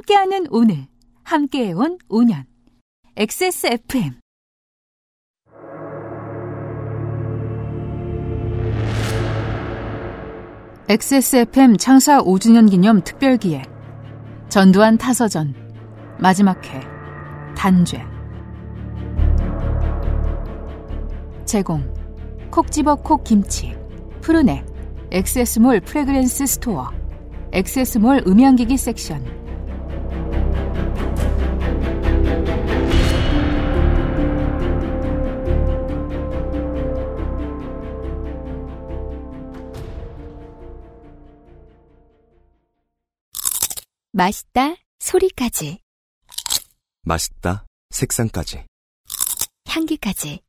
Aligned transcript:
함께하는 0.00 0.46
오늘, 0.50 0.86
함께해온 1.24 1.98
5년. 2.08 2.44
XSFM. 3.16 4.20
XSFM 10.88 11.76
창사 11.76 12.22
5주년 12.22 12.70
기념 12.70 13.02
특별기획. 13.02 13.64
전두환 14.48 14.96
타서전. 14.96 15.54
마지막 16.18 16.64
회. 16.64 16.80
단죄. 17.54 18.02
제공. 21.44 21.82
콕 22.50 22.70
집어 22.72 22.94
콕 22.94 23.22
김치. 23.24 23.76
푸르넥. 24.22 24.64
엑세스몰 25.10 25.80
Fragrance 25.80 26.46
Store. 26.46 26.88
엑세스몰 27.52 28.22
음향기기 28.26 28.76
섹션. 28.76 29.49
멋있다 44.20 44.74
소리까지. 44.98 45.80
멋있다 47.04 47.64
색상까지. 47.88 48.66
향기까지. 49.66 50.42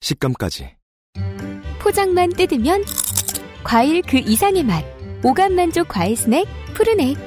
식감까지. 0.00 0.74
포장만 1.80 2.30
뜯으면 2.30 2.82
과일 3.62 4.00
그 4.00 4.16
이상의 4.16 4.62
맛. 4.62 4.82
오감 5.22 5.54
만족 5.54 5.88
과일 5.88 6.16
스낵 6.16 6.46
푸르넥 6.72 7.18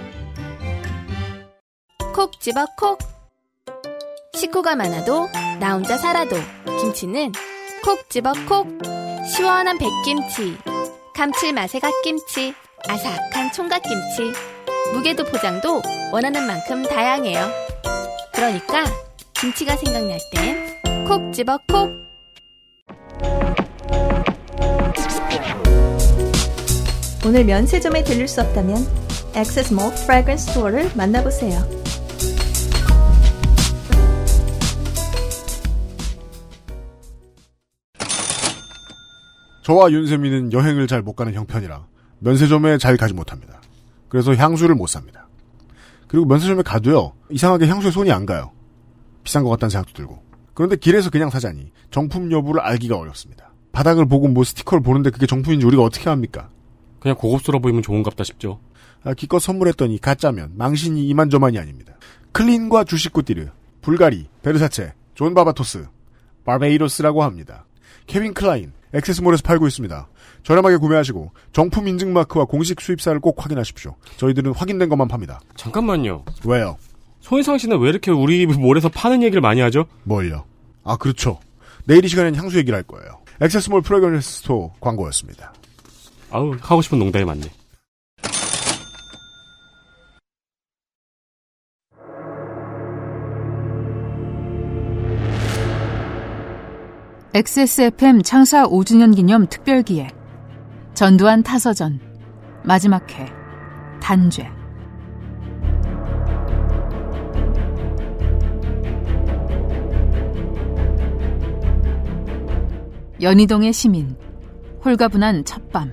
콕 2.16 2.42
집어 2.42 2.66
콕. 2.76 2.98
식구가 4.34 4.76
많아도 4.76 5.28
나 5.60 5.76
혼자 5.76 5.96
살아도 6.00 6.38
김치는 6.82 7.34
콕 7.84 8.10
집어 8.10 8.34
콕. 8.50 8.68
시원한 9.32 9.78
백김치 9.78 10.58
감칠맛의 11.14 11.82
갓김치 11.82 12.56
아삭한 12.88 13.52
총각김치 13.54 14.57
무게도 14.94 15.26
포장도 15.26 15.82
원하는 16.12 16.46
만큼 16.48 16.84
다양해요 16.84 17.50
그러니까 18.34 18.86
김치가 19.34 19.76
생각날 19.76 20.20
땐 20.34 20.78
콕 21.08 21.32
집어 21.34 21.58
콕 21.70 21.90
오늘 27.26 27.44
면세점에 27.44 28.04
들릴 28.04 28.28
수 28.28 28.42
없다면 28.42 28.78
액세스 29.36 29.74
몰 29.74 29.94
Fragrance 29.94 30.48
Store를 30.48 30.92
만나보세요. 30.96 31.60
저와 39.64 39.92
윤세민은 39.92 40.54
여행을 40.54 40.88
잘 40.88 41.02
못 41.02 41.14
가는 41.14 41.34
형편이라 41.34 41.86
면세점에 42.20 42.78
잘 42.78 42.96
가지 42.96 43.14
못합니다. 43.14 43.60
그래서 44.10 44.36
향수를 44.36 44.76
못 44.76 44.88
삽니다. 44.88 45.28
그리고 46.08 46.26
면세점에 46.26 46.62
가도요 46.64 47.14
이상하게 47.30 47.68
향수에 47.68 47.92
손이 47.92 48.12
안 48.12 48.26
가요. 48.26 48.52
비싼 49.24 49.44
것 49.44 49.50
같다는 49.50 49.70
생각도 49.70 49.94
들고. 49.94 50.24
그런데 50.54 50.76
길에서 50.76 51.10
그냥 51.10 51.30
사자니 51.30 51.72
정품 51.92 52.32
여부를 52.32 52.62
알기가 52.62 52.98
어렵습니다. 52.98 53.52
바닥을 53.72 54.08
보고 54.08 54.28
뭐 54.28 54.44
스티커를 54.44 54.82
보는데 54.82 55.10
그게 55.10 55.28
정품인지 55.28 55.66
우리가 55.66 55.84
어떻게 55.84 56.10
합니까? 56.10 56.50
그냥 57.00 57.16
고급스러워 57.18 57.62
보이면 57.62 57.84
좋은갑다 57.84 58.24
싶죠. 58.24 58.60
아, 59.04 59.14
기껏 59.14 59.40
선물했더니 59.40 60.00
가짜면 60.00 60.54
망신이 60.56 61.08
이만저만이 61.08 61.60
아닙니다. 61.60 61.94
클린과 62.32 62.86
쥬시꾸뛰르, 62.86 63.50
불가리, 63.82 64.28
베르사체, 64.42 64.94
존 65.14 65.34
바바토스, 65.34 65.88
바베이로스라고 66.44 67.24
합니다. 67.24 67.66
캘빈 68.08 68.34
클라인, 68.34 68.72
액세스몰에서 68.94 69.44
팔고 69.44 69.68
있습니다. 69.68 70.08
저렴하게 70.44 70.78
구매하시고 70.78 71.32
정품 71.52 71.88
인증 71.88 72.14
마크와 72.14 72.46
공식 72.46 72.80
수입사를 72.82 73.20
꼭 73.20 73.44
확인하십시오. 73.44 73.96
저희들은 74.18 74.54
확인된 74.54 74.90
것만 74.90 75.08
팝니다. 75.08 75.40
잠깐만요. 75.56 76.24
왜요? 76.46 76.78
손희상 77.22 77.58
씨는 77.58 77.80
왜 77.80 77.90
이렇게 77.90 78.12
우리 78.12 78.46
몰에서 78.48 78.90
파는 78.90 79.24
얘기를 79.24 79.42
많이 79.42 79.60
하죠? 79.62 79.86
뭘요? 80.04 80.46
아 80.84 80.96
그렇죠. 80.98 81.40
내일 81.86 82.06
이 82.06 82.08
시간엔 82.08 82.36
향수 82.36 82.58
얘기를 82.58 82.76
할 82.76 82.84
거예요. 82.84 83.20
액세스몰 83.42 83.82
Fragrance 83.82 84.40
Store 84.40 84.74
광고였습니다. 84.80 85.54
아우 86.32 86.56
하고 86.60 86.82
싶은 86.82 87.00
농담이 87.00 87.26
많네. 87.26 87.48
XSFM 97.34 98.24
창사 98.24 98.66
5주년 98.66 99.16
기념 99.16 99.46
특별기획. 99.48 100.17
전두환 100.98 101.44
타서전. 101.44 102.00
마지막 102.64 103.08
회. 103.12 103.28
단죄. 104.02 104.50
연희동의 113.22 113.74
시민. 113.74 114.16
홀가분한 114.84 115.46
첫밤. 115.46 115.92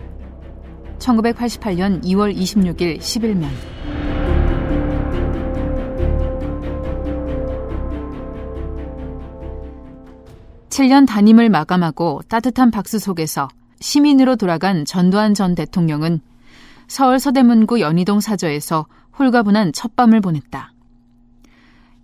1988년 0.98 2.02
2월 2.02 2.34
26일 2.34 2.98
11면. 2.98 3.46
(7년) 10.70 11.06
단임을 11.06 11.50
마감하고 11.50 12.22
따뜻한 12.26 12.70
박수 12.70 12.98
속에서 12.98 13.48
시민으로 13.84 14.36
돌아간 14.36 14.86
전두환 14.86 15.34
전 15.34 15.54
대통령은 15.54 16.22
서울 16.88 17.20
서대문구 17.20 17.80
연희동 17.82 18.18
사저에서 18.18 18.86
홀가분한 19.18 19.74
첫밤을 19.74 20.22
보냈다. 20.22 20.72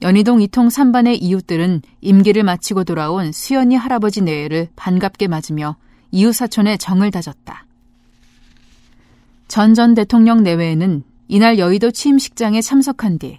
연희동 0.03 0.43
이통 0.43 0.69
3반의 0.69 1.17
이웃들은 1.23 1.81
임기를 2.03 2.43
마치고 2.43 2.85
돌아온 2.85 3.33
수연이 3.33 3.77
할아버지 3.77 4.21
내외를 4.21 4.69
반갑게 4.77 5.27
맞으며 5.29 5.77
이웃 6.11 6.33
사촌의 6.33 6.77
정을 6.77 7.11
다졌다. 7.11 7.65
전 9.49 9.73
전 9.75 9.95
대통령 9.95 10.43
내외에는 10.43 11.03
이날 11.29 11.59
여의도 11.59 11.93
취임식장에 11.93 12.61
참석한 12.61 13.19
뒤 13.19 13.39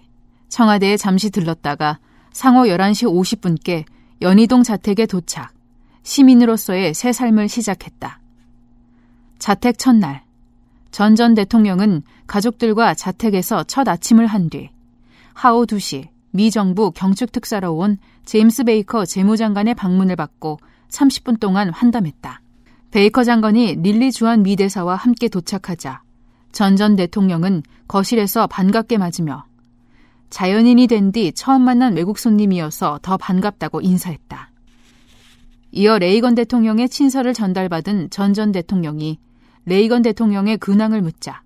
청와대에 0.50 0.97
잠시 0.97 1.30
들렀다가 1.30 2.00
상오 2.34 2.64
11시 2.63 3.06
50분께 3.06 3.85
연희동 4.24 4.63
자택에 4.63 5.06
도착, 5.06 5.53
시민으로서의 6.01 6.96
새 6.96 7.12
삶을 7.13 7.47
시작했다. 7.47 8.21
자택 9.41 9.79
첫날, 9.79 10.22
전 10.91 11.16
전 11.16 11.34
대통령은 11.34 12.03
가족들과 12.28 12.94
자택에서 12.94 13.63
첫 13.63 13.88
아침을 13.88 14.28
한 14.28 14.52
뒤, 14.52 14.69
하오 15.34 15.66
2시 15.66 16.09
미 16.29 16.52
정부 16.52 16.91
경축 16.91 17.31
특사로 17.31 17.75
온 17.75 17.97
제임스 18.25 18.66
베이커 18.66 19.06
재무장관의 19.06 19.74
방문을 19.74 20.16
받고 20.16 20.59
30분 20.90 21.40
동안 21.40 21.72
환담했다. 21.72 22.40
베이커 22.91 23.24
장관이 23.24 23.78
릴리 23.81 24.12
주한 24.12 24.44
미 24.44 24.56
대사와 24.56 24.96
함께 24.96 25.28
도착하자 25.28 26.03
전 26.51 26.75
전 26.75 26.96
대통령은 26.96 27.63
거실에서 27.88 28.46
반갑게 28.46 29.00
맞으며 29.00 29.46
자연인이 30.30 30.85
된 30.85 31.12
뒤 31.12 31.31
처음 31.34 31.63
만난 31.63 31.96
외국 31.96 32.19
손님이어서 32.19 33.00
더 33.01 33.18
반갑다고 33.18 33.81
인사했다. 33.81 34.51
이어 35.72 35.97
레이건 35.97 36.35
대통령의 36.35 36.90
친서를 36.90 37.34
전달받은 37.34 38.12
전 38.12 38.34
전 38.35 38.51
대통령이 38.51 39.18
레이건 39.66 40.02
대통령의 40.02 40.58
근황을 40.58 41.02
묻자 41.02 41.44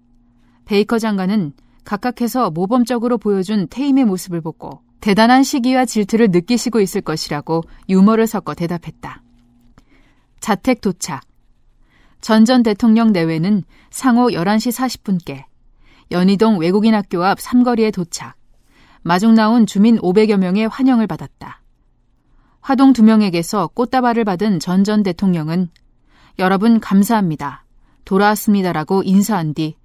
베이커 0.65 0.99
장관은 0.99 1.53
각각해서 1.83 2.49
모범적으로 2.49 3.17
보여준 3.17 3.67
퇴임의 3.69 4.05
모습을 4.05 4.41
보고 4.41 4.81
대단한 5.01 5.43
시기와 5.43 5.85
질투를 5.85 6.31
느끼시고 6.31 6.79
있을 6.81 7.01
것이라고 7.01 7.61
유머를 7.89 8.25
섞어 8.25 8.55
대답했다. 8.55 9.21
자택 10.39 10.81
도착. 10.81 11.21
전 12.21 12.45
전 12.45 12.63
대통령 12.63 13.11
내외는 13.11 13.63
상호 13.91 14.29
11시 14.29 14.71
40분께 14.71 15.43
연희동 16.09 16.57
외국인 16.57 16.95
학교 16.95 17.23
앞 17.23 17.39
삼거리에 17.39 17.91
도착. 17.91 18.35
마중 19.03 19.35
나온 19.35 19.67
주민 19.67 19.99
500여 19.99 20.37
명의 20.37 20.67
환영을 20.67 21.05
받았다. 21.05 21.61
화동 22.61 22.93
두 22.93 23.03
명에게서 23.03 23.67
꽃다발을 23.75 24.23
받은 24.23 24.59
전 24.59 24.83
전 24.83 25.03
대통령은 25.03 25.69
여러분 26.39 26.79
감사합니다. 26.79 27.64
돌아왔습니다라고 28.05 29.03
인사한 29.03 29.53
뒤 29.53 29.75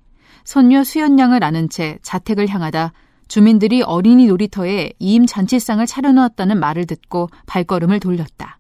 손녀 0.45 0.85
수연 0.85 1.19
양을 1.19 1.43
아는 1.43 1.69
채 1.69 1.99
자택을 2.03 2.49
향하다 2.49 2.93
주민들이 3.29 3.83
어린이 3.83 4.27
놀이터에 4.27 4.93
이임 4.99 5.27
잔치상을 5.27 5.85
차려놓았다는 5.87 6.59
말을 6.59 6.87
듣고 6.87 7.29
발걸음을 7.47 8.01
돌렸다. 8.01 8.59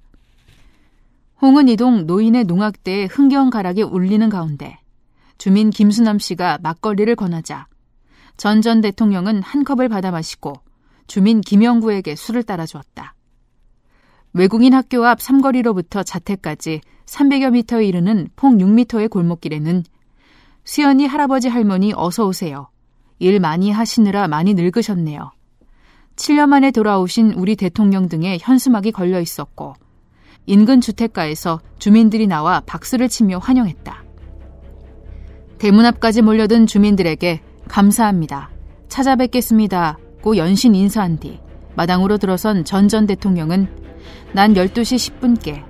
홍은 1.42 1.68
이동 1.68 2.06
노인의 2.06 2.44
농악대에 2.44 3.06
흥겨운 3.06 3.50
가락이 3.50 3.82
울리는 3.82 4.28
가운데 4.28 4.78
주민 5.38 5.70
김수남 5.70 6.18
씨가 6.18 6.58
막걸리를 6.62 7.14
권하자 7.16 7.66
전 8.36 8.62
전 8.62 8.80
대통령은 8.80 9.42
한 9.42 9.64
컵을 9.64 9.88
받아 9.88 10.10
마시고 10.10 10.54
주민 11.06 11.40
김영구에게 11.40 12.14
술을 12.14 12.42
따라 12.42 12.64
주었다. 12.64 13.14
외국인 14.32 14.74
학교 14.74 15.04
앞 15.06 15.20
삼거리로부터 15.20 16.02
자택까지 16.02 16.80
300여 17.06 17.52
미터에 17.52 17.84
이르는 17.84 18.28
폭 18.36 18.52
6미터의 18.58 19.10
골목길에는 19.10 19.82
수연이 20.64 21.06
할아버지 21.06 21.48
할머니 21.48 21.92
어서 21.96 22.26
오세요. 22.26 22.68
일 23.18 23.40
많이 23.40 23.70
하시느라 23.72 24.28
많이 24.28 24.54
늙으셨네요. 24.54 25.32
7년 26.14 26.48
만에 26.48 26.70
돌아오신 26.70 27.32
우리 27.32 27.56
대통령 27.56 28.08
등의 28.08 28.38
현수막이 28.40 28.92
걸려 28.92 29.20
있었고 29.20 29.74
인근 30.46 30.80
주택가에서 30.80 31.60
주민들이 31.78 32.26
나와 32.26 32.60
박수를 32.60 33.08
치며 33.08 33.38
환영했다. 33.38 34.04
대문 35.58 35.84
앞까지 35.86 36.22
몰려든 36.22 36.66
주민들에게 36.66 37.40
감사합니다. 37.68 38.50
찾아뵙겠습니다. 38.88 39.98
고 40.22 40.36
연신 40.36 40.74
인사한 40.74 41.18
뒤 41.18 41.40
마당으로 41.74 42.18
들어선 42.18 42.64
전 42.64 42.88
전 42.88 43.06
대통령은 43.06 43.79
난 44.32 44.54
12시 44.54 45.20
10분께 45.20 45.62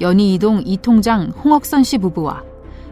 연희 0.00 0.34
이동 0.34 0.62
이통장 0.64 1.32
홍억선 1.44 1.84
씨 1.84 1.98
부부와 1.98 2.42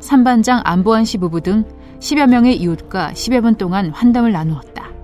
삼반장 0.01 0.63
안보한 0.65 1.05
씨 1.05 1.19
부부 1.19 1.41
등 1.41 1.65
10여 2.01 2.29
명의 2.29 2.57
이웃과 2.57 3.13
10여 3.13 3.43
분 3.43 3.55
동안 3.55 3.91
환담을 3.91 4.33
나누었다. 4.33 4.96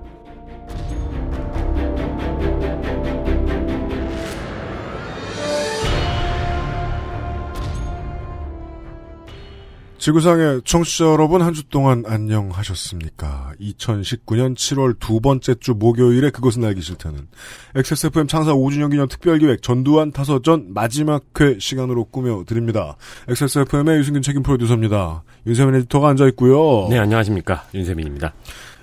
지구상의 10.03 10.63
청취자 10.65 11.05
여러분 11.05 11.41
한 11.41 11.53
주 11.53 11.63
동안 11.69 12.03
안녕하셨습니까? 12.05 13.53
2019년 13.61 14.53
7월 14.53 14.99
두 14.99 15.21
번째 15.21 15.55
주 15.55 15.75
목요일에 15.75 16.29
그것은 16.29 16.65
알기 16.65 16.81
싫다는 16.81 17.27
XSFM 17.73 18.27
창사 18.27 18.51
5주년 18.51 18.91
기념 18.91 19.07
특별기획 19.07 19.61
전두환 19.61 20.11
타서전 20.11 20.73
마지막 20.73 21.23
회 21.39 21.57
시간으로 21.57 22.03
꾸며드립니다. 22.05 22.97
XSFM의 23.29 23.99
유승균 23.99 24.21
책임 24.21 24.43
프로듀서입니다. 24.43 25.23
윤세민 25.47 25.75
에디터가 25.75 26.09
앉아있고요. 26.09 26.89
네, 26.89 26.99
안녕하십니까. 26.99 27.63
윤세민입니다. 27.73 28.33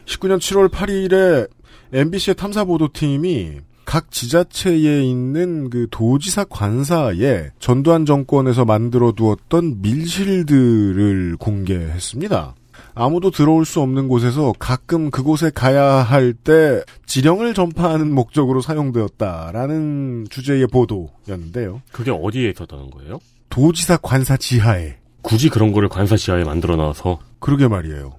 19년 0.06 0.38
7월 0.38 0.70
8일에 0.70 1.50
MBC의 1.92 2.34
탐사보도팀이 2.36 3.58
각 3.90 4.12
지자체에 4.12 5.02
있는 5.02 5.68
그 5.68 5.88
도지사 5.90 6.44
관사에 6.44 7.50
전두환 7.58 8.06
정권에서 8.06 8.64
만들어 8.64 9.10
두었던 9.10 9.82
밀실들을 9.82 11.36
공개했습니다. 11.38 12.54
아무도 12.94 13.32
들어올 13.32 13.64
수 13.64 13.80
없는 13.80 14.06
곳에서 14.06 14.52
가끔 14.60 15.10
그곳에 15.10 15.50
가야 15.52 15.82
할 16.04 16.34
때 16.34 16.84
지령을 17.06 17.52
전파하는 17.52 18.14
목적으로 18.14 18.60
사용되었다라는 18.60 20.26
주제의 20.30 20.68
보도였는데요. 20.68 21.82
그게 21.90 22.12
어디에 22.12 22.50
있었다는 22.50 22.90
거예요? 22.90 23.18
도지사 23.48 23.96
관사 23.96 24.36
지하에. 24.36 24.98
굳이 25.22 25.48
그런 25.48 25.72
거를 25.72 25.88
관사 25.88 26.16
지하에 26.16 26.44
만들어 26.44 26.76
놔서. 26.76 27.18
그러게 27.40 27.66
말이에요. 27.66 28.12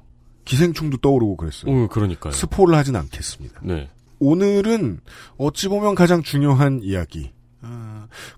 기생충도 0.43 0.97
떠오르고 0.97 1.37
그랬어요. 1.37 1.71
어, 1.71 1.87
그러니까요. 1.87 2.33
스포를 2.33 2.75
하진 2.75 2.97
않겠습니다. 2.97 3.61
네. 3.63 3.87
오늘은 4.21 4.99
어찌 5.37 5.67
보면 5.67 5.95
가장 5.95 6.21
중요한 6.21 6.81
이야기. 6.83 7.31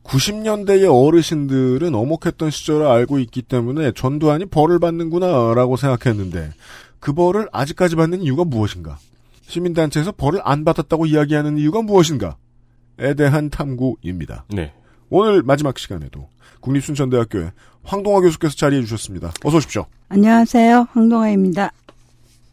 90년대의 0.03 0.87
어르신들은 0.89 1.93
어목했던 1.93 2.51
시절을 2.51 2.87
알고 2.87 3.19
있기 3.19 3.41
때문에 3.41 3.91
전두환이 3.91 4.45
벌을 4.45 4.79
받는구나라고 4.79 5.75
생각했는데 5.75 6.51
그 7.01 7.11
벌을 7.11 7.49
아직까지 7.51 7.97
받는 7.97 8.21
이유가 8.21 8.45
무엇인가? 8.45 8.97
시민단체에서 9.41 10.13
벌을 10.13 10.39
안 10.45 10.63
받았다고 10.63 11.05
이야기하는 11.05 11.57
이유가 11.57 11.81
무엇인가?에 11.81 13.13
대한 13.15 13.49
탐구입니다. 13.49 14.45
네. 14.53 14.71
오늘 15.09 15.43
마지막 15.43 15.77
시간에도 15.77 16.29
국립순천대학교의 16.61 17.51
황동화 17.83 18.21
교수께서 18.21 18.55
자리해 18.55 18.83
주셨습니다. 18.83 19.33
어서 19.43 19.57
오십시오. 19.57 19.85
안녕하세요. 20.07 20.87
황동화입니다. 20.91 21.71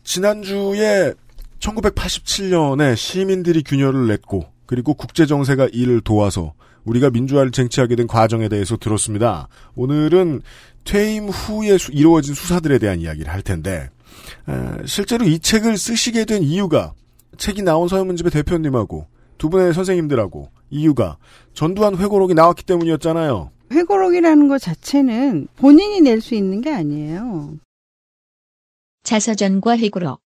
지난주에 0.03 1.15
1987년에 1.61 2.97
시민들이 2.97 3.63
균열을 3.63 4.09
냈고 4.09 4.47
그리고 4.67 4.95
국제 4.95 5.27
정세가 5.27 5.69
이를 5.73 6.01
도와서 6.01 6.55
우리가 6.85 7.11
민주화를 7.11 7.51
쟁취하게 7.51 7.97
된 7.97 8.07
과정에 8.07 8.49
대해서 8.49 8.77
들었습니다. 8.77 9.49
오늘은 9.75 10.43
퇴임 10.85 11.29
후에 11.29 11.77
수, 11.77 11.93
이루어진 11.93 12.35
수사들에 12.35 12.79
대한 12.79 13.01
이야기를 13.01 13.31
할 13.33 13.43
텐데 13.43 13.91
에, 14.49 14.87
실제로 14.87 15.27
이 15.27 15.39
책을 15.39 15.77
쓰시게 15.77 16.25
된 16.25 16.43
이유가 16.43 16.95
책이 17.37 17.63
나온 17.63 17.89
서현문집의 17.89 18.31
대표님하고 18.33 19.07
두 19.39 19.51
분의 19.51 19.75
선생님들하고 19.75 20.51
이유가 20.71 21.17
전두환 21.53 21.97
회고록이 21.97 22.35
나왔기 22.35 22.65
때문이었잖아요. 22.65 23.51
회고록이라는 23.73 24.49
것 24.49 24.59
자체는 24.59 25.49
본인이 25.57 26.01
낼 26.01 26.21
수 26.21 26.35
있는 26.35 26.61
게 26.61 26.73
아니에요. 26.73 27.55
자서전과 29.05 29.79
회고록 29.79 30.21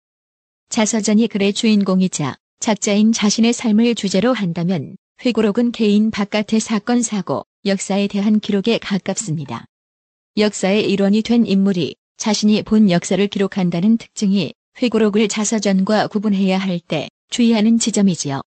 자서전이 0.69 1.27
글의 1.27 1.53
주인공이자 1.53 2.35
작자인 2.59 3.11
자신의 3.11 3.53
삶을 3.53 3.95
주제로 3.95 4.33
한다면 4.33 4.97
회고록은 5.23 5.71
개인 5.71 6.11
바깥의 6.11 6.59
사건 6.59 7.01
사고, 7.01 7.45
역사에 7.65 8.07
대한 8.07 8.39
기록에 8.39 8.77
가깝습니다. 8.79 9.65
역사의 10.37 10.89
일원이 10.91 11.21
된 11.21 11.45
인물이 11.45 11.95
자신이 12.17 12.63
본 12.63 12.89
역사를 12.89 13.25
기록한다는 13.27 13.97
특징이 13.97 14.53
회고록을 14.81 15.27
자서전과 15.27 16.07
구분해야 16.07 16.57
할 16.57 16.79
때 16.79 17.07
주의하는 17.29 17.79
지점이지요. 17.79 18.41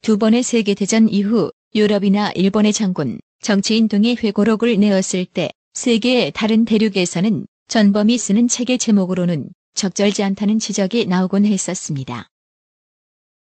두 0.00 0.18
번의 0.18 0.42
세계대전 0.42 1.08
이후 1.08 1.50
유럽이나 1.74 2.30
일본의 2.32 2.72
장군, 2.72 3.18
정치인 3.42 3.88
등이 3.88 4.16
회고록을 4.22 4.78
내었을 4.78 5.26
때 5.26 5.50
세계의 5.74 6.32
다른 6.34 6.64
대륙에서는 6.64 7.46
전범이 7.68 8.16
쓰는 8.18 8.48
책의 8.48 8.78
제목으로는 8.78 9.50
적절지 9.74 10.22
않다는 10.22 10.58
지적이 10.58 11.06
나오곤 11.06 11.44
했었습니다. 11.46 12.28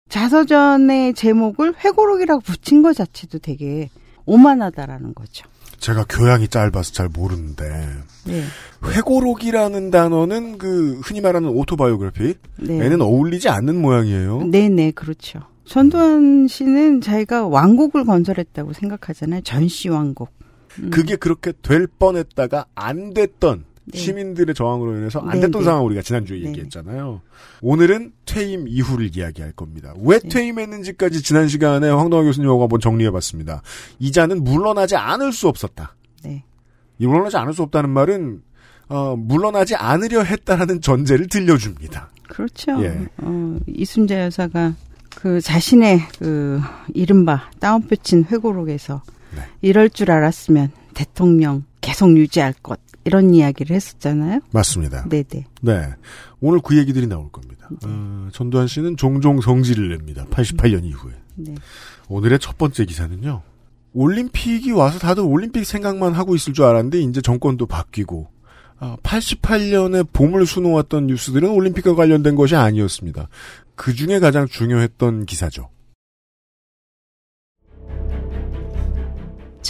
자서전의 0.09 1.15
제목을 1.15 1.75
회고록이라고 1.85 2.41
붙인 2.41 2.83
것 2.83 2.95
자체도 2.95 3.39
되게 3.39 3.91
오만하다라는 4.27 5.15
거죠. 5.15 5.47
제가 5.79 6.05
교양이 6.09 6.47
짧아서 6.47 6.93
잘 6.93 7.09
모르는데 7.09 7.65
네. 8.27 8.45
회고록이라는 8.85 9.91
단어는 9.91 10.59
그 10.59 11.01
흔히 11.03 11.21
말하는 11.21 11.49
오토바이오그래피 11.49 12.35
네. 12.59 12.85
에는 12.85 13.01
어울리지 13.01 13.49
않는 13.49 13.81
모양이에요. 13.81 14.45
네네, 14.45 14.93
그렇죠. 14.93 15.41
전두환 15.65 16.49
씨는 16.49 17.01
자기가 17.01 17.47
왕국을 17.47 18.05
건설했다고 18.05 18.73
생각하잖아요. 18.73 19.41
전시 19.43 19.89
왕국. 19.89 20.31
음. 20.81 20.91
그게 20.91 21.17
그렇게 21.17 21.53
될 21.63 21.87
뻔했다가 21.87 22.67
안 22.75 23.15
됐던 23.15 23.65
네. 23.91 23.99
시민들의 23.99 24.55
저항으로 24.55 24.97
인해서 24.97 25.21
안 25.21 25.35
네, 25.35 25.47
됐던 25.47 25.63
네. 25.63 25.65
상황 25.65 25.85
우리가 25.87 26.03
지난주에 26.03 26.41
네. 26.41 26.49
얘기했잖아요. 26.49 27.21
오늘은 27.63 28.13
퇴임 28.27 28.67
이후를 28.69 29.17
이야기할 29.17 29.53
겁니다. 29.53 29.95
왜 30.01 30.19
네. 30.19 30.29
퇴임했는지까지 30.29 31.23
지난 31.23 31.49
시간에 31.49 31.89
황동화 31.89 32.25
교수님하고 32.25 32.63
한번 32.63 32.81
정리해봤습니다. 32.81 33.63
이자는 33.99 34.45
물러나지 34.45 34.97
않을 34.97 35.33
수 35.33 35.49
없었다. 35.49 35.95
네. 36.25 36.45
이 36.99 37.07
물러나지 37.07 37.37
않을 37.37 37.53
수 37.53 37.63
없다는 37.63 37.91
말은 37.91 38.43
어, 38.89 39.15
물러나지 39.17 39.77
않으려 39.77 40.23
했다라는 40.23 40.81
전제를 40.81 41.29
들려줍니다. 41.29 42.11
그렇죠. 42.29 42.83
예. 42.83 43.07
어, 43.19 43.59
이순자 43.69 44.25
여사가 44.25 44.75
그 45.15 45.41
자신의 45.41 46.01
그 46.19 46.61
이른바 46.95 47.51
따옴표 47.59 47.97
친 47.97 48.25
회고록에서 48.25 49.03
네. 49.35 49.43
이럴 49.61 49.91
줄 49.91 50.11
알았으면 50.11 50.71
대통령 50.95 51.65
계속 51.81 52.17
유지할 52.17 52.53
것 52.63 52.79
이런 53.05 53.35
이야기를 53.35 53.75
했었잖아요. 53.75 54.41
맞습니다. 54.51 55.09
네네. 55.09 55.47
네. 55.63 55.89
오늘 56.41 56.61
그 56.61 56.77
얘기들이 56.77 57.07
나올 57.07 57.31
겁니다. 57.31 57.69
어, 57.85 58.29
전두환 58.33 58.67
씨는 58.67 58.97
종종 58.97 59.41
성질을 59.41 59.89
냅니다. 59.89 60.27
88년 60.31 60.85
이후에. 60.85 61.13
네. 61.37 61.55
오늘의 62.09 62.39
첫 62.39 62.59
번째 62.59 62.85
기사는요. 62.85 63.43
올림픽이 63.93 64.71
와서 64.73 64.99
다들 64.99 65.23
올림픽 65.25 65.65
생각만 65.65 66.13
하고 66.13 66.35
있을 66.35 66.53
줄 66.53 66.65
알았는데 66.65 67.01
이제 67.01 67.21
정권도 67.21 67.67
바뀌고 67.67 68.29
88년에 68.81 70.07
봄을 70.13 70.47
수놓았던 70.47 71.07
뉴스들은 71.09 71.49
올림픽과 71.51 71.95
관련된 71.95 72.35
것이 72.35 72.57
아니었습니다. 72.57 73.29
그 73.75 73.95
중에 73.95 74.19
가장 74.21 74.47
중요했던 74.47 75.27
기사죠. 75.27 75.69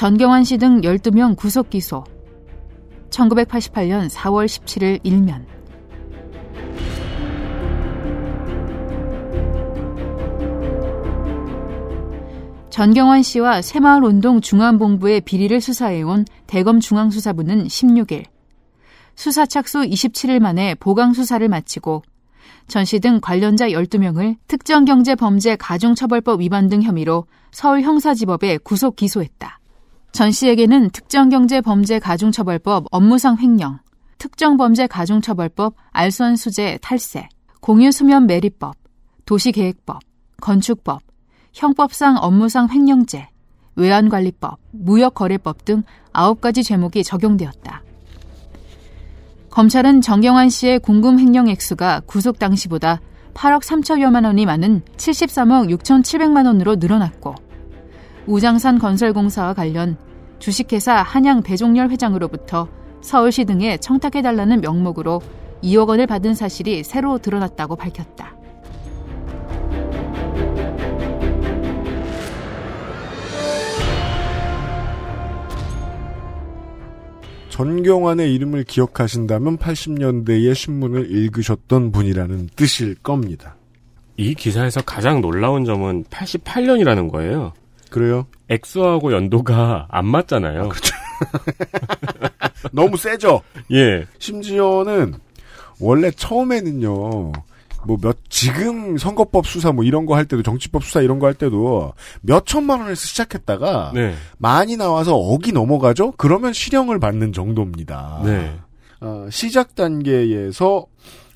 전경환 0.01 0.45
씨 0.45 0.57
등 0.57 0.81
12명 0.81 1.37
구속 1.37 1.69
기소. 1.69 2.05
1988년 3.11 4.09
4월 4.09 4.47
17일 4.47 5.01
일면. 5.03 5.47
전경환 12.71 13.23
씨와 13.23 13.61
새마을운동 13.61 14.41
중앙본부의 14.41 15.21
비리를 15.21 15.61
수사해온 15.61 16.25
대검 16.47 16.81
중앙수사부는 16.81 17.67
16일 17.67 18.25
수사 19.17 19.45
착수 19.45 19.81
27일 19.83 20.41
만에 20.41 20.77
보강 20.77 21.13
수사를 21.13 21.47
마치고 21.47 22.05
전 22.69 22.85
씨 22.85 23.01
등 23.01 23.21
관련자 23.21 23.69
12명을 23.69 24.37
특정경제범죄 24.49 25.57
가중처벌법 25.57 26.41
위반 26.41 26.71
등 26.71 26.81
혐의로 26.81 27.27
서울 27.51 27.83
형사지법에 27.83 28.57
구속 28.65 28.97
기소했다. 28.97 29.60
전 30.13 30.33
씨에게는 30.33 30.91
특정경제범죄 30.91 32.01
가중처벌법 32.01 32.87
업무상 32.91 33.37
횡령, 33.39 33.79
특정범죄 34.19 34.87
가중처벌법 34.89 35.75
알선수재 35.93 36.79
탈세, 36.83 37.29
공유수면 37.61 38.27
매립법, 38.27 38.75
도시계획법, 39.25 40.01
건축법, 40.41 41.03
형법상 41.53 42.17
업무상 42.17 42.69
횡령죄, 42.71 43.29
외환관리법, 43.77 44.59
무역거래법 44.73 45.65
등 45.65 45.85
9가지 46.13 46.65
죄목이 46.65 47.05
적용되었다. 47.05 47.83
검찰은 49.51 50.01
정경환 50.01 50.49
씨의 50.49 50.81
궁금 50.81 51.19
횡령 51.19 51.49
액수가 51.49 52.03
구속 52.07 52.39
당시보다 52.39 53.01
8억 53.35 53.63
3천여만 53.63 54.25
원이 54.25 54.45
많은 54.45 54.83
73억 54.97 55.77
6천7백만 55.79 56.47
원으로 56.47 56.77
늘어났고 56.77 57.35
우장산 58.27 58.79
건설공사와 58.79 59.55
관련 59.55 59.97
주식회사 60.39 60.95
한양 61.03 61.43
배종렬 61.43 61.91
회장으로부터 61.91 62.69
서울시 63.01 63.45
등에 63.45 63.79
청탁해달라는 63.79 64.61
명목으로 64.61 65.21
2억 65.63 65.89
원을 65.89 66.07
받은 66.07 66.35
사실이 66.35 66.85
새로 66.85 67.19
드러났다고 67.19 67.77
밝혔다. 67.77 68.37
전경환의 77.51 78.35
이름을 78.35 78.65
기억하신다면 78.65 79.59
80년대의 79.59 80.55
신문을 80.55 81.11
읽으셨던 81.11 81.93
분이라는 81.93 82.49
뜻일 82.57 82.95
겁니다. 82.95 83.57
이 84.17 84.35
기사에서 84.35 84.81
가장 84.81 85.21
놀라운 85.21 85.67
점은 85.67 86.05
88년이라는 86.05 87.11
거예요. 87.11 87.53
그래요? 87.91 88.27
액수하고 88.49 89.13
연도가 89.13 89.87
안 89.91 90.07
맞잖아요. 90.07 90.69
그렇죠. 90.69 90.95
너무 92.73 92.97
세죠? 92.97 93.43
예. 93.73 94.07
심지어는 94.19 95.15
원래 95.79 96.11
처음에는요. 96.11 97.33
뭐 97.87 97.97
몇 98.03 98.19
지금 98.29 98.99
선거법 98.99 99.47
수사 99.47 99.73
뭐 99.73 99.85
이런 99.85 100.05
거 100.05 100.15
할 100.15 100.27
때도 100.27 100.43
정치법 100.43 100.85
수사 100.85 101.01
이런 101.01 101.19
거 101.19 101.27
할 101.27 101.33
때도 101.35 101.95
몇 102.21 102.45
천만 102.45 102.81
원에서 102.81 103.01
시작했다가 103.07 103.93
네. 103.95 104.15
많이 104.37 104.77
나와서 104.77 105.17
억이 105.17 105.53
넘어가죠? 105.53 106.13
그러면 106.19 106.53
실형을 106.53 106.99
받는 107.01 107.33
정도입니다. 107.33 108.21
네. 108.25 108.59
어, 109.01 109.27
시작 109.31 109.75
단계에서 109.75 110.85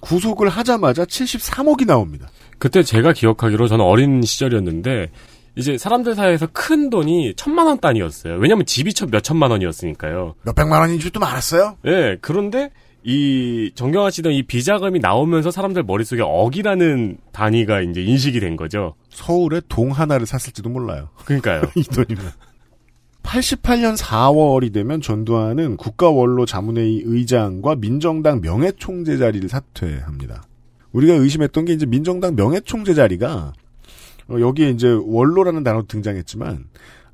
구속을 0.00 0.50
하자마자 0.50 1.06
73억이 1.06 1.86
나옵니다. 1.86 2.28
그때 2.58 2.82
제가 2.82 3.14
기억하기로 3.14 3.66
저는 3.68 3.82
어린 3.82 4.20
시절이었는데 4.20 5.10
이제 5.56 5.78
사람들 5.78 6.14
사이에서 6.14 6.48
큰 6.52 6.90
돈이 6.90 7.34
천만 7.36 7.66
원 7.66 7.78
단위였어요. 7.78 8.36
왜냐면 8.38 8.66
집이 8.66 8.92
천- 8.92 9.10
몇 9.10 9.20
천만 9.22 9.50
원이었으니까요. 9.52 10.34
몇 10.42 10.54
백만 10.54 10.80
원인 10.80 10.98
줄도 10.98 11.20
많았어요? 11.20 11.76
예, 11.86 12.18
그런데 12.20 12.70
이 13.04 13.70
씨등 13.76 14.32
이 14.32 14.42
비자금이 14.44 14.98
나오면서 14.98 15.50
사람들 15.50 15.82
머릿속에 15.84 16.22
억이라는 16.24 17.18
단위가 17.32 17.82
이제 17.82 18.02
인식이 18.02 18.40
된 18.40 18.56
거죠. 18.56 18.94
서울에 19.10 19.60
동 19.68 19.90
하나를 19.92 20.26
샀을지도 20.26 20.70
몰라요. 20.70 21.10
그러니까요. 21.24 21.62
이 21.76 21.82
돈이면. 21.84 22.24
88년 23.22 23.96
4월이 23.96 24.72
되면 24.72 25.00
전두환은 25.00 25.76
국가원로 25.76 26.46
자문회의 26.46 27.02
의장과 27.04 27.76
민정당 27.76 28.40
명예총재 28.40 29.16
자리를 29.18 29.48
사퇴합니다. 29.48 30.42
우리가 30.92 31.14
의심했던 31.14 31.64
게 31.64 31.72
이제 31.72 31.86
민정당 31.86 32.36
명예총재 32.36 32.94
자리가 32.94 33.52
어, 34.28 34.40
여기에 34.40 34.70
이제 34.70 34.88
원로라는 34.88 35.62
단어도 35.62 35.86
등장했지만 35.86 36.64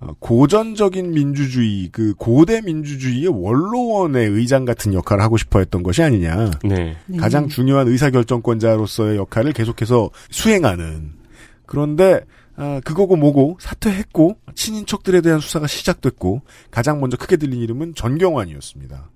어, 0.00 0.14
고전적인 0.19 1.11
민주주의, 1.11 1.88
그 1.93 2.14
고대 2.14 2.61
민주주의의 2.62 3.29
원로원의 3.29 4.29
의장 4.31 4.64
같은 4.64 4.95
역할을 4.95 5.23
하고 5.23 5.37
싶어 5.37 5.59
했던 5.59 5.83
것이 5.83 6.02
아니냐. 6.02 6.50
네. 6.64 6.97
가장 7.19 7.49
중요한 7.49 7.87
의사결정권자로서의 7.88 9.17
역할을 9.19 9.52
계속해서 9.52 10.11
수행하는. 10.31 11.12
그런데 11.67 12.21
아, 12.57 12.81
그거고 12.85 13.17
뭐고 13.17 13.57
사퇴했고 13.61 14.37
친인척들에 14.55 15.21
대한 15.23 15.40
수사가 15.40 15.67
시작됐고 15.67 16.43
가장 16.71 17.00
먼저 17.00 17.17
크게 17.17 17.37
들린 17.37 17.61
이름은 17.61 17.95
전경환이었습니다. 17.95 19.09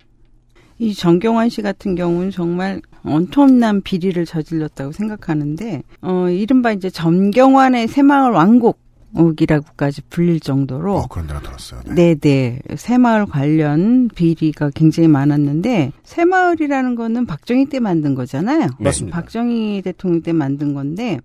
이 0.78 0.94
정경환 0.94 1.48
씨 1.48 1.62
같은 1.62 1.94
경우는 1.94 2.30
정말 2.30 2.80
엄청난 3.04 3.80
비리를 3.80 4.24
저질렀다고 4.24 4.92
생각하는데, 4.92 5.82
어, 6.02 6.28
이른바 6.28 6.72
이제 6.72 6.90
전경환의 6.90 7.86
새마을 7.86 8.32
왕국이라고까지 8.32 10.02
불릴 10.10 10.40
정도로, 10.40 10.96
어, 10.96 11.06
그런 11.06 11.26
데나 11.26 11.40
들었어요. 11.40 11.80
네. 11.94 12.16
네네. 12.16 12.60
새마을 12.76 13.26
관련 13.26 14.08
비리가 14.08 14.70
굉장히 14.74 15.08
많았는데, 15.08 15.92
새마을이라는 16.02 16.94
거는 16.94 17.26
박정희 17.26 17.66
때 17.66 17.78
만든 17.78 18.14
거잖아요. 18.14 18.68
맞습니다. 18.78 19.16
박정희 19.16 19.82
대통령 19.82 20.22
때 20.22 20.32
만든 20.32 20.74
건데, 20.74 21.20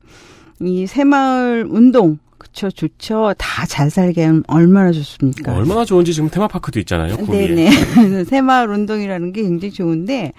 이 0.61 0.85
새마을 0.85 1.65
운동, 1.69 2.19
그쵸, 2.39 2.71
좋죠. 2.71 3.33
다 3.37 3.65
잘 3.67 3.91
살게 3.91 4.23
하면 4.23 4.43
얼마나 4.47 4.91
좋습니까? 4.91 5.55
얼마나 5.55 5.85
좋은지 5.85 6.13
지금 6.13 6.29
테마파크도 6.29 6.79
있잖아요. 6.79 7.17
거기에. 7.17 7.47
네네. 7.47 8.23
새마을 8.23 8.69
운동이라는 8.69 9.31
게 9.33 9.43
굉장히 9.43 9.71
좋은데, 9.71 10.31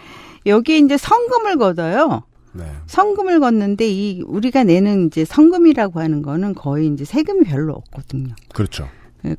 여기에 0.47 0.79
이제 0.79 0.97
성금을 0.97 1.59
걷어요. 1.59 2.23
네. 2.53 2.65
성금을 2.87 3.39
걷는데 3.39 3.89
이 3.89 4.23
우리가 4.27 4.65
내는 4.65 5.07
이제 5.07 5.25
성금이라고 5.25 6.01
하는 6.01 6.23
거는 6.23 6.55
거의 6.55 6.89
이제 6.89 7.05
세금이 7.05 7.45
별로 7.45 7.75
없거든요. 7.75 8.35
그렇죠. 8.53 8.89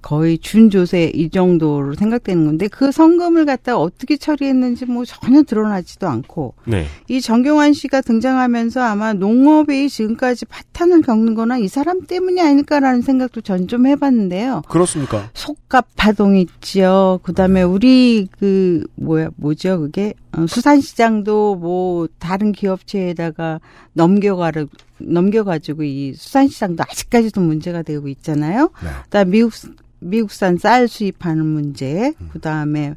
거의 0.01 0.37
준조세 0.37 1.11
이 1.15 1.29
정도로 1.29 1.95
생각되는 1.95 2.45
건데 2.45 2.67
그 2.67 2.91
성금을 2.91 3.45
갖다 3.45 3.77
어떻게 3.77 4.17
처리했는지 4.17 4.85
뭐 4.85 5.05
전혀 5.05 5.41
드러나지도 5.43 6.07
않고 6.07 6.53
네. 6.65 6.85
이 7.07 7.21
정경환 7.21 7.73
씨가 7.73 8.01
등장하면서 8.01 8.81
아마 8.81 9.13
농업이 9.13 9.89
지금까지 9.89 10.45
파탄을 10.45 11.01
겪는 11.01 11.33
거나 11.35 11.57
이 11.57 11.67
사람 11.67 12.01
때문이 12.05 12.41
아닐까라는 12.41 13.01
생각도 13.01 13.41
전 13.41 13.61
좀 13.71 13.85
해봤는데요. 13.87 14.63
그렇습니까? 14.67 15.29
속갑 15.33 15.87
파동 15.95 16.35
있지요. 16.35 17.19
그 17.23 17.31
다음에 17.33 17.61
우리 17.61 18.27
그 18.39 18.83
뭐야 18.95 19.29
뭐죠 19.37 19.79
그게 19.79 20.13
어, 20.30 20.30
수산시장도 20.47 21.55
뭐 21.55 22.07
다른 22.19 22.51
기업체에다가 22.51 23.59
넘겨가를 23.93 24.67
넘겨가지고 24.97 25.83
이 25.83 26.13
수산시장도 26.13 26.83
아직까지도 26.83 27.41
문제가 27.41 27.81
되고 27.81 28.07
있잖아요. 28.07 28.71
네. 28.83 28.89
그다음 29.03 29.29
미국 29.31 29.53
미국산 29.99 30.57
쌀 30.57 30.87
수입하는 30.87 31.45
문제. 31.45 32.13
그다음에 32.31 32.95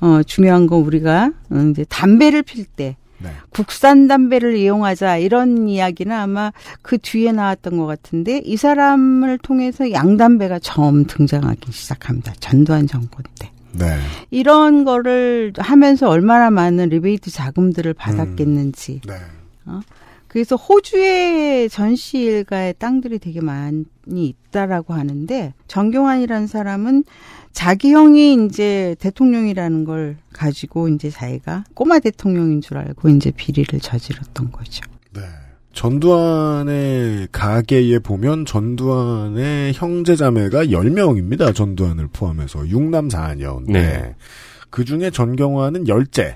어 0.00 0.22
중요한 0.22 0.66
건 0.66 0.82
우리가 0.82 1.32
어, 1.50 1.56
이제 1.70 1.84
담배를 1.88 2.42
필때 2.42 2.96
네. 3.18 3.30
국산 3.50 4.06
담배를 4.06 4.56
이용하자 4.56 5.18
이런 5.18 5.68
이야기는 5.68 6.14
아마 6.14 6.52
그 6.82 6.98
뒤에 6.98 7.32
나왔던 7.32 7.76
것 7.76 7.86
같은데 7.86 8.40
이 8.44 8.56
사람을 8.56 9.38
통해서 9.38 9.90
양담배가 9.90 10.60
처음 10.60 11.04
등장하기 11.04 11.72
시작합니다. 11.72 12.32
전두환 12.38 12.86
정권 12.86 13.24
때. 13.38 13.50
네. 13.72 13.98
이런 14.30 14.84
거를 14.84 15.52
하면서 15.56 16.08
얼마나 16.08 16.50
많은 16.50 16.88
리베이트 16.88 17.30
자금들을 17.30 17.94
받았겠는지. 17.94 19.02
네. 19.06 19.14
그래서 20.28 20.56
호주의 20.56 21.68
전시 21.70 22.18
일가의 22.18 22.74
땅들이 22.78 23.18
되게 23.18 23.40
많이 23.40 23.84
있다라고 24.06 24.92
하는데 24.94 25.54
정경환이라는 25.66 26.46
사람은 26.46 27.04
자기 27.52 27.92
형이 27.92 28.46
이제 28.46 28.94
대통령이라는 29.00 29.84
걸 29.84 30.16
가지고 30.32 30.88
이제 30.88 31.10
자기가 31.10 31.64
꼬마 31.74 31.98
대통령인 31.98 32.60
줄 32.60 32.76
알고 32.76 33.08
이제 33.08 33.30
비리를 33.30 33.80
저질렀던 33.80 34.52
거죠. 34.52 34.82
네. 35.14 35.22
전두환의 35.78 37.28
가게에 37.30 38.00
보면 38.00 38.44
전두환의 38.44 39.74
형제자매가 39.74 40.64
10명입니다. 40.64 41.54
전두환을 41.54 42.08
포함해서. 42.12 42.62
6남 42.62 43.08
4녀인데. 43.08 43.72
네. 43.72 44.16
그 44.70 44.84
중에 44.84 45.10
전경환은 45.10 45.84
10째. 45.84 46.34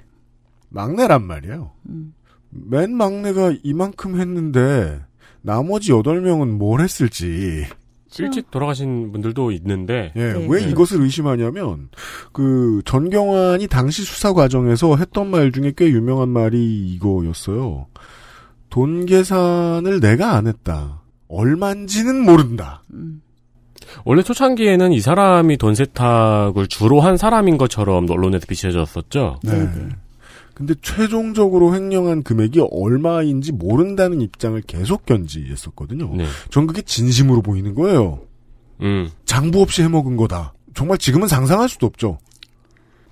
막내란 0.68 1.26
말이에요. 1.26 1.72
음. 1.88 2.14
맨 2.50 2.94
막내가 2.94 3.52
이만큼 3.64 4.20
했는데 4.20 5.00
나머지 5.40 5.90
8명은 5.90 6.50
뭘 6.50 6.80
했을지. 6.80 7.66
일찍 8.20 8.48
돌아가신 8.52 9.10
분들도 9.10 9.50
있는데 9.52 10.12
예, 10.14 10.34
네. 10.34 10.46
왜 10.48 10.60
네. 10.60 10.70
이것을 10.70 11.00
의심하냐면 11.00 11.88
그 12.32 12.80
전경환이 12.84 13.66
당시 13.66 14.04
수사 14.04 14.34
과정에서 14.34 14.96
했던 14.96 15.30
말 15.30 15.50
중에 15.50 15.72
꽤 15.76 15.88
유명한 15.88 16.28
말이 16.28 16.90
이거였어요. 16.90 17.86
돈 18.72 19.04
계산을 19.04 20.00
내가 20.00 20.34
안 20.34 20.46
했다. 20.46 21.02
얼만지는 21.28 22.24
모른다. 22.24 22.82
음. 22.94 23.20
원래 24.06 24.22
초창기에는 24.22 24.92
이 24.92 25.00
사람이 25.00 25.58
돈 25.58 25.74
세탁을 25.74 26.68
주로 26.68 27.02
한 27.02 27.18
사람인 27.18 27.58
것처럼 27.58 28.10
언론에서 28.10 28.46
비춰졌었죠. 28.46 29.40
네. 29.42 29.52
네, 29.52 29.58
네. 29.74 29.88
근데 30.54 30.74
최종적으로 30.80 31.74
횡령한 31.74 32.22
금액이 32.22 32.66
얼마인지 32.70 33.52
모른다는 33.52 34.22
입장을 34.22 34.58
계속 34.62 35.04
견지했었거든요. 35.04 36.10
네. 36.16 36.24
전 36.48 36.66
그게 36.66 36.80
진심으로 36.80 37.42
보이는 37.42 37.74
거예요. 37.74 38.20
음. 38.80 39.10
장부 39.26 39.60
없이 39.60 39.82
해먹은 39.82 40.16
거다. 40.16 40.54
정말 40.72 40.96
지금은 40.96 41.28
상상할 41.28 41.68
수도 41.68 41.86
없죠. 41.86 42.16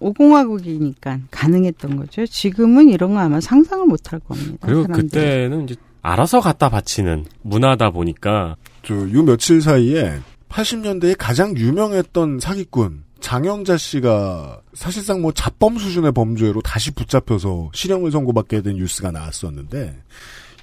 오공화국이니까 0.01 1.21
가능했던 1.31 1.97
거죠. 1.97 2.27
지금은 2.27 2.89
이런 2.89 3.15
거 3.15 3.21
아마 3.21 3.41
상상을 3.41 3.87
못 3.87 4.13
할 4.13 4.21
겁니다. 4.21 4.57
그리고 4.61 4.83
사람들이. 4.83 5.09
그때는 5.09 5.65
이제 5.65 5.77
알아서 6.03 6.41
갖다 6.41 6.69
바치는 6.71 7.27
문화다 7.43 7.91
보니까 7.91 8.57
저요 8.83 9.23
며칠 9.23 9.61
사이에 9.61 10.19
80년대에 10.49 11.15
가장 11.19 11.57
유명했던 11.57 12.41
사기꾼 12.41 13.05
장영자 13.21 13.77
씨가 13.77 14.63
사실상 14.73 15.21
뭐 15.21 15.31
자범 15.33 15.77
수준의 15.79 16.13
범죄로 16.13 16.63
다시 16.63 16.91
붙잡혀서 16.91 17.71
실형을 17.75 18.11
선고받게 18.11 18.63
된 18.63 18.77
뉴스가 18.77 19.11
나왔었는데 19.11 19.95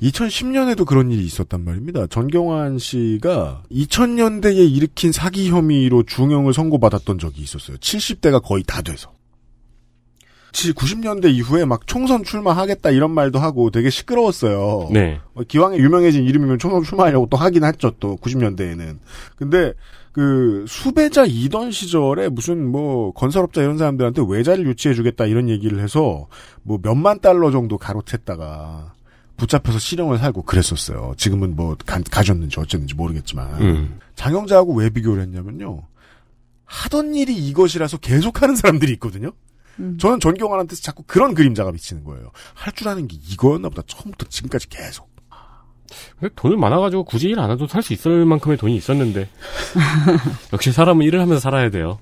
2010년에도 0.01 0.85
그런 0.85 1.11
일이 1.11 1.23
있었단 1.25 1.63
말입니다. 1.63 2.07
전경환 2.07 2.79
씨가 2.79 3.63
2000년대에 3.71 4.71
일으킨 4.71 5.11
사기 5.11 5.49
혐의로 5.49 6.03
중형을 6.03 6.53
선고받았던 6.53 7.19
적이 7.19 7.41
있었어요. 7.43 7.77
70대가 7.77 8.41
거의 8.43 8.63
다 8.65 8.81
돼서. 8.81 9.11
90년대 10.51 11.31
이후에 11.33 11.65
막 11.65 11.85
총선 11.87 12.23
출마하겠다 12.23 12.91
이런 12.91 13.11
말도 13.11 13.39
하고 13.39 13.69
되게 13.69 13.89
시끄러웠어요. 13.89 14.89
네. 14.91 15.19
어, 15.33 15.43
기왕에 15.43 15.77
유명해진 15.77 16.23
이름이면 16.23 16.59
총선 16.59 16.83
출마하려고 16.83 17.27
또 17.29 17.37
하긴 17.37 17.63
했죠. 17.63 17.91
또 17.99 18.17
90년대에는. 18.17 18.97
근데 19.35 19.73
그 20.11 20.65
수배자 20.67 21.25
이던 21.27 21.71
시절에 21.71 22.29
무슨 22.29 22.71
뭐 22.71 23.11
건설업자 23.13 23.61
이런 23.61 23.77
사람들한테 23.77 24.23
외자를 24.27 24.65
유치해주겠다 24.65 25.25
이런 25.25 25.47
얘기를 25.47 25.79
해서 25.79 26.27
뭐 26.63 26.79
몇만 26.81 27.19
달러 27.19 27.51
정도 27.51 27.77
가로챘다가 27.77 28.91
붙잡혀서 29.37 29.77
실형을 29.77 30.17
살고 30.17 30.41
그랬었어요. 30.41 31.13
지금은 31.17 31.55
뭐 31.55 31.77
가, 31.85 32.01
가졌는지 32.09 32.59
어쨌는지 32.59 32.95
모르겠지만 32.95 33.61
음. 33.61 33.99
장영자하고 34.15 34.73
왜 34.73 34.89
비교를 34.89 35.21
했냐면요. 35.21 35.83
하던 36.65 37.13
일이 37.13 37.35
이것이라서 37.35 37.97
계속하는 37.97 38.55
사람들이 38.55 38.93
있거든요. 38.93 39.31
음. 39.79 39.97
저는 39.99 40.19
전경환한테 40.19 40.75
서 40.75 40.81
자꾸 40.81 41.03
그런 41.03 41.33
그림자가 41.33 41.71
비치는 41.71 42.03
거예요. 42.03 42.31
할 42.53 42.73
줄 42.73 42.87
아는 42.87 43.07
게 43.07 43.17
이거였나 43.31 43.69
보다. 43.69 43.81
처음부터 43.87 44.27
지금까지 44.29 44.69
계속. 44.69 45.07
돈을 46.35 46.57
많아가지고 46.57 47.05
굳이 47.05 47.29
일 47.29 47.39
안 47.39 47.49
해도 47.49 47.65
살 47.67 47.81
수 47.81 47.93
있을 47.93 48.25
만큼의 48.25 48.57
돈이 48.57 48.75
있었는데 48.75 49.29
역시 50.53 50.71
사람은 50.71 51.05
일을 51.05 51.21
하면서 51.21 51.39
살아야 51.39 51.69
돼요. 51.69 51.99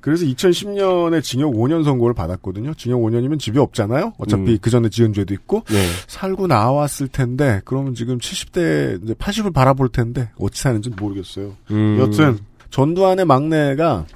그래서 0.00 0.24
2010년에 0.24 1.22
징역 1.22 1.52
5년 1.52 1.84
선고를 1.84 2.14
받았거든요. 2.14 2.72
징역 2.74 2.98
5년이면 3.00 3.38
집이 3.38 3.58
없잖아요. 3.58 4.14
어차피 4.16 4.52
음. 4.52 4.58
그 4.62 4.70
전에 4.70 4.88
지은 4.88 5.12
죄도 5.12 5.34
있고 5.34 5.64
네. 5.68 5.86
살고 6.06 6.46
나왔을 6.46 7.08
텐데 7.08 7.60
그러면 7.66 7.94
지금 7.94 8.16
70대 8.16 9.04
이제 9.04 9.12
80을 9.12 9.52
바라볼 9.52 9.90
텐데 9.90 10.30
어찌 10.38 10.62
사는지 10.62 10.88
모르겠어요. 10.88 11.52
음. 11.72 11.98
여튼 12.00 12.38
전두환의 12.70 13.26
막내가 13.26 14.06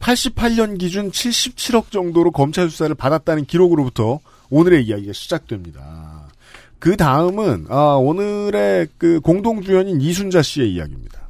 88년 0.00 0.78
기준 0.78 1.10
77억 1.10 1.90
정도로 1.90 2.30
검찰 2.32 2.68
수사를 2.70 2.92
받았다는 2.94 3.44
기록으로부터 3.44 4.18
오늘의 4.50 4.84
이야기가 4.86 5.12
시작됩니다. 5.12 6.28
그 6.78 6.96
다음은 6.96 7.66
아, 7.68 7.94
오늘의 8.00 8.88
그 8.98 9.20
공동 9.20 9.62
주연인 9.62 10.00
이순자 10.00 10.42
씨의 10.42 10.72
이야기입니다. 10.72 11.20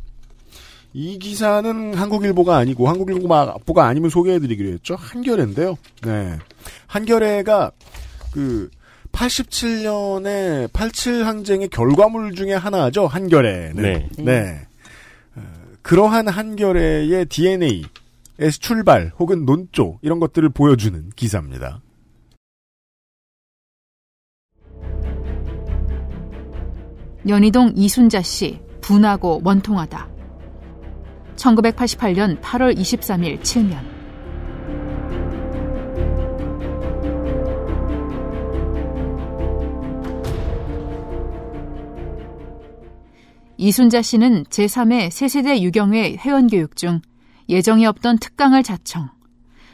이 0.92 1.18
기사는 1.18 1.94
한국일보가 1.94 2.56
아니고 2.56 2.88
한국일보가 2.88 3.86
아니면 3.86 4.10
소개해드리기로 4.10 4.70
했죠. 4.70 4.96
한겨레인데요. 4.96 5.76
네, 6.02 6.38
한겨레가 6.86 7.70
그 8.32 8.70
87년에 9.12 10.72
87 10.72 11.26
항쟁의 11.26 11.68
결과물 11.68 12.34
중에 12.34 12.54
하나죠. 12.54 13.06
한겨레는. 13.06 13.82
네. 13.82 14.08
네. 14.18 14.60
어, 15.36 15.42
그러한 15.82 16.28
한겨레의 16.28 17.26
DNA, 17.26 17.84
출발 18.48 19.12
혹은 19.18 19.44
논조 19.44 19.98
이런 20.00 20.18
것들을 20.18 20.48
보여주는 20.48 21.10
기사입니다. 21.10 21.82
연희동 27.28 27.74
이순자 27.76 28.22
씨, 28.22 28.58
분하고 28.80 29.42
원통하다. 29.44 30.08
1988년 31.36 32.40
8월 32.40 32.74
23일 32.78 33.44
칠면. 33.44 34.00
이순자 43.58 44.00
씨는 44.00 44.44
제3회 44.44 45.10
세세대 45.10 45.60
유경회 45.60 46.16
회원교육 46.16 46.76
중 46.76 47.02
예정이 47.50 47.84
없던 47.84 48.18
특강을 48.18 48.62
자청. 48.62 49.10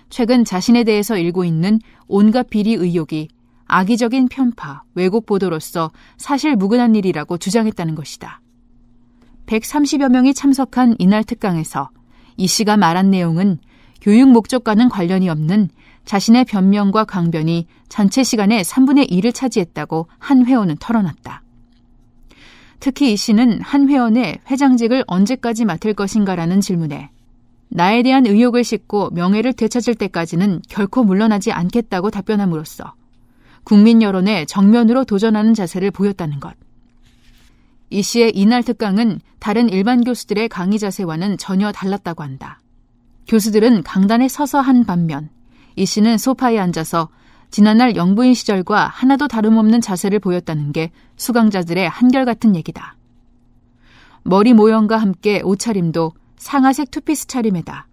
최근 0.08 0.44
자신에 0.44 0.82
대해서 0.82 1.18
일고 1.18 1.44
있는 1.44 1.78
온갖 2.08 2.48
비리 2.48 2.72
의혹이 2.72 3.28
악의적인 3.66 4.28
편파, 4.28 4.84
왜곡 4.94 5.26
보도로서 5.26 5.90
사실 6.16 6.56
무근한 6.56 6.94
일이라고 6.94 7.36
주장했다는 7.36 7.94
것이다. 7.94 8.40
130여 9.46 10.08
명이 10.08 10.32
참석한 10.34 10.96
이날 10.98 11.22
특강에서 11.22 11.90
이 12.36 12.46
씨가 12.46 12.76
말한 12.76 13.10
내용은 13.10 13.58
교육 14.00 14.30
목적과는 14.30 14.88
관련이 14.88 15.28
없는 15.28 15.68
자신의 16.04 16.44
변명과 16.46 17.04
강변이 17.04 17.66
전체 17.88 18.22
시간의 18.22 18.64
3분의 18.64 19.10
1을 19.10 19.34
차지했다고 19.34 20.08
한 20.18 20.46
회원은 20.46 20.76
털어놨다. 20.78 21.42
특히 22.80 23.12
이 23.12 23.16
씨는 23.16 23.60
한 23.60 23.88
회원의 23.88 24.38
회장직을 24.48 25.04
언제까지 25.06 25.64
맡을 25.64 25.94
것인가라는 25.94 26.60
질문에 26.60 27.10
나에 27.68 28.02
대한 28.02 28.26
의혹을 28.26 28.64
싣고 28.64 29.10
명예를 29.10 29.52
되찾을 29.52 29.94
때까지는 29.96 30.62
결코 30.68 31.04
물러나지 31.04 31.52
않겠다고 31.52 32.10
답변함으로써 32.10 32.94
국민 33.64 34.02
여론에 34.02 34.44
정면으로 34.44 35.04
도전하는 35.04 35.52
자세를 35.52 35.90
보였다는 35.90 36.38
것. 36.40 36.54
이 37.90 38.02
씨의 38.02 38.32
이날 38.34 38.62
특강은 38.62 39.20
다른 39.38 39.68
일반 39.68 40.02
교수들의 40.02 40.48
강의 40.48 40.78
자세와는 40.78 41.38
전혀 41.38 41.72
달랐다고 41.72 42.22
한다. 42.22 42.60
교수들은 43.28 43.82
강단에 43.82 44.28
서서 44.28 44.60
한 44.60 44.84
반면 44.84 45.30
이 45.74 45.84
씨는 45.84 46.18
소파에 46.18 46.58
앉아서 46.58 47.08
지난날 47.50 47.96
영부인 47.96 48.34
시절과 48.34 48.86
하나도 48.86 49.28
다름없는 49.28 49.80
자세를 49.80 50.18
보였다는 50.18 50.72
게 50.72 50.90
수강자들의 51.16 51.88
한결같은 51.88 52.56
얘기다. 52.56 52.96
머리 54.24 54.52
모형과 54.52 54.96
함께 54.96 55.40
옷차림도 55.42 56.12
상아색 56.36 56.90
투피스 56.90 57.26
차림에다 57.26 57.86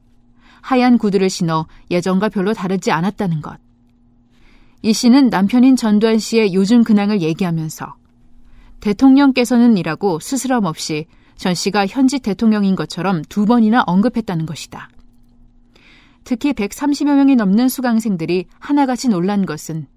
하얀 0.62 0.98
구두를 0.98 1.30
신어 1.30 1.68
예전과 1.92 2.30
별로 2.30 2.54
다르지 2.54 2.92
않았다는 2.92 3.42
것. 3.42 3.58
이 4.82 4.94
씨는 4.94 5.30
남편인 5.30 5.76
전두환 5.76 6.20
씨의 6.20 6.54
요즘 6.54 6.84
근황을 6.84 7.22
얘기하면서 7.22 7.96
대통령께서는 8.80 9.78
이라고 9.78 10.20
스스럼 10.20 10.66
없이 10.66 11.06
전 11.36 11.54
씨가 11.54 11.88
현직 11.88 12.22
대통령인 12.22 12.76
것처럼 12.76 13.22
두 13.28 13.46
번이나 13.46 13.84
언급했다는 13.86 14.46
것이다. 14.46 14.90
특히 16.24 16.54
130여 16.54 17.16
명이 17.16 17.36
넘는 17.36 17.70
수강생들이 17.70 18.46
하나같이 18.60 19.10
놀란 19.10 19.46
것은 19.46 19.88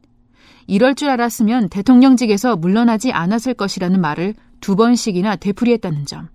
이럴 0.67 0.95
줄 0.95 1.11
알았으면 1.11 1.69
대통령직에서 1.69 2.57
물러나지 2.57 3.13
않았을 3.13 3.55
것이라는 3.55 4.01
말을 4.01 4.35
두 4.61 4.75
번씩이나 4.75 5.37
되풀이했다는 5.37 6.07
점. 6.07 6.29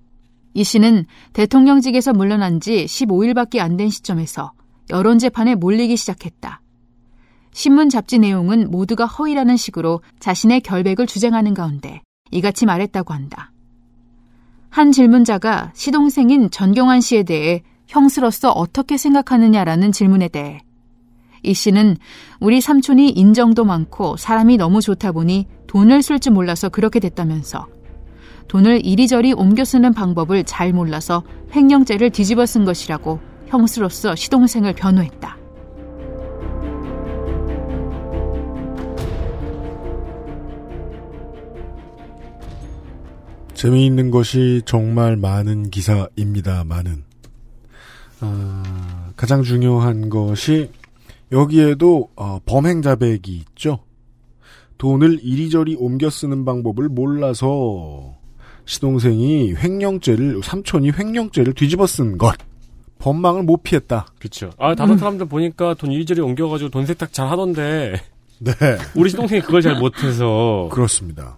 이 0.53 0.63
씨는 0.63 1.05
대통령직에서 1.33 2.13
물러난 2.13 2.59
지 2.59 2.85
15일밖에 2.85 3.59
안 3.59 3.77
된 3.77 3.89
시점에서 3.89 4.51
여론 4.89 5.17
재판에 5.19 5.55
몰리기 5.55 5.95
시작했다. 5.95 6.61
신문 7.53 7.89
잡지 7.89 8.19
내용은 8.19 8.69
모두가 8.69 9.05
허위라는 9.05 9.57
식으로 9.57 10.01
자신의 10.19 10.61
결백을 10.61 11.07
주장하는 11.07 11.53
가운데 11.53 12.01
이같이 12.31 12.65
말했다고 12.65 13.13
한다. 13.13 13.51
한 14.69 14.91
질문자가 14.91 15.71
시동생인 15.73 16.49
전경환 16.49 17.01
씨에 17.01 17.23
대해 17.23 17.61
형수로서 17.87 18.51
어떻게 18.51 18.97
생각하느냐라는 18.97 19.91
질문에 19.91 20.29
대해 20.29 20.61
이 21.43 21.53
씨는 21.53 21.97
우리 22.39 22.61
삼촌이 22.61 23.09
인정도 23.09 23.65
많고 23.65 24.15
사람이 24.15 24.57
너무 24.57 24.79
좋다 24.79 25.11
보니 25.11 25.47
돈을 25.67 26.01
쓸 26.03 26.19
줄 26.19 26.33
몰라서 26.33 26.69
그렇게 26.69 26.99
됐다면서 26.99 27.67
돈을 28.47 28.86
이리저리 28.86 29.34
옮겨 29.34 29.63
쓰는 29.63 29.93
방법을 29.93 30.43
잘 30.43 30.73
몰라서 30.73 31.23
횡령죄를 31.56 32.10
뒤집어 32.10 32.45
쓴 32.45 32.65
것이라고 32.65 33.19
형수로서 33.47 34.15
시동생을 34.15 34.73
변호했다. 34.73 35.38
재미있는 43.54 44.10
것이 44.10 44.63
정말 44.65 45.17
많은 45.17 45.69
기사입니다만은 45.69 47.04
아, 48.21 49.12
가장 49.15 49.43
중요한 49.43 50.10
것이 50.10 50.71
여기에도 51.32 52.10
어, 52.15 52.39
범행 52.45 52.82
자백이 52.82 53.32
있죠. 53.38 53.84
돈을 54.80 55.19
이리저리 55.21 55.75
옮겨 55.75 56.10
쓰는 56.10 56.43
방법을 56.43 56.89
몰라서 56.89 58.15
시동생이 58.71 59.53
횡령죄를 59.55 60.41
삼촌이 60.41 60.91
횡령죄를 60.91 61.53
뒤집어 61.53 61.86
쓴 61.86 62.17
것. 62.17 62.38
법망을 62.99 63.43
못 63.43 63.63
피했다. 63.63 64.05
그렇죠. 64.17 64.51
아 64.57 64.75
다른 64.75 64.97
사람들 64.97 65.25
보니까 65.25 65.73
돈 65.73 65.91
이리저리 65.91 66.21
옮겨가지고 66.21 66.69
돈 66.69 66.86
세탁 66.86 67.12
잘 67.12 67.27
하던데 67.27 68.01
네. 68.39 68.53
우리 68.95 69.10
시동생이 69.10 69.41
그걸 69.41 69.62
잘 69.62 69.75
못해서 69.77 70.69
그렇습니다. 70.71 71.38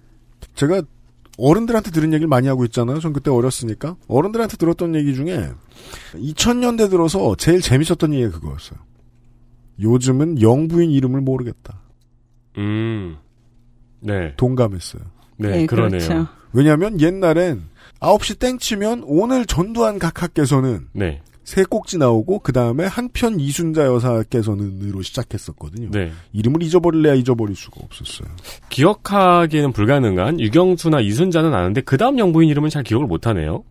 제가 0.54 0.84
어른들한테 1.40 1.90
들은 1.90 2.14
얘기를 2.14 2.28
많이 2.28 2.48
하고 2.48 2.66
있잖아요. 2.66 3.00
전 3.00 3.14
그때 3.14 3.32
어렸으니까. 3.32 3.96
어른들한테 4.08 4.58
들었던 4.58 4.94
얘기 4.94 5.16
중에 5.16 5.50
2000년대 6.14 6.92
들어서 6.92 7.36
제일 7.36 7.62
재밌었던 7.62 8.14
얘기가 8.14 8.40
그거였어요. 8.40 8.78
요즘은 9.80 10.40
영부인 10.40 10.92
이름을 10.92 11.22
모르겠다. 11.22 11.80
음. 12.60 13.18
네. 14.02 14.36
동감했어요. 14.38 15.02
네, 15.38 15.50
네, 15.50 15.66
그러네요. 15.66 16.00
그렇죠. 16.00 16.43
왜냐하면 16.54 17.00
옛날엔 17.02 17.64
9시 18.00 18.40
땡 18.40 18.58
치면 18.58 19.04
오늘 19.06 19.46
전두환 19.46 20.00
각하께서는 20.00 20.88
네. 20.94 21.22
세 21.44 21.64
꼭지 21.64 21.98
나오고 21.98 22.40
그 22.40 22.54
다음에 22.54 22.86
한편 22.86 23.40
이순자 23.40 23.86
여사께서는으로 23.86 25.02
시작했었거든요. 25.02 25.90
네. 25.92 26.12
이름을 26.32 26.64
잊어버릴래야 26.64 27.16
잊어버릴 27.16 27.56
수가 27.56 27.82
없었어요. 27.84 28.30
기억하기에는 28.70 29.74
불가능한 29.74 30.40
유경수나 30.40 31.02
이순자는 31.02 31.54
아는데 31.54 31.82
그 31.82 31.98
다음 31.98 32.18
영부인 32.18 32.50
이름은 32.50 32.70
잘 32.70 32.84
기억을 32.84 33.08
못하네요. 33.08 33.64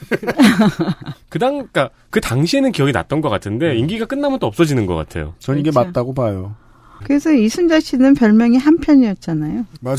그 1.28 1.38
당, 1.38 1.58
그니까, 1.58 1.90
그 2.08 2.20
당시에는 2.20 2.72
기억이 2.72 2.90
났던 2.90 3.20
것 3.20 3.28
같은데, 3.28 3.76
임기가 3.76 4.06
끝나면 4.06 4.38
또 4.38 4.46
없어지는 4.46 4.86
것 4.86 4.94
같아요. 4.94 5.34
전 5.38 5.58
이게 5.58 5.70
그렇죠. 5.70 5.86
맞다고 5.86 6.14
봐요. 6.14 6.56
그래서 7.04 7.32
이순자 7.32 7.80
씨는 7.80 8.14
별명이 8.14 8.56
한편이었잖아요. 8.58 9.66
맞아요. 9.80 9.96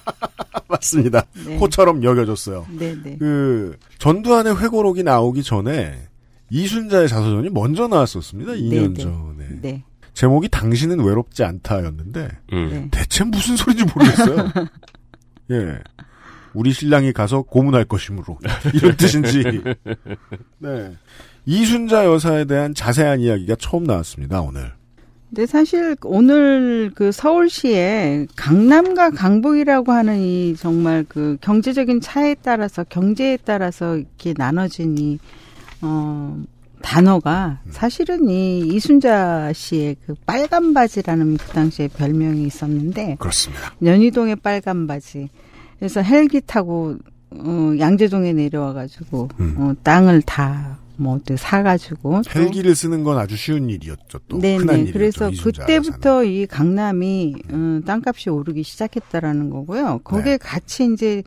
맞습니다. 0.68 1.24
네. 1.46 1.56
호처럼 1.58 2.02
여겨졌어요. 2.02 2.66
네네. 2.78 3.18
그 3.18 3.76
전두환의 3.98 4.60
회고록이 4.60 5.02
나오기 5.02 5.42
전에 5.42 6.08
이순자의 6.50 7.08
자서전이 7.08 7.50
먼저 7.50 7.88
나왔었습니다. 7.88 8.52
2년 8.52 8.70
네, 8.70 8.88
네. 8.88 9.02
전에. 9.02 9.60
네. 9.62 9.84
제목이 10.12 10.48
당신은 10.48 11.00
외롭지 11.00 11.42
않다였는데 11.44 12.28
음. 12.52 12.68
네. 12.70 12.88
대체 12.90 13.24
무슨 13.24 13.56
소리인지 13.56 13.92
모르겠어요. 13.92 14.52
예. 15.50 15.78
우리 16.54 16.72
신랑이 16.72 17.12
가서 17.12 17.42
고문할 17.42 17.84
것이므로 17.84 18.38
이런 18.74 18.96
뜻인지. 18.96 19.42
네. 20.58 20.96
이순자 21.46 22.06
여사에 22.06 22.44
대한 22.44 22.74
자세한 22.74 23.20
이야기가 23.20 23.56
처음 23.58 23.84
나왔습니다. 23.84 24.40
오늘. 24.40 24.72
근데 25.34 25.46
사실 25.46 25.96
오늘 26.04 26.92
그 26.94 27.10
서울시에 27.10 28.28
강남과 28.36 29.10
강북이라고 29.10 29.90
하는 29.90 30.20
이 30.20 30.54
정말 30.56 31.04
그 31.08 31.36
경제적인 31.40 32.00
차에 32.00 32.36
따라서 32.40 32.84
경제에 32.84 33.38
따라서 33.44 33.96
이렇게 33.96 34.32
나눠진 34.36 34.96
이, 34.96 35.18
어, 35.82 36.40
단어가 36.82 37.58
사실은 37.70 38.28
이 38.28 38.60
이순자 38.60 39.52
씨의 39.52 39.96
그 40.06 40.14
빨간 40.24 40.72
바지라는 40.72 41.36
그 41.38 41.46
당시에 41.48 41.88
별명이 41.88 42.44
있었는데 42.44 43.16
그렇습니다. 43.18 43.74
연희동의 43.82 44.36
빨간 44.36 44.86
바지. 44.86 45.28
그래서 45.80 46.00
헬기 46.00 46.42
타고 46.42 46.94
어, 47.30 47.74
양재동에 47.76 48.34
내려와가지고 48.34 49.28
음. 49.40 49.54
어, 49.58 49.74
땅을 49.82 50.22
다 50.22 50.78
뭐 50.96 51.18
사가지고 51.36 52.22
또 52.32 52.40
헬기를 52.40 52.74
쓰는 52.74 53.02
건 53.04 53.18
아주 53.18 53.36
쉬운 53.36 53.68
일이었죠. 53.68 54.18
또 54.28 54.36
흔한 54.38 54.66
네네. 54.66 54.80
일이었죠. 54.90 54.92
그래서 54.92 55.30
그때부터 55.42 56.24
이 56.24 56.46
강남이 56.46 57.34
어, 57.50 57.80
땅값이 57.84 58.30
오르기 58.30 58.62
시작했다라는 58.62 59.50
거고요. 59.50 60.00
거기에 60.04 60.32
네. 60.32 60.36
같이 60.38 60.88
이제 60.92 61.22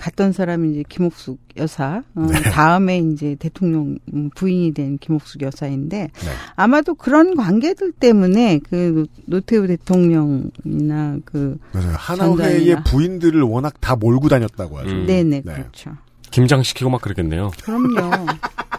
갔던 0.00 0.32
사람이 0.32 0.70
이제 0.72 0.84
김옥숙 0.88 1.38
여사. 1.58 2.02
어, 2.14 2.26
네. 2.26 2.40
다음에 2.50 2.98
이제 2.98 3.36
대통령 3.38 3.98
음, 4.12 4.30
부인이 4.34 4.72
된 4.74 4.98
김옥숙 4.98 5.42
여사인데 5.42 5.98
네. 6.12 6.30
아마도 6.56 6.94
그런 6.94 7.36
관계들 7.36 7.92
때문에 7.92 8.60
그 8.68 9.06
노- 9.26 9.36
노태우 9.36 9.66
대통령이나 9.66 11.18
그 11.24 11.58
맞아요. 11.72 11.92
하나회의. 11.96 12.76
부인들을 12.84 13.40
워낙 13.42 13.74
다 13.80 13.94
몰고 13.96 14.28
다녔다고 14.28 14.78
하죠. 14.78 14.90
음. 14.90 15.06
네네 15.06 15.42
네. 15.44 15.52
그렇죠. 15.52 15.92
김장시키고 16.30 16.88
막 16.88 17.02
그랬겠네요. 17.02 17.50
그럼요. 17.62 18.10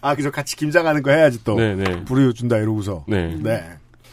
아, 0.00 0.14
그죠. 0.14 0.30
같이 0.30 0.56
김장하는 0.56 1.02
거 1.02 1.10
해야지 1.10 1.42
또. 1.44 1.56
네네. 1.56 2.04
부려준다 2.04 2.58
이러고서. 2.58 3.04
네. 3.08 3.36
네. 3.40 3.62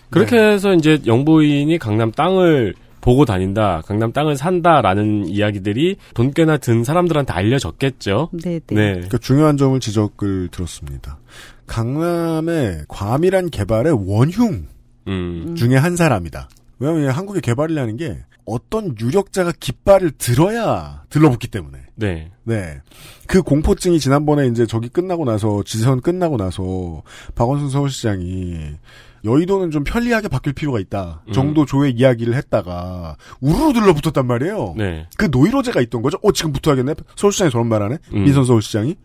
그렇게 0.10 0.38
네. 0.38 0.54
해서 0.54 0.74
이제 0.74 1.02
영부인이 1.06 1.78
강남 1.80 2.12
땅을 2.12 2.76
보고 3.02 3.24
다닌다, 3.24 3.84
강남 3.86 4.12
땅을 4.12 4.36
산다라는 4.36 5.28
이야기들이 5.28 5.98
돈 6.16 6.34
꽤나 6.34 6.58
든 6.58 6.84
사람들한테 6.84 7.34
알려졌겠죠. 7.34 8.30
네네. 8.32 8.60
네. 8.68 8.94
그러니까 8.94 9.18
중요한 9.20 9.58
점을 9.58 9.80
지적을 9.80 10.48
들었습니다. 10.50 11.20
강남의 11.68 12.86
과밀한 12.88 13.52
개발의 13.52 13.94
원흉 14.08 14.68
음. 15.08 15.56
중에 15.56 15.76
한 15.76 15.96
사람이다. 15.96 16.50
왜냐하면 16.80 17.10
한국에 17.12 17.42
개발이라는 17.42 17.98
게 17.98 18.18
어떤 18.46 18.96
유력자가 19.00 19.54
깃발을 19.60 20.12
들어야 20.18 21.04
들러붙기 21.10 21.48
때문에. 21.48 21.80
네. 21.96 22.32
네. 22.44 22.82
그 23.28 23.42
공포증이 23.42 24.00
지난번에 24.00 24.48
이제 24.48 24.66
저기 24.66 24.90
끝나고 24.90 25.26
나서, 25.26 25.64
지선 25.64 26.02
끝나고 26.02 26.38
나서, 26.38 27.04
박원순 27.36 27.70
서울시장이, 27.70 28.76
여의도는 29.24 29.72
좀 29.72 29.84
편리하게 29.84 30.28
바뀔 30.28 30.54
필요가 30.54 30.80
있다. 30.80 31.24
음. 31.28 31.34
정도 31.34 31.66
조의 31.66 31.94
이야기를 31.94 32.36
했다가, 32.36 33.18
우르르 33.42 33.74
들러붙었단 33.74 34.28
말이에요. 34.28 34.76
네. 34.78 35.08
그 35.18 35.30
노이로제가 35.32 35.82
있던 35.82 36.02
거죠? 36.02 36.18
어, 36.22 36.32
지금 36.32 36.52
붙어야겠네? 36.54 36.96
서울시장이 37.16 37.52
저런 37.52 37.68
말 37.68 37.82
하네? 37.82 37.98
음. 38.14 38.24
민선 38.24 38.46
서울시장이? 38.46 38.96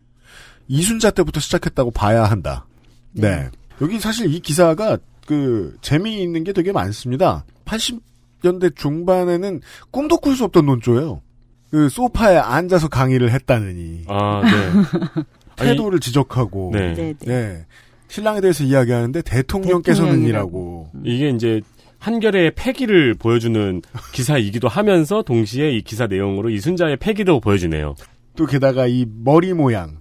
이순자 0.68 1.11
때부터 1.12 1.40
시작했다고 1.40 1.90
봐야 1.90 2.24
한다. 2.24 2.66
네. 3.12 3.48
여기 3.81 3.98
사실 3.98 4.33
이 4.33 4.40
기사가 4.40 4.98
그, 5.26 5.76
재미있는 5.81 6.44
게 6.44 6.53
되게 6.53 6.72
많습니다. 6.72 7.44
80년대 7.64 8.76
중반에는 8.76 9.61
꿈도 9.90 10.18
꿀 10.18 10.37
수 10.37 10.44
없던 10.44 10.66
논조예요. 10.66 11.22
그, 11.70 11.88
소파에 11.88 12.37
앉아서 12.37 12.88
강의를 12.88 13.30
했다느니. 13.30 14.04
아, 14.09 14.42
네. 14.42 15.22
태도를 15.56 16.00
지적하고. 16.00 16.70
네. 16.72 16.94
네네. 16.94 17.14
네. 17.20 17.66
신랑에 18.09 18.40
대해서 18.40 18.64
이야기하는데 18.64 19.22
대통령께서는이라고. 19.22 20.90
이게 21.04 21.30
이제 21.30 21.61
한결의 21.98 22.52
패기를 22.56 23.14
보여주는 23.14 23.83
기사이기도 24.12 24.68
하면서 24.68 25.22
동시에 25.22 25.70
이 25.70 25.83
기사 25.83 26.06
내용으로 26.06 26.50
이순자의 26.50 26.96
패기도 26.96 27.40
보여주네요. 27.40 27.94
또 28.37 28.46
게다가 28.46 28.87
이 28.87 29.06
머리 29.06 29.52
모양. 29.52 29.98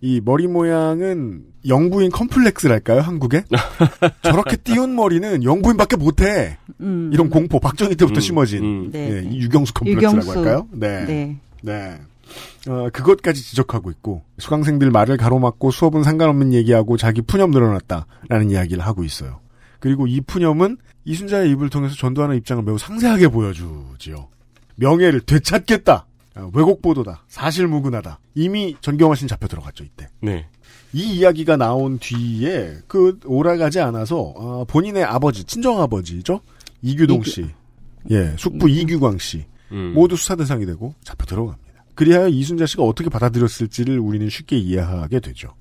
이 0.00 0.20
머리 0.24 0.46
모양은 0.46 1.42
영부인 1.66 2.10
컴플렉스랄까요, 2.10 3.00
한국에? 3.00 3.44
저렇게 4.22 4.56
띄운 4.56 4.94
머리는 4.94 5.42
영부인밖에 5.42 5.96
못해. 5.96 6.58
음. 6.80 7.10
이런 7.12 7.30
공포, 7.30 7.58
박정희 7.60 7.96
때부터 7.96 8.18
음, 8.18 8.20
심어진. 8.20 8.64
음. 8.64 8.90
네. 8.92 9.10
예, 9.10 9.28
이 9.28 9.40
유경수 9.40 9.74
컴플렉스라고 9.74 10.16
유경수. 10.18 10.38
할까요? 10.38 10.68
네. 10.72 11.04
네. 11.04 11.36
네. 11.62 12.00
어, 12.68 12.88
그것까지 12.92 13.42
지적하고 13.42 13.90
있고, 13.90 14.22
수강생들 14.38 14.90
말을 14.90 15.16
가로막고 15.16 15.70
수업은 15.70 16.02
상관없는 16.02 16.52
얘기하고 16.52 16.96
자기 16.96 17.22
푸념 17.22 17.50
늘어났다라는 17.50 18.50
이야기를 18.50 18.84
하고 18.84 19.04
있어요. 19.04 19.40
그리고 19.80 20.06
이 20.06 20.20
푸념은 20.20 20.78
이순자의 21.04 21.50
입을 21.50 21.68
통해서 21.68 21.94
전두환의 21.94 22.38
입장을 22.38 22.62
매우 22.62 22.78
상세하게 22.78 23.28
보여주지요. 23.28 24.28
명예를 24.76 25.20
되찾겠다. 25.20 26.06
어, 26.36 26.50
왜곡 26.52 26.82
보도다. 26.82 27.22
사실무근하다. 27.28 28.18
이미 28.34 28.76
전경화 28.80 29.14
씨는 29.14 29.28
잡혀 29.28 29.46
들어갔죠, 29.46 29.84
이때. 29.84 30.08
네. 30.20 30.46
이 30.94 31.16
이야기가 31.16 31.56
나온 31.56 31.98
뒤에 31.98 32.76
그 32.86 33.18
오라가지 33.26 33.80
않아서 33.80 34.16
어, 34.36 34.64
본인의 34.68 35.02
아버지, 35.04 35.42
친정 35.44 35.80
아버지죠 35.82 36.40
이규동 36.82 37.20
이규- 37.20 37.28
씨, 37.28 37.46
예, 38.10 38.34
숙부 38.38 38.68
이규광 38.70 39.18
씨 39.18 39.44
음. 39.72 39.92
모두 39.94 40.14
수사 40.16 40.36
대상이 40.36 40.64
되고 40.66 40.94
잡혀 41.02 41.26
들어갑니다. 41.26 41.64
그리하여 41.96 42.28
이순자 42.28 42.66
씨가 42.66 42.82
어떻게 42.84 43.08
받아들였을지를 43.10 43.98
우리는 43.98 44.28
쉽게 44.28 44.56
이해하게 44.56 45.20
되죠. 45.20 45.54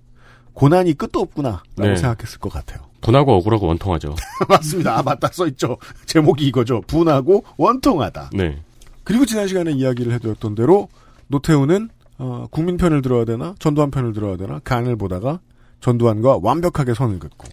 고난이 0.54 0.94
끝도 0.94 1.20
없구나라고 1.22 1.64
네. 1.78 1.96
생각했을 1.96 2.40
것 2.40 2.52
같아요. 2.52 2.82
분하고 3.02 3.34
억울하고 3.38 3.66
원통하죠. 3.68 4.16
맞습니다. 4.48 5.00
아 5.00 5.04
맞다 5.04 5.30
써 5.32 5.48
있죠. 5.48 5.78
제목이 6.06 6.46
이거죠. 6.48 6.82
분하고 6.88 7.44
원통하다. 7.58 8.30
네. 8.34 8.62
그리고 9.04 9.26
지난 9.26 9.48
시간에 9.48 9.72
이야기를 9.72 10.14
해드렸던 10.14 10.54
대로 10.56 10.90
노태우는 11.28 11.90
어, 12.24 12.48
국민 12.50 12.78
편을 12.78 13.02
들어야 13.02 13.26
되나 13.26 13.54
전두환 13.60 13.92
편을 13.92 14.14
들어야 14.14 14.38
되나 14.38 14.60
간을 14.64 14.96
보다가 14.96 15.42
전두환과 15.82 16.40
완벽하게 16.42 16.94
선을 16.94 17.20
긋고 17.20 17.50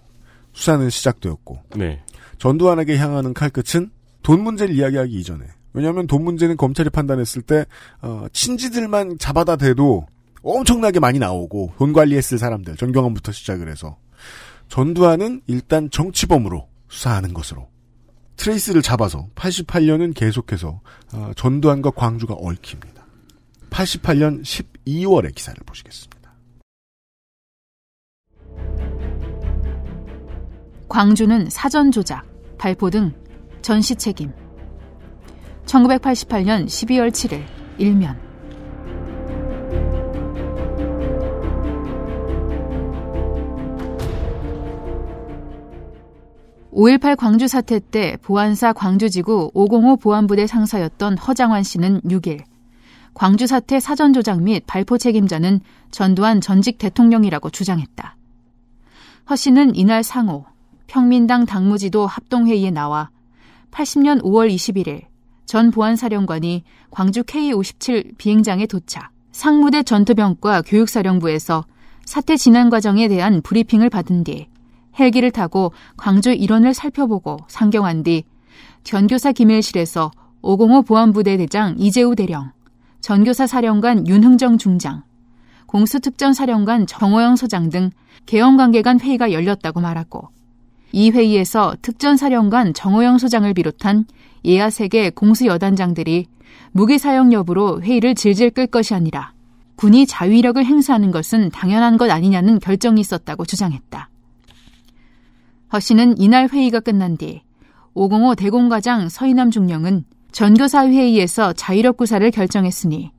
수사는 0.53 0.89
시작되었고 0.89 1.59
네. 1.75 2.01
전두환에게 2.39 2.97
향하는 2.97 3.35
칼끝은 3.35 3.91
돈 4.23 4.43
문제를 4.45 4.73
이야기하기 4.77 5.13
이전에 5.13 5.45
왜냐하면 5.73 6.07
돈 6.07 6.23
문제는 6.23 6.57
검찰이 6.57 6.89
판단했을 6.91 7.43
때 7.43 7.67
어, 8.01 8.27
친지들만 8.33 9.19
잡아다 9.19 9.57
대도 9.57 10.07
엄청나게 10.43 11.01
많이 11.01 11.19
나오고 11.19 11.73
돈 11.77 11.93
관리했을 11.93 12.39
사람들 12.39 12.77
전경환부터 12.77 13.33
시작을 13.33 13.69
해서 13.69 13.97
전두환은 14.69 15.43
일단 15.49 15.91
정치범으로 15.91 16.69
수사하는 16.89 17.35
것으로 17.35 17.67
트레이스를 18.37 18.83
잡아서 18.83 19.27
88년은 19.35 20.15
계속해서 20.15 20.81
어, 21.13 21.31
전두환과 21.35 21.91
광주가 21.91 22.35
얽힙니다. 22.35 23.00
88년 23.71 24.43
12월의 24.43 25.35
기사를 25.35 25.57
보시겠습니다. 25.65 26.21
광주는 30.89 31.49
사전 31.49 31.91
조작, 31.91 32.27
발포 32.59 32.91
등 32.91 33.13
전시 33.63 33.95
책임. 33.95 34.33
1988년 35.65 36.67
12월 36.67 37.11
7일 37.11 37.45
일면. 37.79 38.19
(5.18) 46.73 47.17
광주 47.17 47.47
사태 47.47 47.79
때 47.79 48.17
보안사 48.23 48.73
광주지구 48.73 49.51
505 49.55 49.97
보안부대 49.97 50.47
상사였던 50.47 51.19
허장환 51.19 51.63
씨는 51.63 52.01
6일 52.03 52.50
광주 53.15 53.47
사태 53.47 53.81
사전 53.81 54.13
조작 54.13 54.43
및 54.43 54.65
발포 54.67 54.99
책임자는 54.99 55.61
전두환 55.91 56.41
전직 56.41 56.79
대통령이라고 56.79 57.51
주장했다. 57.51 58.17
허 59.29 59.37
씨는 59.37 59.75
이날 59.77 60.03
상호 60.03 60.45
평민당 60.87 61.47
당무지도 61.47 62.07
합동회의에 62.07 62.71
나와 62.71 63.11
80년 63.71 64.23
5월 64.23 64.53
21일 64.53 65.03
전 65.47 65.71
보안사령관이 65.71 66.65
광주 66.91 67.23
K-57 67.25 68.17
비행장에 68.19 68.67
도착, 68.67 69.11
상무대 69.33 69.83
전투병과 69.83 70.63
교육사령부에서 70.63 71.65
사태 72.05 72.37
진행 72.37 72.71
과정에 72.71 73.09
대한 73.09 73.41
브리핑을 73.43 73.91
받은 73.91 74.25
뒤 74.25 74.49
헬기를 74.99 75.31
타고 75.31 75.73
광주 75.97 76.33
일원을 76.33 76.75
살펴보고 76.75 77.39
상경한 77.49 78.03
뒤 78.03 78.25
전교사 78.83 79.33
기밀실에서 79.33 80.11
505 80.43 80.83
보안부대 80.83 81.37
대장 81.37 81.75
이재우 81.79 82.17
대령, 82.17 82.51
전교사 83.01 83.47
사령관 83.47 84.07
윤흥정 84.07 84.59
중장, 84.59 85.03
공수특전 85.67 86.33
사령관 86.33 86.87
정호영 86.87 87.37
소장 87.37 87.71
등 87.71 87.91
개헌 88.27 88.57
관계 88.57 88.83
간 88.83 89.01
회의가 89.01 89.33
열렸다고 89.33 89.81
말하고 89.81 90.29
이 90.93 91.11
회의에서 91.11 91.77
특전 91.81 92.17
사령관 92.17 92.75
정호영 92.75 93.19
소장을 93.19 93.53
비롯한 93.55 94.05
예하 94.45 94.71
세계 94.71 95.11
공수 95.11 95.47
여단장들이 95.47 96.27
무기 96.73 96.99
사용 96.99 97.33
여부로 97.33 97.81
회의를 97.81 98.15
질질 98.15 98.51
끌 98.51 98.67
것이 98.67 98.95
아니라 98.95 99.33
군이 99.77 100.07
자위력을 100.07 100.63
행사하는 100.65 101.11
것은 101.11 101.51
당연한 101.51 101.97
것 101.97 102.11
아니냐는 102.11 102.59
결정이 102.59 103.01
있었다고 103.01 103.47
주장했다. 103.47 104.11
허 105.73 105.81
씨는 105.81 106.19
이날 106.19 106.49
회의가 106.49 106.81
끝난 106.81 107.17
뒤 107.17 107.43
505 107.95 108.35
대공과장 108.35 109.09
서인남 109.09 109.51
중령은 109.51 110.05
전교사 110.33 110.87
회의에서 110.87 111.53
자위력 111.53 111.97
구사를 111.97 112.29
결정했으니 112.31 113.11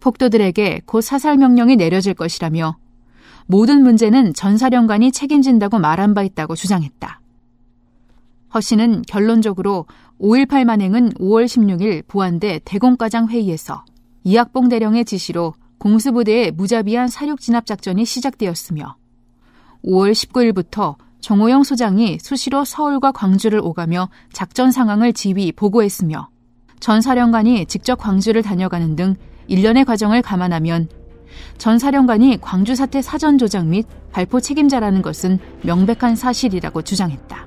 폭도들에게 0.00 0.82
곧 0.86 1.00
사살 1.00 1.36
명령이 1.36 1.76
내려질 1.76 2.14
것이라며 2.14 2.76
모든 3.46 3.82
문제는 3.82 4.34
전사령관이 4.34 5.12
책임진다고 5.12 5.78
말한 5.78 6.14
바 6.14 6.22
있다고 6.22 6.54
주장했다. 6.54 7.20
허 8.54 8.60
씨는 8.60 9.02
결론적으로 9.08 9.86
5.18 10.20 10.64
만행은 10.64 11.14
5월 11.14 11.46
16일 11.46 12.06
보안대 12.06 12.60
대공과장 12.64 13.28
회의에서 13.28 13.84
이학봉 14.22 14.68
대령의 14.68 15.04
지시로 15.04 15.54
공수부대의 15.78 16.52
무자비한 16.52 17.08
사륙 17.08 17.40
진압 17.40 17.66
작전이 17.66 18.04
시작되었으며 18.04 18.96
5월 19.84 20.12
19일부터 20.12 20.96
정호영 21.20 21.62
소장이 21.62 22.18
수시로 22.20 22.64
서울과 22.64 23.12
광주를 23.12 23.58
오가며 23.62 24.08
작전 24.32 24.70
상황을 24.70 25.12
지휘 25.12 25.52
보고했으며 25.52 26.28
전 26.80 27.00
사령관이 27.00 27.66
직접 27.66 27.96
광주를 27.96 28.42
다녀가는 28.42 28.96
등 28.96 29.16
일련의 29.46 29.84
과정을 29.84 30.22
감안하면 30.22 30.88
전 31.58 31.78
사령관이 31.78 32.38
광주 32.40 32.74
사태 32.74 33.02
사전 33.02 33.38
조작 33.38 33.66
및 33.66 33.86
발포 34.12 34.40
책임자라는 34.40 35.02
것은 35.02 35.38
명백한 35.62 36.16
사실이라고 36.16 36.82
주장했다. 36.82 37.46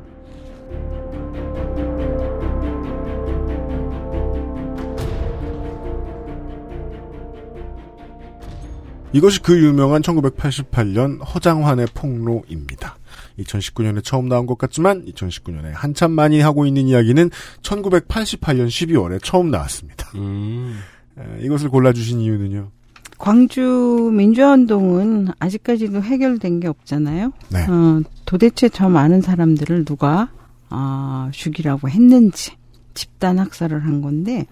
이것이 9.13 9.41
그 9.41 9.57
유명한 9.57 10.01
1988년 10.01 11.19
허장환의 11.33 11.87
폭로입니다. 11.93 12.96
2019년에 13.39 14.03
처음 14.03 14.27
나온 14.27 14.45
것 14.45 14.57
같지만 14.57 15.05
2019년에 15.05 15.71
한참 15.73 16.11
많이 16.11 16.39
하고 16.41 16.65
있는 16.65 16.87
이야기는 16.87 17.29
1988년 17.61 18.67
12월에 18.67 19.19
처음 19.23 19.51
나왔습니다. 19.51 20.09
음. 20.15 20.79
에, 21.17 21.45
이것을 21.45 21.69
골라주신 21.69 22.19
이유는요. 22.21 22.71
광주 23.17 24.11
민주화운동은 24.13 25.29
아직까지도 25.39 26.03
해결된 26.03 26.59
게 26.59 26.67
없잖아요. 26.67 27.31
네. 27.49 27.65
어, 27.67 28.01
도대체 28.25 28.69
저 28.69 28.89
많은 28.89 29.21
사람들을 29.21 29.85
누가 29.85 30.29
아, 30.69 31.29
죽이라고 31.33 31.89
했는지 31.89 32.51
집단 32.93 33.39
학살을 33.39 33.85
한 33.85 34.01
건데 34.01 34.45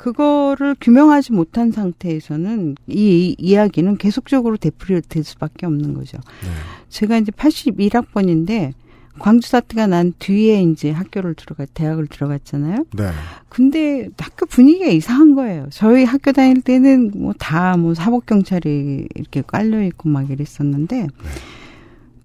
그거를 0.00 0.74
규명하지 0.80 1.32
못한 1.32 1.72
상태에서는 1.72 2.76
이 2.86 3.36
이야기는 3.38 3.98
계속적으로 3.98 4.56
되풀이될 4.56 5.22
수밖에 5.24 5.66
없는 5.66 5.92
거죠. 5.92 6.16
네. 6.42 6.48
제가 6.88 7.18
이제 7.18 7.30
81학번인데 7.30 8.72
광주 9.18 9.50
사태가 9.50 9.88
난 9.88 10.14
뒤에 10.18 10.62
이제 10.62 10.90
학교를 10.90 11.34
들어가 11.34 11.66
대학을 11.74 12.06
들어갔잖아요. 12.06 12.86
네. 12.96 13.10
근데 13.50 14.08
학교 14.18 14.46
분위기가 14.46 14.86
이상한 14.86 15.34
거예요. 15.34 15.66
저희 15.70 16.04
학교 16.04 16.32
다닐 16.32 16.62
때는 16.62 17.10
뭐 17.14 17.34
다뭐 17.38 17.92
사복 17.92 18.24
경찰이 18.24 19.06
이렇게 19.14 19.42
깔려 19.46 19.82
있고 19.82 20.08
막 20.08 20.30
이랬었는데 20.30 21.08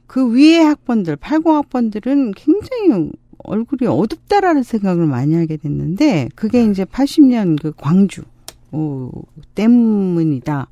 그 0.07 0.31
위에 0.31 0.61
학번들 0.61 1.17
80학번들은 1.17 2.31
굉장히 2.37 3.11
얼굴이 3.45 3.87
어둡다라는 3.87 4.63
생각을 4.63 5.05
많이 5.05 5.35
하게 5.35 5.57
됐는데 5.57 6.29
그게 6.35 6.65
이제 6.65 6.85
80년 6.85 7.61
그 7.61 7.71
광주 7.75 8.23
어, 8.71 9.09
때문이다. 9.55 10.67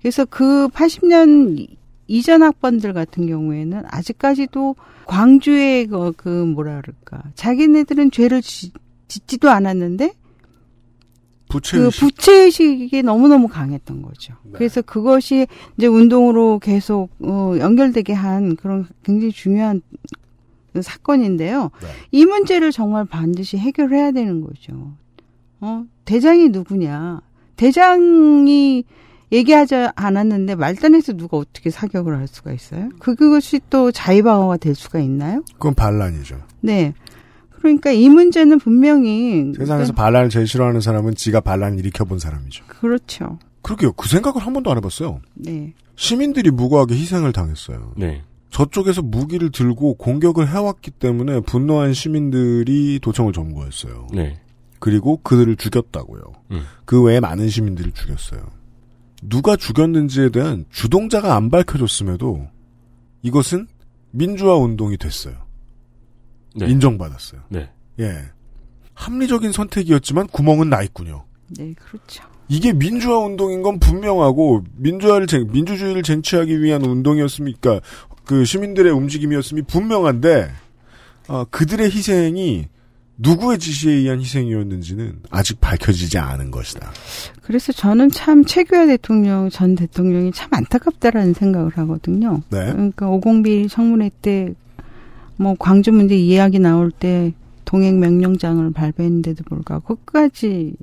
그래서 0.00 0.24
그 0.24 0.68
80년 0.68 1.66
이전 2.06 2.42
학번들 2.42 2.92
같은 2.92 3.26
경우에는 3.26 3.84
아직까지도 3.86 4.76
광주의 5.06 5.86
그, 5.86 6.12
그 6.16 6.28
뭐라 6.28 6.80
그럴까 6.80 7.22
자기네들은 7.34 8.10
죄를 8.10 8.42
지, 8.42 8.72
짓지도 9.08 9.50
않았는데 9.50 10.12
부채 11.48 11.78
그 11.78 11.90
부채의식이 11.90 13.02
너무너무 13.02 13.48
강했던 13.48 14.02
거죠. 14.02 14.34
네. 14.44 14.52
그래서 14.54 14.82
그것이 14.82 15.46
이제 15.76 15.86
운동으로 15.86 16.58
계속 16.58 17.10
어, 17.20 17.54
연결되게 17.58 18.12
한 18.12 18.56
그런 18.56 18.86
굉장히 19.02 19.32
중요한 19.32 19.82
사건인데요. 20.82 21.70
네. 21.80 21.88
이 22.10 22.24
문제를 22.24 22.72
정말 22.72 23.04
반드시 23.04 23.56
해결해야 23.58 24.12
되는 24.12 24.40
거죠. 24.40 24.92
어, 25.60 25.84
대장이 26.04 26.48
누구냐? 26.50 27.20
대장이 27.56 28.84
얘기하지 29.32 29.74
않았는데 29.96 30.54
말단에서 30.54 31.14
누가 31.14 31.36
어떻게 31.36 31.70
사격을 31.70 32.16
할 32.16 32.26
수가 32.28 32.52
있어요? 32.52 32.88
그- 32.98 33.14
그것이 33.14 33.60
또 33.70 33.90
자의방어가 33.90 34.56
될 34.58 34.74
수가 34.74 35.00
있나요? 35.00 35.42
그건 35.54 35.74
반란이죠. 35.74 36.40
네. 36.60 36.94
그러니까 37.50 37.90
이 37.90 38.08
문제는 38.10 38.58
분명히 38.58 39.52
세상에서 39.56 39.92
반란을 39.94 40.28
제일 40.28 40.46
싫어하는 40.46 40.80
사람은 40.80 41.14
지가 41.14 41.40
반란을 41.40 41.78
일으켜본 41.78 42.18
사람이죠. 42.18 42.64
그렇죠. 42.68 43.38
그러게요. 43.62 43.92
그 43.94 44.08
생각을 44.08 44.42
한 44.42 44.52
번도 44.52 44.70
안 44.70 44.76
해봤어요. 44.76 45.20
네. 45.34 45.72
시민들이 45.96 46.50
무고하게 46.50 46.94
희생을 46.94 47.32
당했어요. 47.32 47.94
네. 47.96 48.22
저쪽에서 48.54 49.02
무기를 49.02 49.50
들고 49.50 49.94
공격을 49.94 50.48
해왔기 50.48 50.92
때문에 50.92 51.40
분노한 51.40 51.92
시민들이 51.92 53.00
도청을 53.02 53.32
점거했어요. 53.32 54.06
네. 54.12 54.38
그리고 54.78 55.16
그들을 55.24 55.56
죽였다고요. 55.56 56.22
음. 56.52 56.62
그 56.84 57.02
외에 57.02 57.18
많은 57.18 57.48
시민들을 57.48 57.90
죽였어요. 57.90 58.48
누가 59.24 59.56
죽였는지에 59.56 60.28
대한 60.28 60.66
주동자가 60.70 61.34
안 61.34 61.50
밝혀졌음에도 61.50 62.46
이것은 63.22 63.66
민주화 64.12 64.54
운동이 64.54 64.98
됐어요. 64.98 65.34
네. 66.54 66.68
인정받았어요. 66.68 67.40
네. 67.48 67.68
예. 67.98 68.20
합리적인 68.92 69.50
선택이었지만 69.50 70.28
구멍은 70.28 70.70
나 70.70 70.84
있군요. 70.84 71.24
네, 71.58 71.74
그렇죠. 71.74 72.22
이게 72.48 72.72
민주화 72.72 73.18
운동인 73.18 73.62
건 73.62 73.80
분명하고 73.80 74.62
민주화를 74.76 75.26
쟁, 75.26 75.50
민주주의를 75.50 76.04
쟁취하기 76.04 76.62
위한 76.62 76.84
운동이었습니까? 76.84 77.80
그 78.24 78.44
시민들의 78.44 78.92
움직임이었음이 78.92 79.62
분명한데 79.62 80.50
아, 81.28 81.44
그들의 81.50 81.90
희생이 81.90 82.68
누구의 83.16 83.58
지시에 83.58 83.92
의한 83.92 84.20
희생이었는지는 84.20 85.20
아직 85.30 85.60
밝혀지지 85.60 86.18
않은 86.18 86.50
것이다. 86.50 86.90
그래서 87.42 87.72
저는 87.72 88.10
참 88.10 88.44
최규하 88.44 88.86
대통령 88.86 89.50
전 89.50 89.76
대통령이 89.76 90.32
참 90.32 90.48
안타깝다라는 90.52 91.34
생각을 91.34 91.76
하거든요. 91.76 92.42
네. 92.50 92.72
그러니까 92.72 93.08
오공비 93.08 93.68
청문회 93.68 94.10
때 94.20 94.54
뭐 95.36 95.54
광주 95.58 95.92
문제 95.92 96.16
이야기 96.16 96.58
나올 96.58 96.90
때 96.90 97.32
동행 97.64 97.98
명령장을 97.98 98.70
발부했는데도 98.72 99.44
불구하고 99.44 99.96
끝까지 99.96 100.74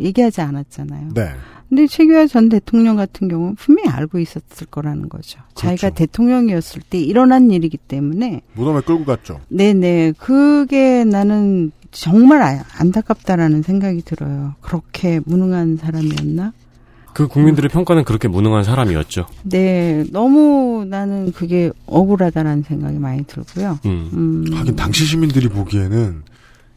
얘기하지 0.00 0.40
않았잖아요. 0.40 1.08
네. 1.14 1.30
근데 1.68 1.86
최규하 1.86 2.26
전 2.26 2.48
대통령 2.48 2.96
같은 2.96 3.28
경우는 3.28 3.54
분명히 3.54 3.88
알고 3.90 4.18
있었을 4.18 4.66
거라는 4.70 5.08
거죠. 5.08 5.38
자기가 5.54 5.90
그렇죠. 5.90 5.94
대통령이었을 5.94 6.82
때 6.90 6.98
일어난 6.98 7.50
일이기 7.52 7.76
때문에 7.76 8.40
무덤에 8.54 8.80
끌고 8.80 9.04
갔죠. 9.04 9.40
네네 9.48 10.14
그게 10.18 11.04
나는 11.04 11.70
정말 11.92 12.42
아- 12.42 12.64
안타깝다라는 12.76 13.62
생각이 13.62 14.02
들어요. 14.02 14.54
그렇게 14.60 15.20
무능한 15.24 15.76
사람이었나? 15.76 16.52
그 17.14 17.26
국민들의 17.28 17.68
평가는 17.70 18.02
그렇게 18.04 18.28
무능한 18.28 18.62
사람이었죠. 18.64 19.26
네, 19.42 20.04
너무 20.12 20.84
나는 20.88 21.32
그게 21.32 21.70
억울하다라는 21.86 22.62
생각이 22.62 22.98
많이 22.98 23.24
들고요. 23.24 23.78
음. 23.86 24.10
음, 24.12 24.52
하긴 24.54 24.76
당시 24.76 25.04
시민들이 25.04 25.48
보기에는 25.48 26.22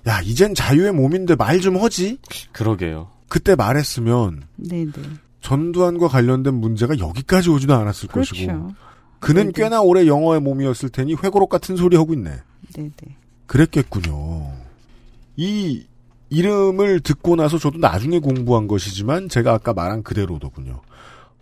야 0.07 0.21
이젠 0.21 0.53
자유의 0.55 0.91
몸인데 0.93 1.35
말 1.35 1.61
좀 1.61 1.77
하지. 1.77 2.17
그러게요. 2.51 3.07
그때 3.33 3.55
말했으면 3.55 4.43
네네. 4.57 4.91
전두환과 5.41 6.07
관련된 6.07 6.53
문제가 6.53 6.99
여기까지 6.99 7.49
오지도 7.49 7.73
않았을 7.73 8.07
것이고 8.07 8.45
그렇죠. 8.45 8.75
그는 9.19 9.41
네네. 9.45 9.51
꽤나 9.55 9.81
오래 9.81 10.05
영어의 10.05 10.39
몸이었을 10.39 10.89
테니 10.89 11.15
회고록 11.15 11.49
같은 11.49 11.75
소리 11.75 11.97
하고 11.97 12.13
있네. 12.13 12.29
네네. 12.75 12.91
그랬겠군요. 13.47 14.51
이 15.35 15.83
이름을 16.29 16.99
듣고 16.99 17.35
나서 17.35 17.57
저도 17.57 17.79
나중에 17.79 18.19
공부한 18.19 18.67
것이지만 18.67 19.29
제가 19.29 19.51
아까 19.51 19.73
말한 19.73 20.03
그대로더군요. 20.03 20.81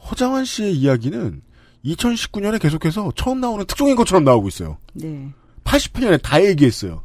허장환 0.10 0.46
씨의 0.46 0.74
이야기는 0.78 1.42
2019년에 1.84 2.62
계속해서 2.62 3.12
처음 3.18 3.42
나오는 3.42 3.66
특종인 3.66 3.98
것처럼 3.98 4.24
나오고 4.24 4.48
있어요. 4.48 4.78
네. 4.94 5.30
88년에 5.66 6.22
다 6.22 6.42
얘기했어요. 6.42 7.02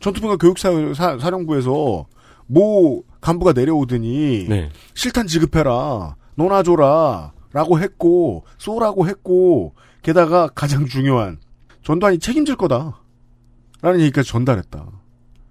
전투병과 0.00 0.38
교육사령부에서 0.38 2.06
모 2.48 3.04
간부가 3.20 3.52
내려오더니 3.52 4.46
네. 4.48 4.70
실탄 4.94 5.26
지급해라, 5.26 6.16
너나 6.34 6.62
줘라, 6.62 7.32
라고 7.52 7.78
했고, 7.78 8.44
쏘라고 8.58 9.06
했고, 9.06 9.74
게다가 10.02 10.48
가장 10.48 10.86
중요한, 10.86 11.38
전두환이 11.82 12.18
책임질 12.18 12.56
거다. 12.56 13.00
라는 13.80 14.00
얘기까지 14.00 14.28
전달했다. 14.28 14.86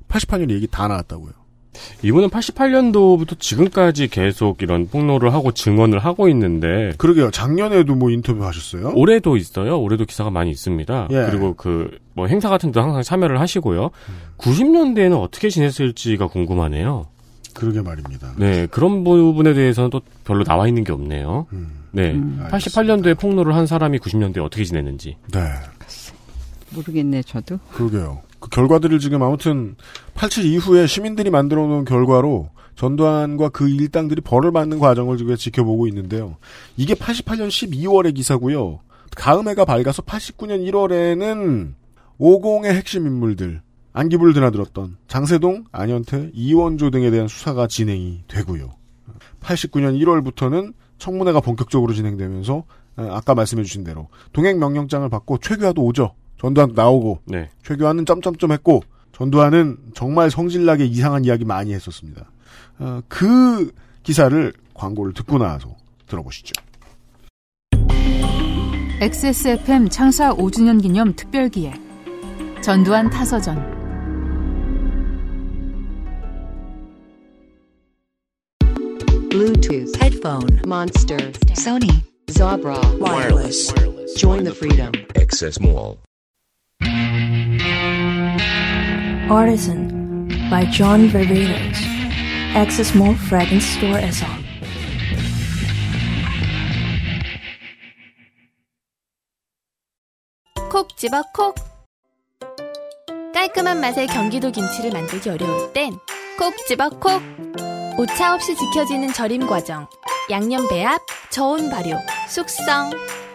88년 0.07 0.51
얘기 0.51 0.67
다 0.67 0.87
나왔다고요. 0.87 1.33
이분은 2.03 2.29
88년도부터 2.29 3.39
지금까지 3.39 4.07
계속 4.07 4.61
이런 4.61 4.87
폭로를 4.87 5.33
하고 5.33 5.51
증언을 5.51 5.99
하고 5.99 6.27
있는데 6.29 6.93
그러게요. 6.97 7.29
작년에도 7.31 7.95
뭐 7.95 8.09
인터뷰 8.09 8.45
하셨어요? 8.45 8.93
올해도 8.95 9.37
있어요. 9.37 9.79
올해도 9.79 10.05
기사가 10.05 10.29
많이 10.31 10.49
있습니다. 10.51 11.07
예. 11.11 11.25
그리고 11.29 11.53
그 11.55 11.97
뭐 12.17 12.25
행사 12.25 12.49
같은 12.49 12.69
데도 12.71 12.81
항상 12.81 13.03
참여를 13.03 13.39
하시고요. 13.39 13.91
90년대에는 14.39 15.21
어떻게 15.21 15.49
지냈을지가 15.51 16.25
궁금하네요. 16.27 17.05
그러게 17.53 17.79
말입니다. 17.81 18.33
네, 18.37 18.65
그런 18.71 19.03
부분에 19.03 19.53
대해서는 19.53 19.91
또 19.91 20.01
별로 20.25 20.43
나와 20.43 20.67
있는 20.67 20.83
게 20.83 20.91
없네요. 20.93 21.45
음, 21.53 21.83
네. 21.91 22.13
음. 22.13 22.43
88년도에 22.51 23.19
폭로를 23.19 23.53
한 23.55 23.67
사람이 23.67 23.99
90년대에 23.99 24.43
어떻게 24.43 24.63
지냈는지. 24.63 25.15
네. 25.31 25.39
모르겠네, 26.71 27.21
저도. 27.21 27.59
그러게요. 27.71 28.23
그 28.39 28.49
결과들을 28.49 28.99
지금 28.99 29.23
아무튼 29.23 29.75
87 30.13 30.45
이후에 30.45 30.87
시민들이 30.87 31.29
만들어 31.29 31.65
놓은 31.67 31.85
결과로 31.85 32.49
전두환과 32.75 33.49
그 33.49 33.67
일당들이 33.67 34.21
벌을 34.21 34.51
받는 34.51 34.79
과정을 34.79 35.17
지금 35.17 35.35
지켜보고 35.35 35.87
있는데요. 35.87 36.37
이게 36.77 36.93
88년 36.93 37.47
12월의 37.47 38.15
기사고요. 38.15 38.79
다음 39.15 39.47
해가 39.47 39.65
밝아서 39.65 40.03
89년 40.03 40.63
1월에는 40.69 41.73
50의 42.19 42.65
핵심 42.67 43.07
인물들, 43.07 43.61
안기부를 43.93 44.33
드나들었던 44.33 44.97
장세동, 45.07 45.65
안현태, 45.71 46.31
이원조 46.33 46.91
등에 46.91 47.09
대한 47.09 47.27
수사가 47.27 47.67
진행이 47.67 48.25
되고요. 48.27 48.69
89년 49.41 49.99
1월부터는 49.99 50.73
청문회가 50.99 51.41
본격적으로 51.41 51.93
진행되면서 51.93 52.63
어, 52.97 53.07
아까 53.11 53.35
말씀해 53.35 53.63
주신 53.63 53.83
대로 53.83 54.07
동행 54.33 54.59
명령장을 54.59 55.07
받고 55.09 55.39
최규하도 55.39 55.83
오죠. 55.83 56.13
전두환 56.39 56.73
나오고 56.73 57.19
네. 57.25 57.49
최규하는 57.63 58.05
점점점 58.05 58.51
했고 58.51 58.83
전두환은 59.11 59.77
정말 59.95 60.29
성질나게 60.29 60.85
이상한 60.85 61.25
이야기 61.25 61.43
많이 61.45 61.73
했었습니다. 61.73 62.29
어, 62.79 63.01
그 63.07 63.71
기사를 64.03 64.53
광고를 64.73 65.13
듣고 65.13 65.37
나서 65.39 65.75
들어보시죠. 66.05 66.53
XSFM 69.01 69.89
창사 69.89 70.33
5주년 70.33 70.81
기념 70.81 71.15
특별기획 71.15 71.75
전두환 72.61 73.09
타서전 73.09 73.77
Bluetooth, 79.29 79.95
headphone, 80.01 80.61
Monster, 80.65 81.31
Sony, 81.53 82.03
Zabra, 82.31 82.79
wireless. 82.99 83.71
Join 84.17 84.43
the 84.43 84.51
freedom. 84.51 84.91
Access 85.15 85.59
Mall. 85.59 85.99
Artisan 89.29 90.27
by 90.49 90.65
John 90.71 91.09
Ververos. 91.09 91.77
Access 92.55 92.95
Mall 92.95 93.15
Fragrance 93.15 93.65
Store 93.65 93.99
SR. 93.99 94.37
콕 100.69 100.95
집어 100.97 101.23
콕. 101.33 101.55
깔끔한 103.33 103.79
맛의 103.81 104.07
경기도 104.07 104.51
김치를 104.51 104.91
만들기 104.91 105.29
어려울 105.29 105.71
땐 105.73 105.93
콕 106.37 106.53
집어 106.67 106.89
콕. 106.89 107.21
오차 107.97 108.35
없이 108.35 108.55
지켜지는 108.55 109.11
절임 109.13 109.47
과정, 109.47 109.87
양념 110.29 110.67
배합, 110.67 111.01
저온 111.31 111.69
발효, 111.69 111.97
숙성. 112.27 112.91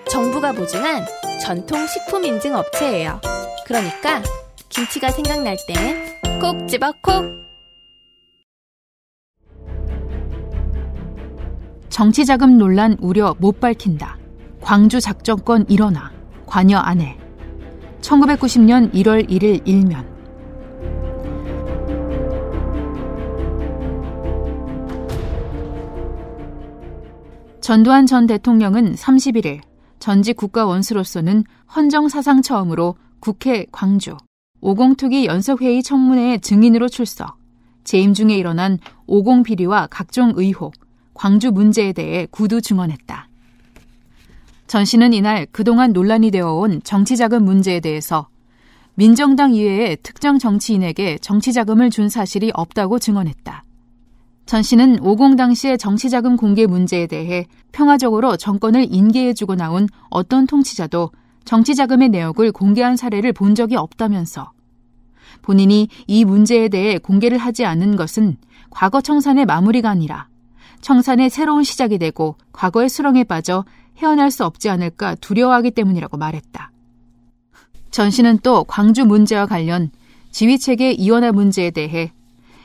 정부가 0.08 0.52
보증한 0.52 1.04
전통 1.42 1.84
식품 1.88 2.24
인증 2.24 2.54
업체예요. 2.54 3.20
그러니까 3.66 4.22
김치가 4.68 5.10
생각날 5.10 5.56
땐 5.66 6.12
콕 6.40 6.68
집어 6.68 6.92
콕. 7.02 7.24
정치자금 11.88 12.58
논란 12.58 12.96
우려 13.00 13.34
못 13.38 13.60
밝힌다. 13.60 14.18
광주 14.60 15.00
작전권 15.00 15.66
일어나. 15.68 16.12
관여 16.46 16.78
안 16.78 17.00
해. 17.00 17.18
1990년 18.00 18.92
1월 18.92 19.28
1일 19.28 19.62
일면. 19.64 20.06
전두환 27.60 28.06
전 28.06 28.26
대통령은 28.26 28.94
31일 28.94 29.71
전직 30.02 30.36
국가 30.36 30.66
원수로서는 30.66 31.44
헌정 31.76 32.08
사상 32.08 32.42
처음으로 32.42 32.96
국회 33.20 33.66
광주 33.70 34.16
50 34.60 34.96
투기 34.96 35.26
연석회의 35.26 35.80
청문회에 35.84 36.38
증인으로 36.38 36.88
출석. 36.88 37.36
재임 37.84 38.12
중에 38.12 38.36
일어난 38.36 38.80
50 39.06 39.44
비리와 39.44 39.86
각종 39.92 40.32
의혹, 40.34 40.74
광주 41.14 41.52
문제에 41.52 41.92
대해 41.92 42.26
구두 42.32 42.60
증언했다. 42.60 43.28
전 44.66 44.84
씨는 44.84 45.12
이날 45.12 45.46
그동안 45.52 45.92
논란이 45.92 46.32
되어온 46.32 46.80
정치자금 46.82 47.44
문제에 47.44 47.78
대해서 47.78 48.28
민정당 48.96 49.54
이외의 49.54 49.98
특정 50.02 50.40
정치인에게 50.40 51.18
정치자금을 51.18 51.90
준 51.90 52.08
사실이 52.08 52.50
없다고 52.54 52.98
증언했다. 52.98 53.64
전 54.46 54.62
씨는 54.62 55.00
50 55.00 55.36
당시의 55.36 55.78
정치자금 55.78 56.36
공개 56.36 56.66
문제에 56.66 57.06
대해 57.06 57.46
평화적으로 57.72 58.36
정권을 58.36 58.86
인계해주고 58.90 59.54
나온 59.54 59.88
어떤 60.10 60.46
통치자도 60.46 61.10
정치자금의 61.44 62.10
내역을 62.10 62.52
공개한 62.52 62.96
사례를 62.96 63.32
본 63.32 63.54
적이 63.54 63.76
없다면서 63.76 64.52
본인이 65.40 65.88
이 66.06 66.24
문제에 66.24 66.68
대해 66.68 66.98
공개를 66.98 67.38
하지 67.38 67.64
않는 67.64 67.96
것은 67.96 68.36
과거 68.70 69.00
청산의 69.00 69.46
마무리가 69.46 69.90
아니라 69.90 70.28
청산의 70.80 71.30
새로운 71.30 71.62
시작이 71.62 71.98
되고 71.98 72.36
과거의 72.52 72.88
수렁에 72.88 73.24
빠져 73.24 73.64
헤어날 73.98 74.30
수 74.30 74.44
없지 74.44 74.68
않을까 74.68 75.14
두려워하기 75.16 75.70
때문이라고 75.72 76.16
말했다. 76.16 76.70
전 77.90 78.10
씨는 78.10 78.40
또 78.42 78.64
광주 78.64 79.04
문제와 79.04 79.46
관련 79.46 79.90
지휘체계 80.30 80.92
이원화 80.92 81.32
문제에 81.32 81.70
대해 81.70 82.12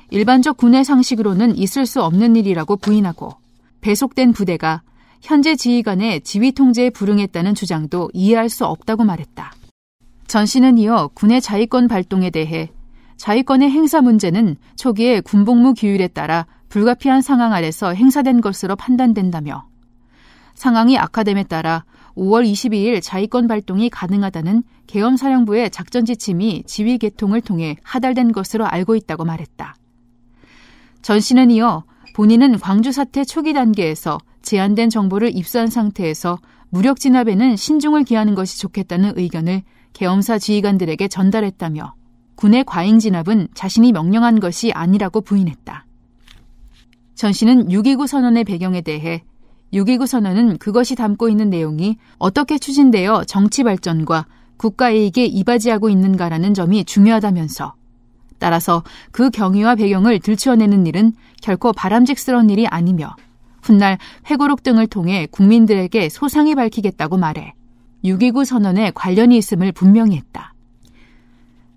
일반적 0.09 0.57
군의 0.57 0.85
상식으로는 0.85 1.57
있을 1.57 1.85
수 1.85 2.01
없는 2.01 2.35
일이라고 2.35 2.77
부인하고 2.77 3.35
배속된 3.81 4.31
부대가 4.31 4.81
현재 5.21 5.55
지휘관의 5.55 6.21
지휘 6.21 6.51
통제에 6.51 6.89
불응했다는 6.89 7.55
주장도 7.55 8.11
이해할 8.13 8.49
수 8.49 8.65
없다고 8.65 9.03
말했다. 9.03 9.51
전 10.27 10.45
씨는 10.45 10.77
이어 10.77 11.09
군의 11.13 11.41
자위권 11.41 11.87
발동에 11.87 12.29
대해 12.29 12.71
자위권의 13.17 13.69
행사 13.69 14.01
문제는 14.01 14.55
초기에 14.75 15.21
군복무 15.21 15.73
규율에 15.73 16.07
따라 16.07 16.45
불가피한 16.69 17.21
상황 17.21 17.53
아래서 17.53 17.93
행사된 17.93 18.41
것으로 18.41 18.75
판단된다며 18.75 19.67
상황이 20.53 20.97
악화됨에 20.97 21.43
따라 21.43 21.85
5월 22.15 22.49
22일 22.49 23.01
자위권 23.01 23.47
발동이 23.47 23.89
가능하다는 23.89 24.63
계엄사령부의 24.87 25.69
작전 25.69 26.05
지침이 26.05 26.63
지휘 26.65 26.97
개통을 26.97 27.41
통해 27.41 27.77
하달된 27.83 28.31
것으로 28.31 28.65
알고 28.65 28.95
있다고 28.95 29.23
말했다. 29.23 29.75
전 31.07 31.21
씨는 31.21 31.51
이어 31.51 31.85
본인은 32.15 32.59
광주 32.59 32.91
사태 32.91 33.23
초기 33.23 33.53
단계에서 33.53 34.17
제한된 34.41 34.89
정보를 34.89 35.33
입수한 35.37 35.69
상태에서 35.69 36.37
무력 36.67 36.99
진압에는 36.99 37.55
신중을 37.55 38.03
기하는 38.03 38.35
것이 38.35 38.59
좋겠다는 38.59 39.13
의견을 39.15 39.63
계엄사 39.93 40.37
지휘관들에게 40.37 41.07
전달했다며 41.07 41.93
군의 42.35 42.65
과잉 42.65 42.99
진압은 42.99 43.47
자신이 43.53 43.93
명령한 43.93 44.41
것이 44.41 44.73
아니라고 44.73 45.21
부인했다. 45.21 45.85
전 47.15 47.31
씨는 47.31 47.69
6.29 47.69 48.05
선언의 48.05 48.43
배경에 48.43 48.81
대해 48.81 49.23
6.29 49.71 50.07
선언은 50.07 50.57
그것이 50.57 50.95
담고 50.95 51.29
있는 51.29 51.49
내용이 51.49 51.95
어떻게 52.17 52.57
추진되어 52.57 53.23
정치 53.23 53.63
발전과 53.63 54.25
국가 54.57 54.89
이익에 54.89 55.23
이바지하고 55.23 55.87
있는가라는 55.87 56.53
점이 56.53 56.83
중요하다면서 56.83 57.76
따라서 58.39 58.83
그 59.11 59.29
경위와 59.29 59.75
배경을 59.75 60.19
들추어내는 60.19 60.85
일은 60.85 61.13
결코 61.41 61.73
바람직스러운 61.73 62.49
일이 62.49 62.67
아니며 62.67 63.15
훗날 63.61 63.97
회고록 64.29 64.63
등을 64.63 64.88
통해 64.88 65.27
국민들에게 65.31 66.09
소상히 66.09 66.55
밝히겠다고 66.55 67.17
말해 67.17 67.53
6.29 68.03 68.45
선언에 68.45 68.91
관련이 68.93 69.38
있음을 69.38 69.71
분명히 69.71 70.17
했다. 70.17 70.53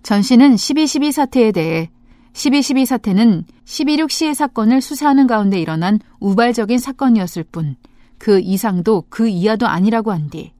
전 0.03 0.23
씨는 0.23 0.55
12.12 0.55 1.13
사태에 1.13 1.53
대해 1.53 1.91
12.12 2.33 2.87
사태는 2.87 3.45
12.6 3.65 4.11
시해 4.11 4.35
사건을 4.35 4.81
수사하는 4.81 5.27
가운데 5.27 5.59
일어난 5.61 5.99
우발적인 6.21 6.79
사건이었을 6.79 7.45
뿐 7.45 7.77
그 8.21 8.39
이상도 8.39 9.05
그 9.09 9.29
이하도 9.29 9.67
아니라고 9.67 10.13
한 10.13 10.29
뒤. 10.29 10.53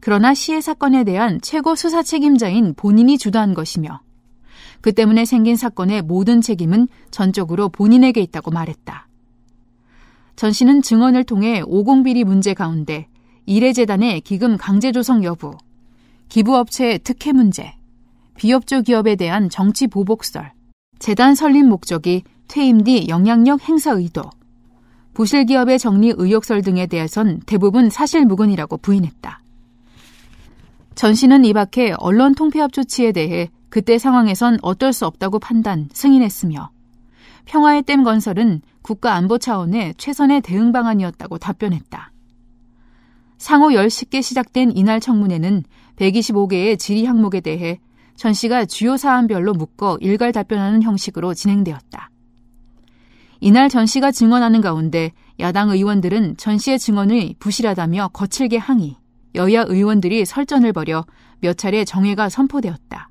그러나 0.00 0.34
시해 0.34 0.60
사건에 0.60 1.02
대한 1.02 1.40
최고 1.42 1.74
수사 1.74 2.02
책임자인 2.02 2.74
본인이 2.74 3.18
주도한 3.18 3.54
것이며 3.54 4.00
그 4.86 4.92
때문에 4.92 5.24
생긴 5.24 5.56
사건의 5.56 6.02
모든 6.02 6.40
책임은 6.40 6.86
전적으로 7.10 7.68
본인에게 7.68 8.20
있다고 8.20 8.52
말했다. 8.52 9.08
전 10.36 10.52
씨는 10.52 10.80
증언을 10.80 11.24
통해 11.24 11.60
오공비리 11.66 12.22
문제 12.22 12.54
가운데 12.54 13.08
이래재단의 13.46 14.20
기금 14.20 14.56
강제 14.56 14.92
조성 14.92 15.24
여부, 15.24 15.56
기부업체의 16.28 17.00
특혜 17.02 17.32
문제, 17.32 17.74
비업조 18.36 18.82
기업에 18.82 19.16
대한 19.16 19.48
정치 19.48 19.88
보복설, 19.88 20.52
재단 21.00 21.34
설립 21.34 21.64
목적이 21.64 22.22
퇴임 22.46 22.84
뒤 22.84 23.06
영향력 23.08 23.68
행사 23.68 23.90
의도, 23.90 24.22
부실 25.14 25.46
기업의 25.46 25.80
정리 25.80 26.14
의혹설 26.16 26.62
등에 26.62 26.86
대해선 26.86 27.40
대부분 27.44 27.90
사실무근이라고 27.90 28.76
부인했다. 28.76 29.40
전 30.94 31.14
씨는 31.14 31.44
이 31.44 31.52
밖에 31.52 31.92
언론 31.98 32.36
통폐합 32.36 32.72
조치에 32.72 33.10
대해 33.10 33.50
그때 33.76 33.98
상황에선 33.98 34.56
어쩔 34.62 34.94
수 34.94 35.04
없다고 35.04 35.38
판단, 35.38 35.90
승인했으며 35.92 36.70
평화의 37.44 37.82
댐 37.82 38.04
건설은 38.04 38.62
국가 38.80 39.12
안보 39.12 39.36
차원의 39.36 39.96
최선의 39.98 40.40
대응 40.40 40.72
방안이었다고 40.72 41.36
답변했다. 41.36 42.10
상호 43.36 43.68
10시께 43.68 44.22
시작된 44.22 44.74
이날 44.74 44.98
청문회는 44.98 45.64
125개의 45.96 46.78
질의 46.78 47.04
항목에 47.04 47.42
대해 47.42 47.78
전 48.14 48.32
씨가 48.32 48.64
주요 48.64 48.96
사안별로 48.96 49.52
묶어 49.52 49.98
일괄 50.00 50.32
답변하는 50.32 50.82
형식으로 50.82 51.34
진행되었다. 51.34 52.08
이날 53.40 53.68
전 53.68 53.84
씨가 53.84 54.10
증언하는 54.10 54.62
가운데 54.62 55.12
야당 55.38 55.68
의원들은 55.68 56.38
전 56.38 56.56
씨의 56.56 56.78
증언을 56.78 57.34
부실하다며 57.38 58.08
거칠게 58.14 58.56
항의, 58.56 58.96
여야 59.34 59.64
의원들이 59.64 60.24
설전을 60.24 60.72
벌여 60.72 61.04
몇 61.40 61.58
차례 61.58 61.84
정회가 61.84 62.30
선포되었다. 62.30 63.10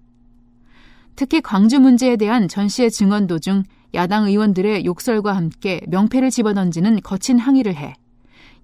특히 1.15 1.41
광주 1.41 1.79
문제에 1.79 2.17
대한 2.17 2.47
전 2.47 2.67
씨의 2.67 2.91
증언 2.91 3.27
도중 3.27 3.63
야당 3.93 4.25
의원들의 4.27 4.85
욕설과 4.85 5.35
함께 5.35 5.81
명패를 5.87 6.29
집어던지는 6.29 7.01
거친 7.01 7.39
항의를 7.39 7.75
해 7.75 7.93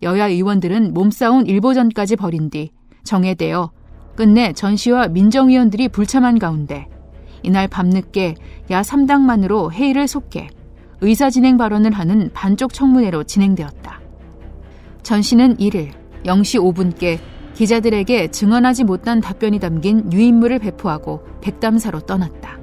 여야 0.02 0.28
의원들은 0.28 0.94
몸싸움 0.94 1.46
일보전까지 1.48 2.18
벌인 2.18 2.50
뒤 2.50 2.72
정회되어 3.04 3.72
끝내 4.16 4.52
전 4.54 4.76
씨와 4.76 5.08
민정위원들이 5.08 5.88
불참한 5.88 6.40
가운데 6.40 6.88
이날 7.44 7.68
밤늦게 7.68 8.36
야 8.72 8.82
3당만으로 8.82 9.72
회의를 9.72 10.08
속개 10.08 10.50
의사진행 11.02 11.58
발언을 11.58 11.92
하는 11.92 12.30
반쪽 12.34 12.74
청문회로 12.74 13.24
진행되었다. 13.24 14.00
전 15.02 15.22
씨는 15.24 15.58
1일 15.58 15.92
0시 16.24 16.62
5분께 16.62 17.20
기자들에게 17.62 18.32
증언하지 18.32 18.86
못한 18.86 19.22
답변이 19.22 19.60
담긴 19.60 20.12
유인물을 20.12 20.58
배포하고 20.58 21.24
백담사로 21.42 22.08
떠났다. 22.08 22.58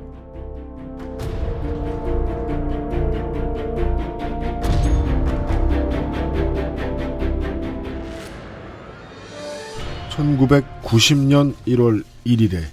(1990년 10.11 11.55
1월 11.69 12.03
1일의) 12.27 12.65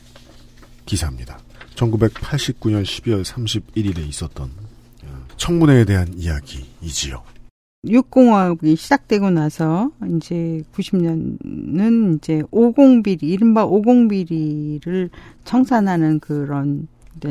기사입니다. 0.87 1.37
1989년 1.75 2.81
12월 2.81 3.23
31일에 3.23 3.99
있었던 3.99 4.49
청문회에 5.37 5.85
대한 5.85 6.11
이야기이지요. 6.17 7.34
육공화국이 7.87 8.75
시작되고 8.75 9.29
나서 9.29 9.91
이제 10.15 10.63
90년은 10.73 12.17
이제 12.17 12.43
오공비리 12.51 13.27
이른바 13.27 13.63
오공비리를 13.65 15.09
청산하는 15.43 16.19
그런 16.19 16.87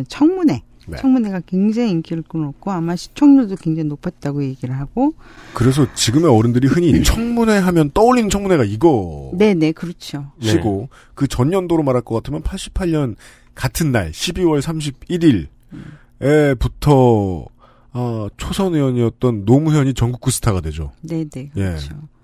청문회. 0.08 0.62
네. 0.86 0.98
청문회가 0.98 1.40
굉장히 1.46 1.92
인기를 1.92 2.24
끌었고 2.28 2.70
아마 2.70 2.94
시청률도 2.94 3.56
굉장히 3.56 3.88
높았다고 3.88 4.44
얘기를 4.44 4.78
하고. 4.78 5.14
그래서 5.54 5.86
지금의 5.94 6.30
어른들이 6.30 6.68
흔히 6.68 7.02
청문회 7.02 7.56
하면 7.56 7.90
떠올리는 7.94 8.28
청문회가 8.28 8.64
이거 8.64 9.32
네네 9.34 9.72
그렇죠. 9.72 10.32
시고 10.40 10.88
네. 10.90 10.96
그 11.14 11.26
전년도로 11.26 11.82
말할 11.82 12.02
것 12.02 12.16
같으면 12.16 12.42
88년 12.42 13.16
같은 13.54 13.92
날 13.92 14.10
12월 14.10 14.60
31일에부터 16.20 17.46
어, 17.94 18.26
초선 18.36 18.74
의원이었던 18.74 19.44
노무현이 19.44 19.94
전국구 19.94 20.30
스타가 20.30 20.60
되죠. 20.60 20.92
네네 21.02 21.30
네, 21.30 21.50
그렇죠. 21.54 21.94
예. 21.94 22.14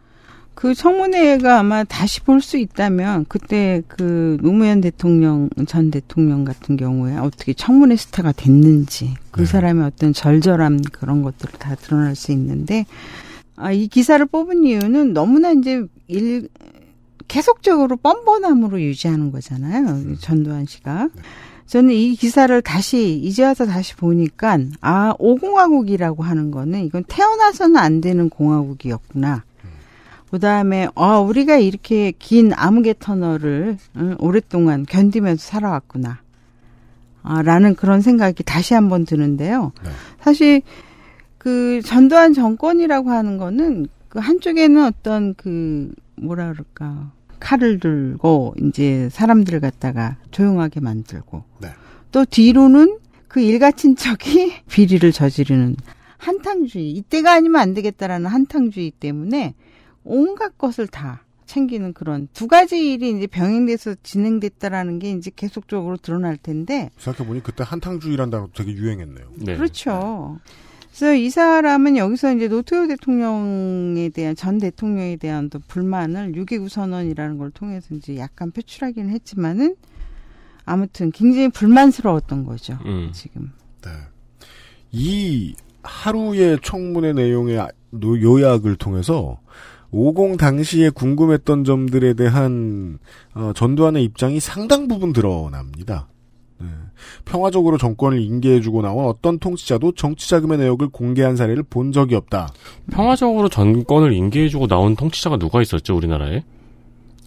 그 0.55 0.75
청문회가 0.75 1.61
아마 1.61 1.85
다시 1.85 2.21
볼 2.21 2.43
수 2.43 2.59
있다면 2.59 3.25
그때 3.29 3.83
그 3.89 4.37
노무현 4.43 4.83
대통령 4.83 5.49
전 5.67 5.91
대통령 5.91 6.45
같은 6.45 6.77
경우에 6.77 7.17
어떻게 7.17 7.55
청문회 7.55 7.97
스타가 7.97 8.33
됐는지 8.33 9.15
그 9.31 9.41
네. 9.41 9.47
사람의 9.47 9.85
어떤 9.85 10.13
절절함 10.13 10.83
그런 10.93 11.23
것들을 11.23 11.59
다 11.59 11.75
드러날 11.77 12.15
수 12.15 12.33
있는데 12.33 12.85
아, 13.57 13.73
이 13.73 13.87
기사를 13.89 14.25
뽑은 14.27 14.65
이유는 14.65 15.13
너무나 15.15 15.53
이제 15.53 15.85
일 16.09 16.49
계속적으로 17.29 17.97
뻔뻔함으로 17.97 18.83
유지하는 18.83 19.31
거잖아요. 19.31 19.87
음. 19.87 20.17
전두환 20.21 20.67
씨가. 20.67 21.09
네. 21.15 21.23
저는 21.71 21.95
이 21.95 22.17
기사를 22.17 22.61
다시 22.63 23.15
이제 23.23 23.45
와서 23.45 23.65
다시 23.65 23.95
보니까 23.95 24.59
아 24.81 25.15
오공화국이라고 25.21 26.25
하는 26.25 26.51
거는 26.51 26.85
이건 26.85 27.05
태어나서는 27.07 27.77
안 27.77 28.01
되는 28.01 28.29
공화국이었구나. 28.29 29.45
그다음에 30.33 30.89
어 30.97 31.21
우리가 31.21 31.59
이렇게 31.59 32.13
긴 32.19 32.53
암흑의 32.53 32.97
터널을 32.99 33.79
응, 33.97 34.17
오랫동안 34.19 34.85
견디면서 34.85 35.41
살아왔구나. 35.41 36.19
아, 37.23 37.43
라는 37.43 37.77
그런 37.77 38.01
생각이 38.01 38.43
다시 38.43 38.75
한번 38.75 39.05
드는데요. 39.05 39.71
네. 39.85 39.91
사실 40.21 40.63
그 41.39 41.83
전두환 41.85 42.35
정권이라고 42.35 43.11
하는 43.11 43.39
거는 43.39 43.87
그 44.09 44.19
한쪽에는 44.19 44.87
어떤 44.87 45.35
그 45.35 45.93
뭐라 46.17 46.51
그럴까 46.51 47.13
칼을 47.41 47.81
들고 47.81 48.55
이제 48.63 49.09
사람들을 49.11 49.61
갖다가 49.61 50.17
조용하게 50.31 50.81
만들고 50.81 51.45
네. 51.61 51.69
또 52.13 52.25
뒤로는 52.25 52.99
그 53.29 53.41
일가 53.41 53.71
친척이 53.73 54.53
비리를 54.69 55.11
저지르는 55.11 55.77
한탕주의 56.19 56.91
이때가 56.93 57.33
아니면 57.33 57.61
안 57.61 57.75
되겠다라는 57.75 58.27
한탕주의 58.27 58.91
때문에 58.93 59.55
온갖 60.05 60.59
것을 60.59 60.87
다 60.87 61.25
챙기는 61.47 61.93
그런 61.95 62.29
두 62.33 62.47
가지 62.47 62.93
일이 62.93 63.11
이제 63.11 63.27
병행돼서 63.27 63.97
진행됐다라는 64.03 65.01
게 65.01 65.11
이제 65.11 65.33
계속적으로 65.35 65.97
드러날 65.97 66.37
텐데 66.37 66.91
생각해보니 66.99 67.43
그때 67.43 67.65
한탕주의란 67.67 68.31
단어 68.31 68.49
되게 68.55 68.73
유행했네요. 68.73 69.27
네. 69.37 69.57
그렇죠. 69.57 70.39
그래서 71.01 71.15
이 71.15 71.31
사람은 71.31 71.97
여기서 71.97 72.35
이제 72.35 72.47
노태우 72.47 72.87
대통령에 72.87 74.11
대한 74.11 74.37
전 74.37 74.59
대통령에 74.59 75.17
대한 75.17 75.49
또 75.49 75.59
불만을 75.67 76.33
6.29 76.33 76.69
선언이라는 76.69 77.39
걸 77.39 77.51
통해서 77.53 77.95
이제 77.95 78.19
약간 78.19 78.51
표출하기는 78.51 79.09
했지만은 79.09 79.77
아무튼 80.67 81.11
굉장히 81.11 81.49
불만스러웠던 81.49 82.45
거죠. 82.45 82.79
음. 82.85 83.09
지금. 83.15 83.51
네. 83.83 83.91
이 84.93 85.55
하루의 85.83 86.59
청문회 86.63 87.15
내용의 87.15 87.67
요약을 88.05 88.77
통해서 88.77 89.41
50 89.93 90.37
당시에 90.37 90.91
궁금했던 90.91 91.65
점들에 91.65 92.13
대한 92.13 92.99
어, 93.33 93.55
전두환의 93.55 94.05
입장이 94.05 94.39
상당 94.39 94.87
부분 94.87 95.15
드러납니다. 95.15 96.09
네. 96.61 96.67
평화적으로 97.25 97.79
정권을 97.79 98.21
인계해주고 98.21 98.83
나온 98.83 99.07
어떤 99.07 99.39
통치자도 99.39 99.93
정치자금의 99.93 100.59
내역을 100.59 100.91
공개한 100.91 101.37
사례를 101.37 101.63
본 101.63 101.93
적이 101.93 102.17
없다. 102.17 102.53
평화적으로 102.91 103.49
정권을 103.49 104.13
인계해주고 104.13 104.67
나온 104.67 104.97
통치자가 104.97 105.39
누가 105.39 105.63
있었죠 105.63 105.97
우리나라에? 105.97 106.45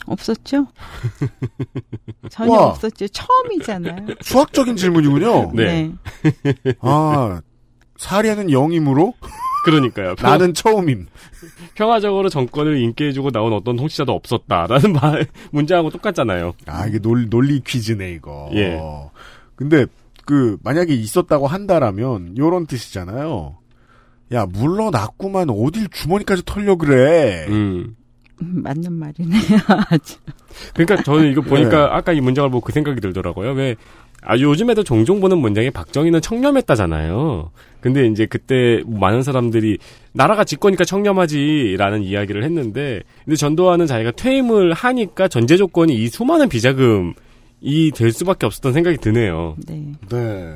없었죠? 0.06 0.68
전혀 2.30 2.52
와. 2.52 2.66
없었죠. 2.68 3.08
처음이잖아요. 3.08 4.08
수학적인 4.22 4.76
질문이군요. 4.76 5.52
네. 5.54 5.94
아, 6.82 7.42
사례는 7.98 8.50
영이므로 8.50 9.14
그러니까요. 9.64 10.16
평, 10.16 10.30
나는 10.30 10.54
처음임. 10.54 11.08
평화적으로 11.76 12.30
정권을 12.30 12.78
인계해주고 12.78 13.32
나온 13.32 13.54
어떤 13.54 13.76
통치자도 13.76 14.12
없었다라는 14.12 14.94
말 15.02 15.28
문제하고 15.52 15.90
똑같잖아요. 15.90 16.54
아, 16.68 16.86
이게 16.88 17.00
논, 17.00 17.30
논리 17.30 17.60
퀴즈네, 17.62 18.12
이거. 18.12 18.50
예. 18.54 18.80
근데, 19.56 19.86
그, 20.26 20.58
만약에 20.64 20.94
있었다고 20.94 21.48
한다라면, 21.48 22.38
요런 22.38 22.68
뜻이잖아요. 22.68 23.58
야, 24.34 24.46
물러났구만, 24.46 25.50
어딜 25.50 25.88
주머니까지 25.90 26.44
털려 26.46 26.76
그래. 26.76 27.46
음. 27.50 27.96
음, 28.42 28.64
맞는 28.64 28.94
말이네요. 28.94 29.40
아주. 29.90 30.18
그러니까 30.74 31.04
저는 31.04 31.32
이거 31.32 31.42
보니까 31.42 31.88
네. 31.88 31.94
아까 31.94 32.14
이 32.14 32.22
문장을 32.22 32.50
보고 32.50 32.62
그 32.66 32.72
생각이 32.72 33.00
들더라고요. 33.00 33.52
왜, 33.54 33.76
아, 34.26 34.38
요즘에도 34.38 34.84
종종 34.84 35.20
보는 35.20 35.38
문장이 35.38 35.70
박정희는 35.72 36.22
청렴했다잖아요. 36.22 37.52
근데 37.82 38.08
이제 38.08 38.26
그때 38.26 38.82
많은 38.86 39.24
사람들이 39.24 39.78
나라가 40.14 40.44
집권이니까 40.44 40.86
청렴하지라는 40.86 42.04
이야기를 42.04 42.44
했는데, 42.44 43.02
근데 43.26 43.36
전두환은 43.36 43.88
자기가 43.88 44.12
퇴임을 44.12 44.74
하니까 44.74 45.28
전제 45.28 45.58
조건이 45.58 45.96
이 45.96 46.08
수많은 46.08 46.48
비자금이 46.48 47.92
될 47.94 48.12
수밖에 48.12 48.46
없었던 48.46 48.72
생각이 48.74 48.98
드네요. 48.98 49.56
네. 49.68 49.92
네. 50.10 50.56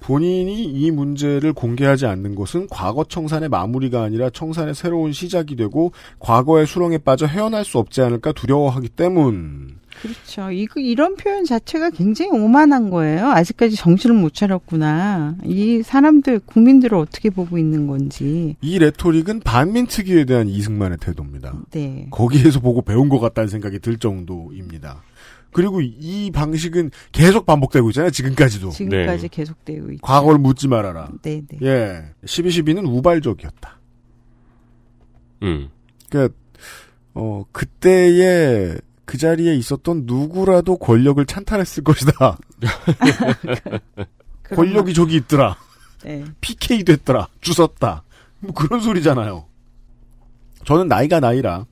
본인이 0.00 0.62
이 0.62 0.90
문제를 0.92 1.52
공개하지 1.52 2.06
않는 2.06 2.36
것은 2.36 2.68
과거 2.70 3.02
청산의 3.02 3.48
마무리가 3.48 4.02
아니라 4.02 4.30
청산의 4.30 4.74
새로운 4.74 5.12
시작이 5.12 5.56
되고 5.56 5.90
과거의 6.20 6.66
수렁에 6.66 6.98
빠져 6.98 7.26
헤어날 7.26 7.64
수 7.64 7.78
없지 7.78 8.02
않을까 8.02 8.30
두려워하기 8.32 8.90
때문. 8.90 9.78
그렇죠. 10.02 10.50
이거 10.50 10.80
이런 10.80 11.16
표현 11.16 11.44
자체가 11.44 11.90
굉장히 11.90 12.30
오만한 12.30 12.90
거예요. 12.90 13.28
아직까지 13.28 13.76
정신을 13.76 14.16
못 14.16 14.34
차렸구나. 14.34 15.36
이 15.44 15.82
사람들 15.82 16.40
국민들을 16.40 16.96
어떻게 16.96 17.30
보고 17.30 17.58
있는 17.58 17.86
건지. 17.86 18.56
이 18.60 18.78
레토릭은 18.78 19.40
반민특위에 19.40 20.24
대한 20.24 20.48
이승만의 20.48 20.98
태도입니다. 20.98 21.54
네. 21.70 22.08
거기에서 22.10 22.60
보고 22.60 22.82
배운 22.82 23.08
것 23.08 23.18
같다는 23.18 23.48
생각이 23.48 23.78
들 23.78 23.96
정도입니다. 23.98 25.02
그리고 25.52 25.80
이 25.80 26.30
방식은 26.32 26.90
계속 27.12 27.46
반복되고 27.46 27.88
있잖아요, 27.88 28.10
지금까지도. 28.10 28.70
지금까지 28.70 29.22
네. 29.22 29.28
계속되고 29.28 29.92
있죠. 29.92 30.00
과거를 30.02 30.38
묻지 30.38 30.68
말아라. 30.68 31.10
네, 31.22 31.42
네. 31.48 31.58
예. 31.62 32.04
12.12는 32.26 32.86
우발적이었다. 32.86 33.80
음. 35.44 35.70
그니까, 36.10 36.34
어, 37.14 37.44
그때에 37.52 38.76
그 39.06 39.16
자리에 39.18 39.54
있었던 39.54 40.02
누구라도 40.04 40.76
권력을 40.76 41.24
찬탈했을 41.24 41.82
것이다. 41.84 42.36
권력이 44.54 44.94
저기 44.94 45.16
있더라. 45.16 45.56
말- 46.04 46.18
네. 46.18 46.24
PK 46.40 46.84
됐더라. 46.84 47.28
주웠다. 47.40 48.02
뭐 48.40 48.52
그런 48.52 48.80
소리잖아요. 48.80 49.44
저는 50.64 50.88
나이가 50.88 51.20
나이라 51.20 51.64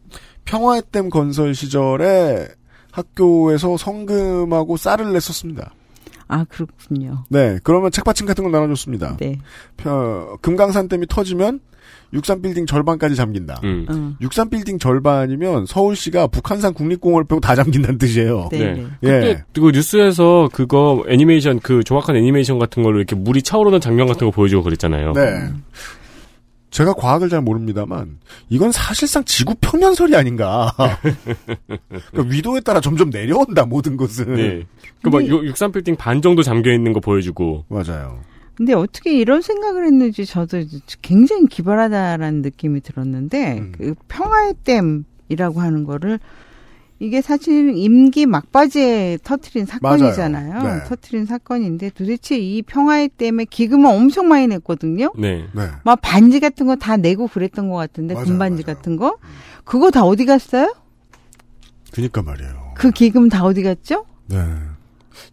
평화의 0.44 0.82
댐 0.92 1.10
건설 1.10 1.54
시절에 1.54 2.48
학교에서 2.92 3.76
성금하고 3.76 4.76
쌀을 4.76 5.12
냈었습니다. 5.12 5.72
아, 6.34 6.44
그렇군요. 6.48 7.24
네, 7.28 7.58
그러면 7.62 7.90
책받침 7.90 8.26
같은 8.26 8.42
걸 8.44 8.52
나눠줬습니다. 8.52 9.16
네. 9.18 9.38
펴- 9.76 10.36
금강산 10.42 10.88
댐이 10.88 11.06
터지면 11.08 11.60
63빌딩 12.12 12.66
절반까지 12.66 13.16
잠긴다. 13.16 13.60
음. 13.64 13.86
어. 13.88 14.24
63빌딩 14.24 14.80
절반이면 14.80 15.66
서울시가 15.66 16.28
북한산 16.28 16.72
국립공원을 16.74 17.24
빼고 17.26 17.40
다 17.40 17.54
잠긴다는 17.56 17.98
뜻이에요. 17.98 18.48
네, 18.52 18.58
네. 18.58 18.74
네. 18.74 18.86
예. 19.02 19.20
그때 19.20 19.60
그 19.60 19.70
뉴스에서 19.72 20.48
그거 20.52 21.04
애니메이션 21.08 21.58
그 21.60 21.82
정확한 21.82 22.16
애니메이션 22.16 22.58
같은 22.58 22.82
걸로 22.82 22.98
이렇게 22.98 23.16
물이 23.16 23.42
차오르는 23.42 23.80
장면 23.80 24.06
같은 24.06 24.26
거 24.28 24.30
보여주고 24.30 24.62
그랬잖아요. 24.62 25.12
네. 25.12 25.50
제가 26.74 26.92
과학을 26.94 27.28
잘 27.28 27.40
모릅니다만 27.40 28.18
이건 28.48 28.72
사실상 28.72 29.22
지구 29.24 29.54
평면설이 29.60 30.16
아닌가. 30.16 30.72
그러니까 32.10 32.34
위도에 32.34 32.60
따라 32.62 32.80
점점 32.80 33.10
내려온다 33.10 33.64
모든 33.64 33.96
것은. 33.96 34.34
네. 34.34 34.64
그막 35.00 35.20
63빌딩 35.22 35.96
반 35.96 36.20
정도 36.20 36.42
잠겨 36.42 36.72
있는 36.72 36.92
거 36.92 36.98
보여주고. 36.98 37.66
맞아요. 37.68 38.18
근데 38.56 38.72
어떻게 38.72 39.16
이런 39.16 39.40
생각을 39.40 39.86
했는지 39.86 40.26
저도 40.26 40.64
굉장히 41.00 41.46
기발하다라는 41.46 42.42
느낌이 42.42 42.80
들었는데 42.80 43.58
음. 43.58 43.72
그 43.78 43.94
평화의 44.08 44.54
댐이라고 44.64 45.60
하는 45.60 45.84
거를 45.84 46.18
이게 47.04 47.20
사실 47.20 47.74
임기 47.76 48.26
막바지에 48.26 49.18
터트린 49.22 49.66
사건이잖아요. 49.66 50.62
네. 50.62 50.84
터트린 50.88 51.26
사건인데 51.26 51.90
도대체 51.90 52.38
이 52.38 52.62
평화의 52.62 53.10
댐에 53.16 53.44
기금을 53.44 53.90
엄청 53.90 54.28
많이 54.28 54.46
냈거든요. 54.46 55.12
네. 55.18 55.44
네. 55.52 55.62
막 55.84 56.00
반지 56.02 56.40
같은 56.40 56.66
거 56.66 56.74
다 56.76 56.96
내고 56.96 57.28
그랬던 57.28 57.68
것 57.68 57.76
같은데 57.76 58.14
맞아요, 58.14 58.26
금반지 58.26 58.62
맞아요. 58.64 58.76
같은 58.76 58.96
거 58.96 59.16
그거 59.64 59.90
다 59.90 60.04
어디 60.04 60.24
갔어요? 60.24 60.74
그니까 61.92 62.22
말이에요. 62.22 62.72
그 62.74 62.90
기금 62.90 63.28
다 63.28 63.44
어디 63.44 63.62
갔죠? 63.62 64.04
네. 64.26 64.38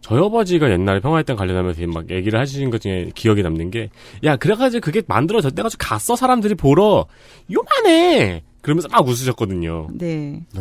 저희 0.00 0.24
아버지가 0.24 0.70
옛날에 0.70 1.00
평화했던 1.00 1.36
관련하면서 1.36 1.86
막 1.88 2.08
얘기를 2.10 2.38
하시는 2.38 2.70
것 2.70 2.80
중에 2.80 3.10
기억에 3.16 3.42
남는 3.42 3.70
게, 3.72 3.90
야, 4.22 4.36
그래가지고 4.36 4.80
그게 4.80 5.02
만들어졌대가지고 5.06 5.78
갔어, 5.80 6.14
사람들이 6.14 6.54
보러. 6.54 7.06
요만해! 7.52 8.44
그러면서 8.60 8.88
막 8.92 9.06
웃으셨거든요. 9.06 9.88
네. 9.94 10.44
네. 10.54 10.60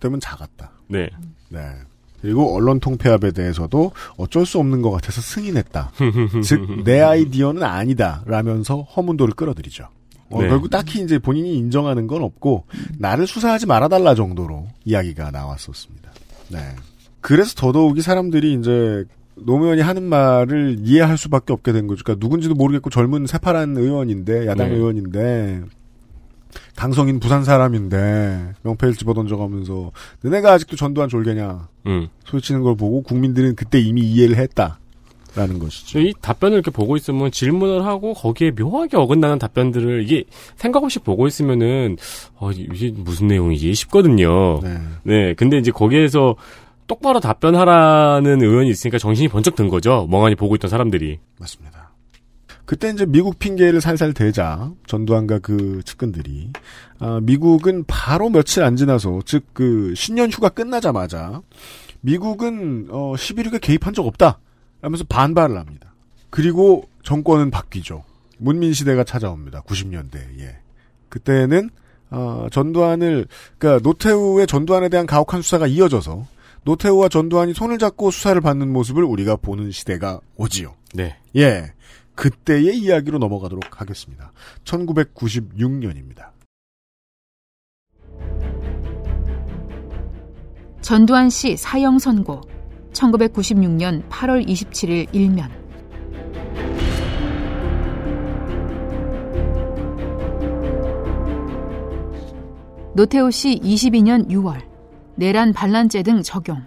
댐은 0.00 0.20
작았다. 0.20 0.70
네. 0.88 1.08
네. 1.48 1.60
그리고 2.24 2.54
언론 2.54 2.80
통폐합에 2.80 3.32
대해서도 3.32 3.92
어쩔 4.16 4.46
수 4.46 4.58
없는 4.58 4.80
것 4.80 4.90
같아서 4.90 5.20
승인했다. 5.20 5.92
즉, 6.42 6.82
내 6.82 7.00
아이디어는 7.00 7.62
아니다. 7.62 8.22
라면서 8.24 8.80
허문도를 8.80 9.34
끌어들이죠. 9.34 9.88
어, 10.30 10.40
네. 10.40 10.48
결국 10.48 10.70
딱히 10.70 11.02
이제 11.02 11.18
본인이 11.18 11.54
인정하는 11.58 12.06
건 12.06 12.22
없고, 12.22 12.64
나를 12.98 13.26
수사하지 13.26 13.66
말아달라 13.66 14.14
정도로 14.14 14.66
이야기가 14.86 15.32
나왔었습니다. 15.32 16.12
네. 16.48 16.60
그래서 17.20 17.52
더더욱이 17.56 18.00
사람들이 18.00 18.54
이제, 18.54 19.04
노무현이 19.36 19.82
하는 19.82 20.04
말을 20.04 20.78
이해할 20.80 21.18
수밖에 21.18 21.52
없게 21.52 21.72
된 21.72 21.86
거죠. 21.86 22.04
그러니까 22.04 22.24
누군지도 22.24 22.54
모르겠고 22.54 22.88
젊은 22.88 23.26
새파란 23.26 23.76
의원인데, 23.76 24.46
야당 24.46 24.70
네. 24.70 24.76
의원인데, 24.76 25.62
강성인 26.76 27.20
부산 27.20 27.44
사람인데, 27.44 28.54
명패를 28.62 28.94
집어던져가면서, 28.94 29.92
너네가 30.22 30.52
아직도 30.52 30.76
전두환 30.76 31.08
졸개냐. 31.08 31.68
음. 31.86 32.08
소리치는 32.24 32.62
걸 32.62 32.76
보고 32.76 33.02
국민들은 33.02 33.54
그때 33.54 33.78
이미 33.80 34.02
이해를 34.02 34.36
했다. 34.36 34.78
라는 35.36 35.58
것이죠. 35.58 35.98
이 35.98 36.14
답변을 36.20 36.54
이렇게 36.54 36.70
보고 36.70 36.96
있으면 36.96 37.32
질문을 37.32 37.84
하고 37.84 38.14
거기에 38.14 38.52
묘하게 38.52 38.96
어긋나는 38.96 39.40
답변들을 39.40 40.04
이게 40.04 40.22
생각 40.54 40.84
없이 40.84 41.00
보고 41.00 41.26
있으면은, 41.26 41.96
어, 42.36 42.52
이게 42.52 42.92
무슨 42.92 43.26
내용이지 43.26 43.74
싶거든요. 43.74 44.60
네. 44.60 44.78
네. 45.02 45.34
근데 45.34 45.58
이제 45.58 45.72
거기에서 45.72 46.36
똑바로 46.86 47.18
답변하라는 47.18 48.42
의원이 48.42 48.68
있으니까 48.68 48.98
정신이 48.98 49.28
번쩍 49.28 49.56
든 49.56 49.68
거죠. 49.68 50.06
멍하니 50.08 50.36
보고 50.36 50.54
있던 50.54 50.70
사람들이. 50.70 51.18
맞습니다. 51.38 51.93
그때 52.66 52.90
이제 52.90 53.04
미국 53.06 53.38
핑계를 53.38 53.80
살살 53.80 54.14
대자 54.14 54.72
전두환과 54.86 55.40
그 55.40 55.82
측근들이 55.84 56.50
아, 56.98 57.20
미국은 57.22 57.84
바로 57.86 58.30
며칠 58.30 58.62
안 58.62 58.76
지나서 58.76 59.20
즉 59.24 59.44
그 59.54 59.94
신년 59.96 60.30
휴가 60.30 60.48
끝나자마자 60.48 61.40
미국은 62.00 62.88
어 62.90 63.14
11.6에 63.14 63.60
개입한 63.60 63.94
적 63.94 64.06
없다 64.06 64.38
라면서 64.82 65.04
반발을 65.08 65.56
합니다. 65.56 65.94
그리고 66.28 66.88
정권은 67.02 67.50
바뀌죠. 67.50 68.04
문민 68.36 68.74
시대가 68.74 69.04
찾아옵니다. 69.04 69.62
90년대에. 69.62 70.40
예. 70.40 70.58
그때는 71.08 71.70
어, 72.10 72.48
전두환을 72.50 73.26
그러니까 73.56 73.88
노태우의 73.88 74.46
전두환에 74.46 74.88
대한 74.88 75.06
가혹한 75.06 75.40
수사가 75.40 75.66
이어져서 75.66 76.26
노태우와 76.64 77.08
전두환이 77.08 77.54
손을 77.54 77.78
잡고 77.78 78.10
수사를 78.10 78.38
받는 78.40 78.72
모습을 78.72 79.04
우리가 79.04 79.36
보는 79.36 79.70
시대가 79.70 80.20
오지요. 80.36 80.74
네. 80.94 81.16
예. 81.36 81.72
그때의 82.14 82.78
이야기로 82.78 83.18
넘어가도록 83.18 83.80
하겠습니다. 83.80 84.32
1996년입니다. 84.64 86.32
전두환 90.80 91.30
씨 91.30 91.56
사형 91.56 91.98
선고. 91.98 92.42
1996년 92.92 94.08
8월 94.08 94.46
27일 94.46 95.08
일면. 95.12 95.50
노태우 102.94 103.32
씨 103.32 103.58
22년 103.58 104.28
6월 104.28 104.62
내란 105.16 105.52
반란죄 105.52 106.02
등 106.02 106.22
적용. 106.22 106.64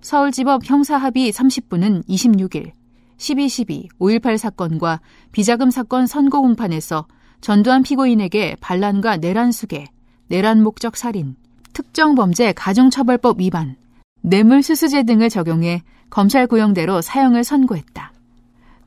서울지법 0.00 0.64
형사합의 0.64 1.30
30부는 1.30 2.08
26일 2.08 2.77
12.12, 3.18 3.88
5.18 3.98 4.38
사건과 4.38 5.00
비자금 5.32 5.70
사건 5.70 6.06
선고 6.06 6.40
공판에서 6.42 7.06
전두환 7.40 7.82
피고인에게 7.82 8.56
반란과 8.60 9.18
내란 9.18 9.52
수계, 9.52 9.86
내란 10.28 10.62
목적 10.62 10.96
살인, 10.96 11.36
특정 11.72 12.14
범죄 12.14 12.52
가중처벌법 12.52 13.40
위반, 13.40 13.76
뇌물 14.20 14.62
수수죄 14.62 15.04
등을 15.04 15.28
적용해 15.28 15.82
검찰 16.10 16.46
구형대로 16.46 17.02
사형을 17.02 17.44
선고했다. 17.44 18.12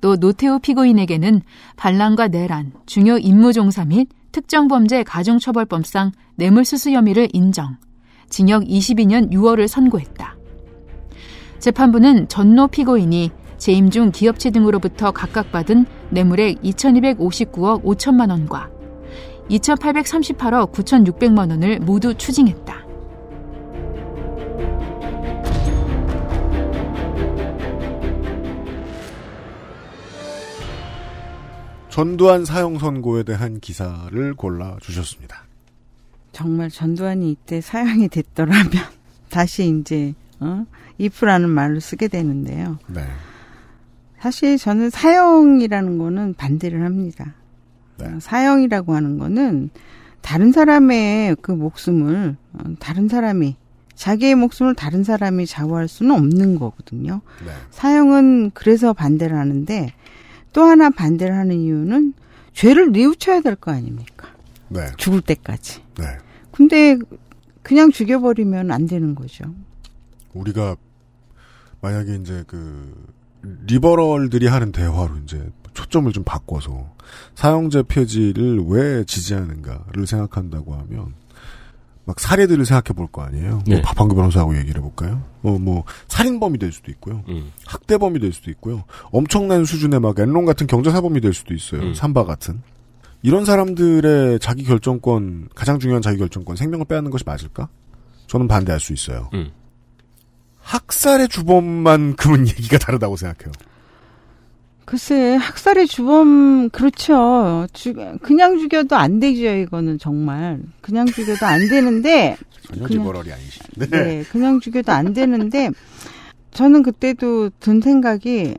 또 0.02 0.18
노태우 0.18 0.60
피고인에게는 0.60 1.42
반란과 1.76 2.30
내란, 2.30 2.74
중요 2.86 3.18
임무종사 3.18 3.86
및 3.86 4.10
특정 4.32 4.68
범죄 4.68 5.04
가중처벌법상 5.04 6.12
뇌물수수 6.36 6.92
혐의를 6.92 7.30
인정, 7.34 7.78
징역 8.30 8.64
22년 8.64 9.32
6월을 9.32 9.68
선고했다. 9.68 10.36
재판부는 11.60 12.28
전노 12.28 12.68
피고인이 12.70 13.32
재임 13.62 13.92
중 13.92 14.10
기업체 14.10 14.50
등으로부터 14.50 15.12
각각 15.12 15.52
받은 15.52 15.86
뇌물액 16.10 16.64
2,259억 16.64 17.84
5천만 17.84 18.32
원과 18.32 18.72
2,838억 19.52 20.72
9,600만 20.72 21.52
원을 21.52 21.80
모두 21.80 22.16
추징했다. 22.16 22.82
전두환 31.90 32.46
사형 32.46 32.80
선고에 32.80 33.22
대한 33.22 33.60
기사를 33.60 34.34
골라 34.34 34.78
주셨습니다. 34.82 35.44
정말 36.32 36.72
전두환이 36.72 37.30
이때 37.30 37.62
사형이 37.62 38.08
됐더라면 38.10 38.72
다시 39.30 39.70
이제 39.70 40.16
어? 40.40 40.66
if라는 41.00 41.48
말을 41.48 41.80
쓰게 41.80 42.08
되는데요. 42.08 42.80
네. 42.88 43.06
사실 44.22 44.58
저는 44.60 44.92
사형이라는 44.92 45.98
거는 45.98 46.36
반대를 46.36 46.84
합니다. 46.86 47.34
네. 47.98 48.06
어, 48.06 48.20
사형이라고 48.20 48.94
하는 48.94 49.18
거는 49.18 49.72
다른 50.22 50.52
사람의 50.52 51.38
그 51.42 51.52
목숨을 51.52 52.36
어, 52.54 52.64
다른 52.80 53.08
사람이 53.08 53.56
자기의 53.96 54.36
목숨을 54.36 54.76
다른 54.76 55.04
사람이 55.04 55.48
좌우할 55.48 55.88
수는 55.88 56.12
없는 56.16 56.60
거거든요. 56.60 57.22
네. 57.44 57.52
사형은 57.72 58.52
그래서 58.54 58.94
반대를 58.94 59.36
하는데 59.36 59.92
또 60.54 60.64
하나 60.64 60.92
반대를 60.92 61.36
하는 61.36 61.60
이유는 61.60 62.14
죄를 62.54 62.92
뉘우쳐야 62.92 63.42
될 63.42 63.56
거 63.56 63.72
아닙니까? 63.72 64.28
네. 64.70 64.82
죽을 64.98 65.22
때까지. 65.22 65.82
네. 65.98 66.06
근데 66.52 66.98
그냥 67.64 67.90
죽여버리면 67.92 68.70
안 68.70 68.86
되는 68.86 69.16
거죠. 69.16 69.46
우리가 70.34 70.76
만약에 71.82 72.16
이제 72.16 72.44
그 72.46 72.94
리버럴들이 73.68 74.48
하는 74.48 74.72
대화로 74.72 75.18
이제 75.24 75.50
초점을 75.74 76.12
좀 76.12 76.24
바꿔서 76.24 76.90
사형제 77.36 77.84
폐지를 77.88 78.64
왜 78.68 79.04
지지하는가를 79.06 80.06
생각한다고 80.08 80.74
하면 80.76 81.14
막 82.04 82.20
사례들을 82.20 82.66
생각해 82.66 82.96
볼 82.96 83.08
거 83.08 83.22
아니에요. 83.24 83.62
네. 83.68 83.76
뭐 83.76 83.82
박판규 83.84 84.16
변호사하고 84.16 84.58
얘기를 84.58 84.78
해볼까요? 84.78 85.22
어, 85.44 85.58
뭐 85.60 85.84
살인범이 86.08 86.58
될 86.58 86.72
수도 86.72 86.92
있고요. 86.92 87.24
음. 87.30 87.52
학대범이 87.68 88.20
될 88.20 88.34
수도 88.34 88.50
있고요. 88.52 88.84
엄청난 89.12 89.66
수준의 89.66 90.00
막 90.00 90.18
엔론 90.20 90.46
같은 90.46 90.68
경제사범이 90.68 91.22
될 91.22 91.34
수도 91.34 91.54
있어요. 91.54 91.82
음. 91.82 91.94
삼바 91.94 92.26
같은. 92.26 92.62
이런 93.22 93.46
사람들의 93.46 94.40
자기 94.40 94.64
결정권, 94.64 95.50
가장 95.54 95.78
중요한 95.78 96.02
자기 96.02 96.18
결정권, 96.18 96.56
생명을 96.56 96.86
빼앗는 96.86 97.12
것이 97.12 97.24
맞을까? 97.26 97.70
저는 98.26 98.48
반대할 98.48 98.80
수 98.80 98.94
있어요. 98.94 99.30
음. 99.36 99.52
학살의 100.62 101.28
주범만큼은 101.30 102.48
얘기가 102.48 102.78
다르다고 102.78 103.18
생각해요. 103.18 103.52
글쎄, 104.86 105.36
학살의 105.36 105.88
주범, 105.88 106.70
그렇죠. 106.70 107.66
죽, 107.72 107.96
그냥 108.22 108.58
죽여도 108.58 108.96
안 108.96 109.20
되죠, 109.20 109.48
이거는 109.48 110.00
정말. 110.00 110.60
그냥 110.82 111.06
죽여도 111.06 111.46
안 111.46 111.70
되는데, 111.70 112.36
전혀 112.68 112.88
리버럴이 112.88 113.32
아니신데. 113.32 113.90
네, 113.90 114.24
그냥 114.30 114.60
죽여도 114.60 114.92
안 114.92 115.14
되는데, 115.14 115.70
저는 116.52 116.84
그때도 116.84 117.52
든 117.62 117.80
생각이, 117.80 118.56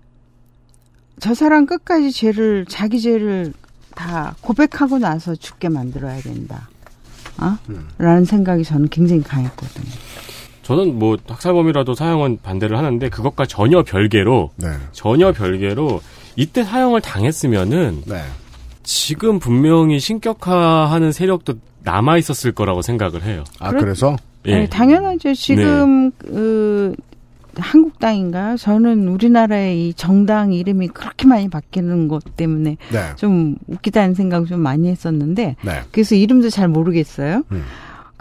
저 1.21 1.35
사람 1.35 1.67
끝까지 1.67 2.13
죄를, 2.13 2.65
자기 2.67 3.01
죄를 3.01 3.53
다 3.95 4.35
고백하고 4.41 4.99
나서 4.99 5.35
죽게 5.35 5.69
만들어야 5.69 6.21
된다. 6.21 6.69
어? 7.39 7.59
음. 7.69 7.89
라는 7.99 8.25
생각이 8.25 8.65
저는 8.65 8.89
굉장히 8.89 9.23
강했거든요. 9.23 9.91
저는 10.63 10.99
뭐 10.99 11.17
학살범이라도 11.29 11.95
사형은 11.95 12.39
반대를 12.43 12.77
하는데 12.79 13.09
그것과 13.09 13.47
전혀 13.47 13.83
별개로 13.83 14.51
네. 14.57 14.69
전혀 14.93 15.33
별개로 15.33 16.01
이때 16.37 16.63
사형을 16.65 17.01
당했으면은 17.01 18.03
네. 18.07 18.21
지금 18.85 19.39
분명히 19.39 19.99
신격화하는 20.01 21.13
세력도 21.13 21.55
남아 21.85 22.19
있었을 22.19 22.53
거라고 22.53 22.81
생각을 22.83 23.23
해요. 23.25 23.45
아, 23.59 23.71
그렇- 23.71 23.81
그래서? 23.81 24.17
예. 24.47 24.61
네, 24.61 24.69
당연하죠. 24.69 25.35
지금 25.35 26.07
네. 26.11 26.17
그 26.19 26.95
한국당인가요? 27.57 28.57
저는 28.57 29.09
우리나라의 29.09 29.89
이 29.89 29.95
정당 29.95 30.53
이름이 30.53 30.89
그렇게 30.89 31.27
많이 31.27 31.49
바뀌는 31.49 32.09
것 32.09 32.37
때문에 32.37 32.77
네. 32.91 32.99
좀 33.17 33.57
웃기다는 33.67 34.15
생각 34.15 34.47
좀 34.47 34.61
많이 34.61 34.89
했었는데 34.89 35.57
네. 35.63 35.81
그래서 35.91 36.15
이름도 36.15 36.51
잘 36.51 36.69
모르겠어요. 36.69 37.43
음. 37.53 37.65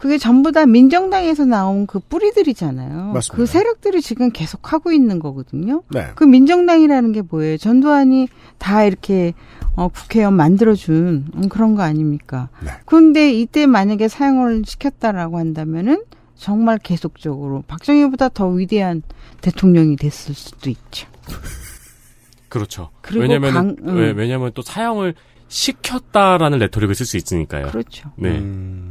그게 0.02 0.18
전부 0.18 0.52
다 0.52 0.66
민정당에서 0.66 1.46
나온 1.46 1.86
그 1.86 2.00
뿌리들이잖아요. 2.00 3.12
맞습니다. 3.14 3.36
그 3.38 3.46
세력들이 3.46 4.02
지금 4.02 4.32
계속 4.32 4.74
하고 4.74 4.92
있는 4.92 5.20
거거든요. 5.20 5.84
네. 5.92 6.08
그 6.16 6.24
민정당이라는 6.24 7.12
게 7.12 7.22
뭐예요? 7.22 7.58
전두환이 7.58 8.28
다 8.58 8.84
이렇게 8.84 9.34
어, 9.76 9.90
국회의원 9.90 10.34
만들어준 10.34 11.28
음, 11.36 11.50
그런 11.50 11.76
거 11.76 11.84
아닙니까? 11.84 12.50
네. 12.64 12.72
그런데 12.86 13.32
이때 13.32 13.68
만약에 13.68 14.08
사용을 14.08 14.64
시켰다라고 14.66 15.38
한다면은 15.38 16.04
정말 16.36 16.80
계속적으로 16.80 17.64
박정희보다 17.68 18.30
더 18.30 18.48
위대한 18.48 19.04
대통령이 19.42 19.98
됐을 19.98 20.34
수도 20.34 20.72
있죠. 20.72 21.08
그렇죠. 22.50 22.90
그리고 23.02 23.22
왜냐면 23.22 23.54
강- 23.54 23.76
음. 23.86 23.96
왜, 23.98 24.10
왜냐면 24.12 24.52
또 24.56 24.64
사형을 24.64 25.14
시켰다라는 25.48 26.58
레토릭을 26.58 26.96
쓸 26.96 27.06
수 27.06 27.18
있으니까요. 27.18 27.68
그렇죠. 27.68 28.10
네. 28.16 28.30
음, 28.40 28.91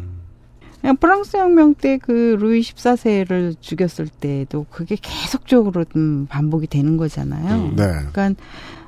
프랑스 0.99 1.37
혁명 1.37 1.75
때 1.75 1.99
그 1.99 2.37
루이 2.41 2.61
14세를 2.61 3.57
죽였을 3.61 4.09
때도 4.09 4.67
그게 4.71 4.97
계속적으로 5.01 5.85
좀 5.85 6.27
반복이 6.27 6.67
되는 6.67 6.97
거잖아요. 6.97 7.55
음. 7.71 7.77
네. 7.77 7.85
그러니까 8.13 8.31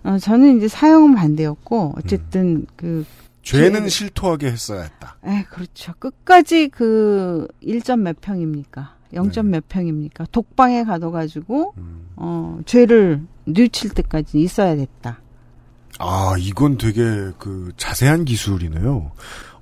어, 0.04 0.18
저는 0.18 0.56
이제 0.56 0.68
사형은 0.68 1.14
반대였고 1.14 1.94
어쨌든 1.98 2.66
그 2.76 3.04
죄는 3.42 3.82
죄- 3.82 3.88
실토하게 3.88 4.46
했어야 4.50 4.82
했다. 4.82 5.16
에 5.24 5.44
그렇죠. 5.50 5.92
끝까지 5.98 6.68
그 6.68 7.46
1점 7.62 8.00
몇 8.00 8.20
평입니까? 8.20 8.96
0점 9.12 9.44
네. 9.46 9.50
몇 9.50 9.68
평입니까? 9.68 10.26
독방에 10.32 10.84
가둬가지고 10.84 11.74
음. 11.76 12.06
어 12.16 12.58
죄를 12.64 13.22
뉘칠 13.44 13.90
때까지 13.90 14.40
있어야 14.40 14.74
됐다. 14.76 15.18
아, 15.98 16.34
이건 16.38 16.78
되게 16.78 17.02
그 17.38 17.70
자세한 17.76 18.24
기술이네요. 18.24 19.12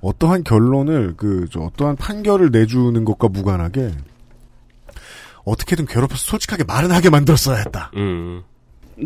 어떠한 0.01 0.43
결론을 0.43 1.15
그저 1.15 1.59
어떠한 1.61 1.95
판결을 1.95 2.49
내주는 2.51 3.03
것과 3.05 3.27
무관하게 3.29 3.91
어떻게든 5.43 5.85
괴롭혀서 5.85 6.23
솔직하게 6.23 6.63
말은 6.65 6.91
하게 6.91 7.09
만들었어야 7.09 7.57
했다. 7.57 7.91
음. 7.95 8.43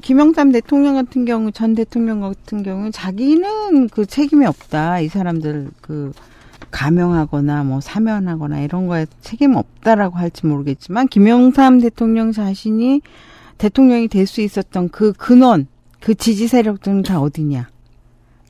김영삼 0.01 0.51
대통령 0.51 0.95
같은 0.95 1.23
경우, 1.25 1.51
전 1.51 1.73
대통령 1.75 2.19
같은 2.19 2.63
경우 2.63 2.91
자기는 2.91 3.87
그 3.89 4.05
책임이 4.05 4.45
없다. 4.45 4.99
이 4.99 5.07
사람들 5.07 5.69
그 5.81 6.11
감형하거나 6.71 7.63
뭐 7.63 7.79
사면하거나 7.79 8.59
이런 8.61 8.87
거에 8.87 9.05
책임 9.21 9.55
없다라고 9.55 10.17
할지 10.17 10.45
모르겠지만 10.45 11.07
김영삼 11.07 11.79
대통령 11.79 12.33
자신이 12.33 13.01
대통령이 13.57 14.09
될 14.09 14.27
수 14.27 14.41
있었던 14.41 14.89
그 14.89 15.13
근원, 15.13 15.67
그 16.01 16.15
지지 16.15 16.47
세력들은 16.47 17.03
다 17.03 17.21
어디냐? 17.21 17.69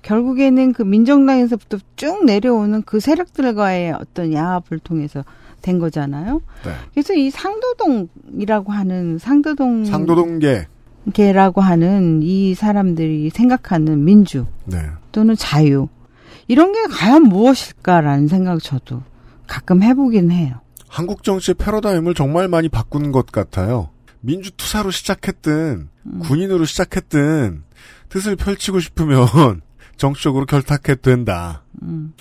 결국에는 0.05 0.71
그 0.73 0.83
민정당에서부터 0.83 1.79
쭉 1.95 2.25
내려오는 2.25 2.83
그 2.83 2.99
세력들과의 2.99 3.93
어떤 3.93 4.33
야합을 4.33 4.77
통해서 4.83 5.23
된 5.63 5.79
거잖아요. 5.79 6.41
네. 6.63 6.71
그래서 6.93 7.15
이 7.15 7.31
상도동이라고 7.31 8.71
하는 8.71 9.17
상도동 9.17 9.85
상도동계. 9.85 10.67
개라고 11.13 11.61
하는 11.61 12.21
이 12.21 12.53
사람들이 12.53 13.31
생각하는 13.31 14.05
민주 14.05 14.45
네. 14.65 14.77
또는 15.11 15.35
자유 15.35 15.87
이런 16.47 16.71
게 16.71 16.83
과연 16.91 17.23
무엇일까라는 17.23 18.27
생각 18.27 18.61
저도 18.61 19.01
가끔 19.47 19.81
해보긴 19.81 20.29
해요. 20.31 20.61
한국 20.87 21.23
정치의 21.23 21.55
패러다임을 21.55 22.13
정말 22.13 22.47
많이 22.47 22.69
바꾼 22.69 23.11
것 23.11 23.27
같아요. 23.27 23.89
민주투사로 24.21 24.91
시작했든 24.91 25.89
음. 26.03 26.19
군인으로 26.19 26.65
시작했든 26.65 27.63
뜻을 28.09 28.35
펼치고 28.35 28.79
싶으면 28.79 29.61
정치적으로 29.97 30.45
결탁해도 30.45 31.01
된다. 31.01 31.63
음. 31.81 32.13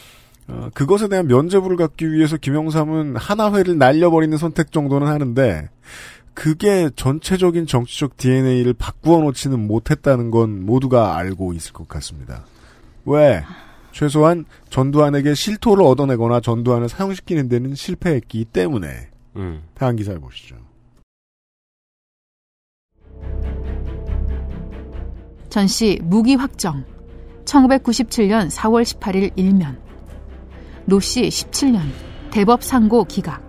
어, 0.46 0.68
그것에 0.74 1.08
대한 1.08 1.26
면죄부를 1.26 1.76
갖기 1.76 2.12
위해서 2.12 2.36
김영삼은 2.36 3.16
하나회를 3.16 3.78
날려버리는 3.78 4.36
선택 4.36 4.72
정도는 4.72 5.06
하는데 5.06 5.68
그게 6.34 6.90
전체적인 6.94 7.66
정치적 7.66 8.16
DNA를 8.16 8.74
바꾸어 8.74 9.20
놓지는 9.22 9.66
못했다는 9.66 10.30
건 10.30 10.66
모두가 10.66 11.16
알고 11.16 11.52
있을 11.54 11.72
것 11.72 11.88
같습니다. 11.88 12.44
왜? 13.06 13.42
최소한 13.92 14.44
전두환에게 14.70 15.34
실토를 15.34 15.84
얻어내거나 15.84 16.40
전두환을 16.40 16.88
사용시키는 16.88 17.48
데는 17.48 17.74
실패했기 17.76 18.46
때문에 18.46 19.08
음. 19.36 19.62
다음 19.74 19.94
기사를 19.96 20.18
보시죠. 20.20 20.56
전 25.48 25.68
씨 25.68 26.00
무기 26.02 26.34
확정. 26.34 26.84
1997년 27.44 28.50
4월 28.50 28.82
18일 28.82 29.32
일면. 29.36 29.78
노씨 30.86 31.22
17년 31.22 31.80
대법 32.30 32.62
상고 32.62 33.04
기각. 33.04 33.42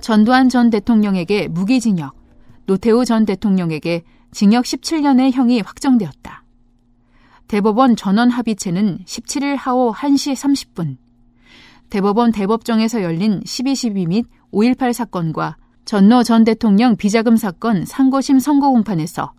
전두환 0.00 0.48
전 0.48 0.68
대통령에게 0.70 1.46
무기징역, 1.48 2.14
노태우 2.66 3.04
전 3.04 3.24
대통령에게 3.24 4.02
징역 4.32 4.64
17년의 4.64 5.32
형이 5.32 5.60
확정되었다. 5.60 6.42
대법원 7.52 7.96
전원 7.96 8.30
합의체는 8.30 9.00
17일 9.04 9.56
하오 9.58 9.92
1시 9.92 10.32
30분 10.34 10.96
대법원 11.90 12.32
대법정에서 12.32 13.02
열린 13.02 13.40
12.12 13.40 14.08
및 14.08 14.26
5.18 14.52 14.94
사건과 14.94 15.58
전노 15.84 16.22
전 16.22 16.44
대통령 16.44 16.96
비자금 16.96 17.36
사건 17.36 17.84
상고심 17.84 18.38
선고 18.38 18.70
공판에서 18.72 19.32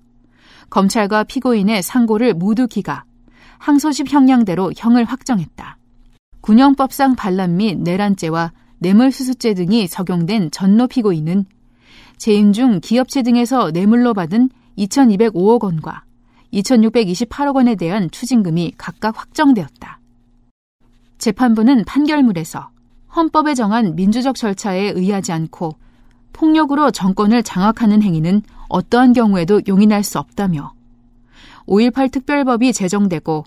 검찰과 0.69 1.23
피고인의 1.23 1.83
상고를 1.83 2.33
모두 2.33 2.67
기각, 2.67 3.05
항소심 3.59 4.07
형량대로 4.07 4.73
형을 4.75 5.05
확정했다. 5.05 5.77
군형법상 6.41 7.15
반란 7.15 7.57
및 7.57 7.79
내란죄와 7.79 8.51
뇌물수수죄 8.79 9.53
등이 9.53 9.87
적용된 9.87 10.51
전노 10.51 10.87
피고인은 10.87 11.45
재임 12.17 12.51
중 12.51 12.79
기업체 12.81 13.23
등에서 13.23 13.71
뇌물로 13.71 14.13
받은 14.13 14.49
2,205억 14.77 15.63
원과 15.63 16.03
2,628억 16.53 17.55
원에 17.55 17.75
대한 17.75 18.09
추징금이 18.11 18.73
각각 18.77 19.17
확정되었다. 19.17 19.99
재판부는 21.17 21.85
판결문에서 21.85 22.69
헌법에 23.15 23.53
정한 23.53 23.95
민주적 23.95 24.35
절차에 24.35 24.89
의하지 24.89 25.31
않고 25.31 25.77
폭력으로 26.33 26.91
정권을 26.91 27.43
장악하는 27.43 28.01
행위는 28.01 28.41
어떠한 28.69 29.13
경우에도 29.13 29.61
용인할 29.67 30.03
수 30.03 30.19
없다며 30.19 30.73
5.18 31.67 32.11
특별법이 32.11 32.73
제정되고 32.73 33.45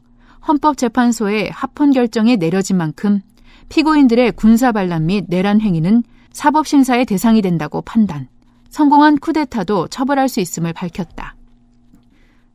헌법재판소의 0.48 1.50
합헌 1.50 1.90
결정이 1.90 2.36
내려진 2.36 2.76
만큼 2.76 3.20
피고인들의 3.68 4.32
군사 4.32 4.72
반란 4.72 5.06
및 5.06 5.24
내란 5.28 5.60
행위는 5.60 6.02
사법 6.32 6.66
심사의 6.66 7.06
대상이 7.06 7.42
된다고 7.42 7.82
판단, 7.82 8.28
성공한 8.68 9.18
쿠데타도 9.18 9.88
처벌할 9.88 10.28
수 10.28 10.40
있음을 10.40 10.72
밝혔다. 10.72 11.34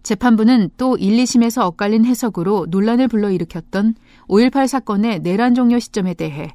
재판부는 0.03 0.69
또 0.77 0.97
1, 0.97 1.17
2심에서 1.23 1.65
엇갈린 1.65 2.05
해석으로 2.05 2.67
논란을 2.69 3.07
불러일으켰던 3.07 3.95
5.18 4.27 4.67
사건의 4.67 5.19
내란 5.19 5.53
종료 5.53 5.79
시점에 5.79 6.13
대해 6.13 6.53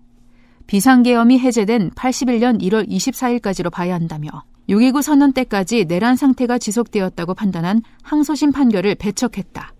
비상계엄이 0.67 1.39
해제된 1.39 1.91
81년 1.91 2.61
1월 2.61 2.89
24일까지로 2.89 3.71
봐야 3.71 3.95
한다며 3.95 4.29
6.29 4.69 5.03
선언 5.03 5.33
때까지 5.33 5.85
내란 5.85 6.17
상태가 6.17 6.59
지속되었다고 6.59 7.35
판단한 7.35 7.83
항소심 8.03 8.53
판결을 8.53 8.97
배척했다. 8.97 9.73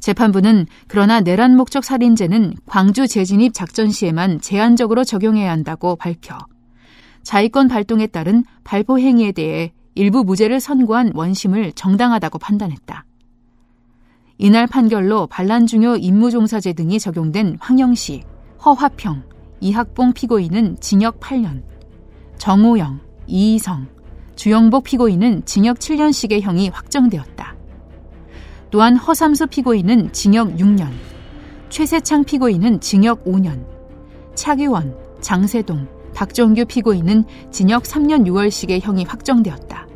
재판부는 0.00 0.66
그러나 0.88 1.20
내란 1.20 1.56
목적 1.56 1.84
살인죄는 1.84 2.54
광주 2.66 3.06
재진입 3.06 3.54
작전 3.54 3.90
시에만 3.90 4.40
제한적으로 4.40 5.04
적용해야 5.04 5.50
한다고 5.50 5.94
밝혀 5.94 6.38
자위권 7.22 7.68
발동에 7.68 8.06
따른 8.06 8.44
발포 8.64 8.98
행위에 8.98 9.32
대해 9.32 9.72
일부 9.94 10.24
무죄를 10.24 10.58
선고한 10.58 11.12
원심을 11.14 11.72
정당하다고 11.72 12.38
판단했다. 12.38 13.04
이날 14.38 14.66
판결로 14.66 15.26
반란 15.26 15.66
중요 15.66 15.96
임무종사제 15.96 16.72
등이 16.72 16.98
적용된 16.98 17.58
황영시, 17.60 18.22
허화평, 18.64 19.22
이학봉 19.60 20.12
피고인은 20.12 20.76
징역 20.80 21.18
8년, 21.18 21.62
정우영, 22.36 23.00
이희성, 23.26 23.86
주영복 24.36 24.84
피고인은 24.84 25.46
징역 25.46 25.78
7년씩의 25.78 26.42
형이 26.42 26.68
확정되었다. 26.68 27.56
또한 28.70 28.96
허삼수 28.96 29.46
피고인은 29.46 30.12
징역 30.12 30.56
6년, 30.56 30.90
최세창 31.70 32.24
피고인은 32.24 32.80
징역 32.80 33.24
5년, 33.24 33.64
차규원, 34.34 34.94
장세동, 35.22 35.88
박정규 36.14 36.66
피고인은 36.66 37.24
징역 37.50 37.84
3년 37.84 38.26
6월씩의 38.26 38.82
형이 38.82 39.04
확정되었다. 39.04 39.89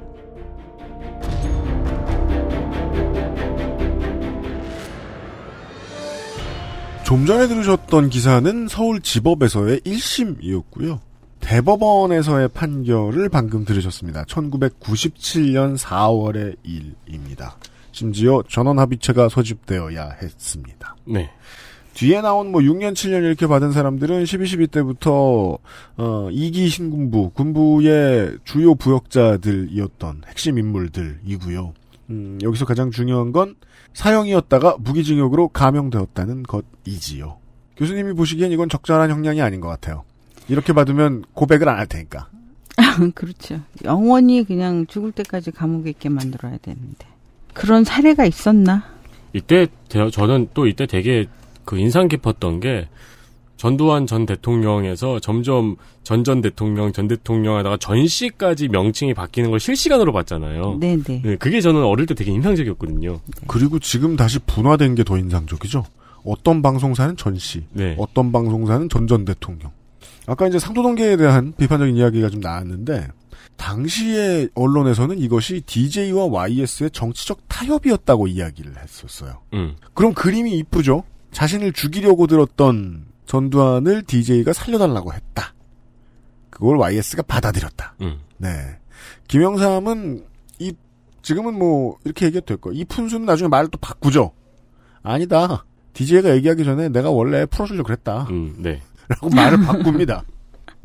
좀 7.05 7.27
전에 7.27 7.47
들으셨던 7.49 8.09
기사는 8.09 8.67
서울 8.69 9.01
지법에서의 9.01 9.81
1심이었고요. 9.81 11.01
대법원에서의 11.41 12.49
판결을 12.49 13.29
방금 13.29 13.67
들으셨습니다. 13.67 14.25
1997년 14.25 15.77
4월의 15.77 16.57
일입니다. 16.65 17.59
심지어 17.93 18.43
전원 18.49 18.79
합의체가 18.79 19.29
소집되어야 19.29 20.17
했습니다. 20.23 20.97
네. 21.05 21.31
뒤에 21.93 22.23
나온 22.23 22.51
뭐 22.51 22.63
6년, 22.63 22.95
7년 22.95 23.23
이렇게 23.23 23.47
받은 23.47 23.73
사람들은 23.73 24.25
12, 24.25 24.47
12 24.47 24.67
때부터 24.69 25.59
어 25.97 26.29
2기 26.31 26.71
신군부, 26.71 27.31
군부의 27.35 28.39
주요 28.45 28.75
부역자들이었던 28.75 30.23
핵심 30.27 30.59
인물들이고요. 30.59 31.75
음, 32.11 32.39
여기서 32.43 32.65
가장 32.65 32.91
중요한 32.91 33.31
건 33.31 33.55
사형이었다가 33.95 34.77
무기징역으로 34.81 35.49
감형되었다는 35.49 36.43
것이지요. 36.45 37.39
교수님이 37.77 38.13
보시기엔 38.15 38.53
이건 38.53 38.69
적절한 38.69 39.11
형량이 39.11 39.41
아닌 39.41 39.61
것 39.61 39.69
같아요. 39.69 40.05
이렇게 40.49 40.73
받으면 40.73 41.25
고백을 41.33 41.69
안 41.69 41.79
할 41.79 41.87
테니까. 41.87 42.29
그렇죠. 43.15 43.61
영원히 43.85 44.45
그냥 44.45 44.87
죽을 44.87 45.13
때까지 45.13 45.51
감옥에 45.53 45.91
있게 45.91 46.09
만들어야 46.09 46.59
되는데. 46.61 47.07
그런 47.55 47.85
사례가 47.85 48.25
있었나? 48.27 48.85
이때 49.33 49.67
대- 49.89 50.11
저는 50.11 50.49
또 50.55 50.67
이때 50.67 50.87
되게 50.87 51.27
그 51.65 51.79
인상 51.79 52.09
깊었던 52.09 52.61
게 52.61 52.89
전두환 53.57 54.07
전 54.07 54.27
대통령에서 54.27 55.21
점점 55.21 55.77
전전 56.03 56.41
대통령 56.41 56.93
전 56.93 57.07
대통령 57.09 57.57
하다가 57.57 57.77
전 57.79 58.07
씨까지 58.07 58.69
명칭이 58.69 59.15
바뀌는 59.15 59.51
걸 59.51 59.61
실시간으로 59.61 60.13
봤잖아요. 60.13 60.79
네네. 60.81 61.23
네, 61.23 61.37
그게 61.37 61.61
저는 61.61 61.83
어릴 61.85 62.07
때 62.07 62.15
되게 62.15 62.33
인상적이었거든요. 62.33 63.21
그리고 63.47 63.79
지금 63.79 64.17
다시 64.17 64.39
분화된 64.41 64.97
게 64.97 65.05
더 65.05 65.19
인상적이죠. 65.19 65.85
어떤 66.25 66.63
방송사는 66.63 67.17
전 67.17 67.39
씨, 67.39 67.65
네. 67.73 67.95
어떤 67.99 68.33
방송사는 68.33 68.89
전전 68.89 69.25
대통령. 69.27 69.71
아까 70.27 70.49
이제 70.49 70.59
상도동계에 70.59 71.19
대한 71.19 71.53
비판적인 71.59 71.97
이야기가 71.97 72.31
좀 72.31 72.41
나왔는데 72.41 73.09
당시의 73.57 74.49
언론에서는 74.55 75.19
이것이 75.19 75.61
DJ와 75.67 76.25
YS의 76.27 76.91
정치적 76.91 77.41
타협이었다고 77.49 78.27
이야기를 78.27 78.73
했었어요. 78.83 79.41
음. 79.53 79.77
그럼 79.93 80.15
그림이 80.15 80.57
이쁘죠? 80.59 81.05
자신을 81.33 81.73
죽이려고 81.73 82.27
들었던 82.27 83.05
전두환을 83.27 84.03
DJ가 84.03 84.53
살려달라고 84.53 85.13
했다. 85.13 85.55
그걸 86.51 86.79
YS가 86.79 87.23
받아들였다. 87.23 87.97
음. 88.03 88.21
네. 88.39 88.79
김영삼은 89.29 90.25
이 90.61 90.73
지금은 91.23 91.59
뭐 91.59 91.97
이렇게 92.05 92.27
얘기해도 92.27 92.47
될 92.47 92.57
거예요. 92.59 92.79
이 92.79 92.85
푼수는 92.85 93.27
나중에 93.27 93.49
말을 93.49 93.69
또 93.71 93.79
바꾸죠. 93.79 94.33
아니다. 95.03 95.65
DJ가 95.95 96.35
얘기하기 96.37 96.65
전에 96.65 96.89
내가 96.89 97.11
원래 97.11 97.47
풀어주려고 97.47 97.87
그랬다. 97.87 98.27
음, 98.31 98.57
네. 98.59 98.83
라고 99.09 99.29
말을 99.31 99.61
바꿉니다. 99.63 100.25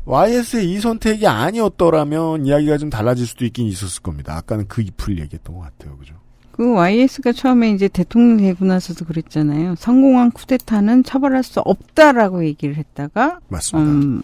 YS의 0.04 0.70
이 0.70 0.80
선택이 0.80 1.26
아니었더라면 1.26 2.46
이야기가 2.46 2.78
좀 2.78 2.90
달라질 2.90 3.26
수도 3.26 3.44
있긴 3.44 3.66
있었을 3.66 4.02
겁니다. 4.02 4.36
아까는 4.36 4.66
그 4.66 4.82
잎을 4.82 5.18
얘기했던 5.20 5.54
것 5.54 5.62
같아요. 5.62 5.96
그죠? 5.98 6.14
그 6.60 6.74
YS가 6.74 7.32
처음에 7.32 7.70
이제 7.70 7.88
대통령 7.88 8.36
되고 8.36 8.66
나서도 8.66 9.06
그랬잖아요. 9.06 9.76
성공한 9.78 10.30
쿠데타는 10.30 11.04
처벌할 11.04 11.42
수 11.42 11.60
없다라고 11.60 12.44
얘기를 12.44 12.76
했다가 12.76 13.40
맞습니다. 13.48 13.90
음, 13.90 14.20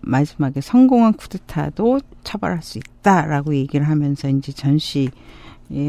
마지막에 0.00 0.62
성공한 0.62 1.12
쿠데타도 1.12 2.00
처벌할 2.24 2.62
수 2.62 2.78
있다라고 2.78 3.54
얘기를 3.56 3.86
하면서 3.86 4.26
이제 4.30 4.52
전시의 4.52 5.10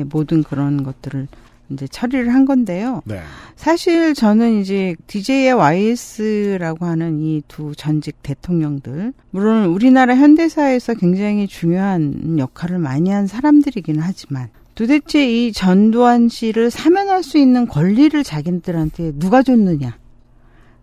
모든 0.10 0.44
그런 0.44 0.84
것들을 0.84 1.30
이제 1.70 1.88
처리를 1.88 2.34
한 2.34 2.44
건데요. 2.44 3.02
네. 3.06 3.22
사실 3.56 4.14
저는 4.14 4.60
이제 4.60 4.94
DJ와 5.08 5.56
YS라고 5.56 6.86
하는 6.86 7.22
이 7.22 7.42
두 7.48 7.74
전직 7.78 8.22
대통령들, 8.24 9.14
물론 9.32 9.68
우리나라 9.68 10.18
현대사에서 10.18 10.96
굉장히 10.96 11.48
중요한 11.48 12.38
역할을 12.40 12.78
많이 12.78 13.10
한 13.10 13.26
사람들이긴 13.26 14.02
하지만, 14.02 14.50
도대체 14.78 15.28
이 15.28 15.52
전두환 15.52 16.30
씨를 16.30 16.70
사면할 16.70 17.24
수 17.24 17.40
있는 17.40 17.66
권리를 17.66 18.24
자기들한테 18.24 19.14
누가 19.18 19.42
줬느냐. 19.42 19.98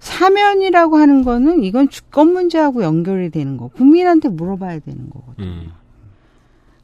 사면이라고 0.01 0.97
하는 0.97 1.23
거는 1.23 1.63
이건 1.63 1.89
주권 1.89 2.33
문제하고 2.33 2.83
연결이 2.83 3.31
되는 3.31 3.57
거. 3.57 3.69
국민한테 3.69 4.31
물어봐야 4.31 4.81
되는 4.81 5.09
거거든요. 5.11 5.47
음. 5.47 5.71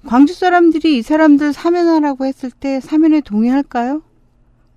광주 0.06 0.34
사람들이 0.34 0.98
이 0.98 1.02
사람들 1.02 1.52
사면하라고 1.52 2.26
했을 2.26 2.52
때 2.52 2.78
사면에 2.78 3.20
동의할까요? 3.22 4.02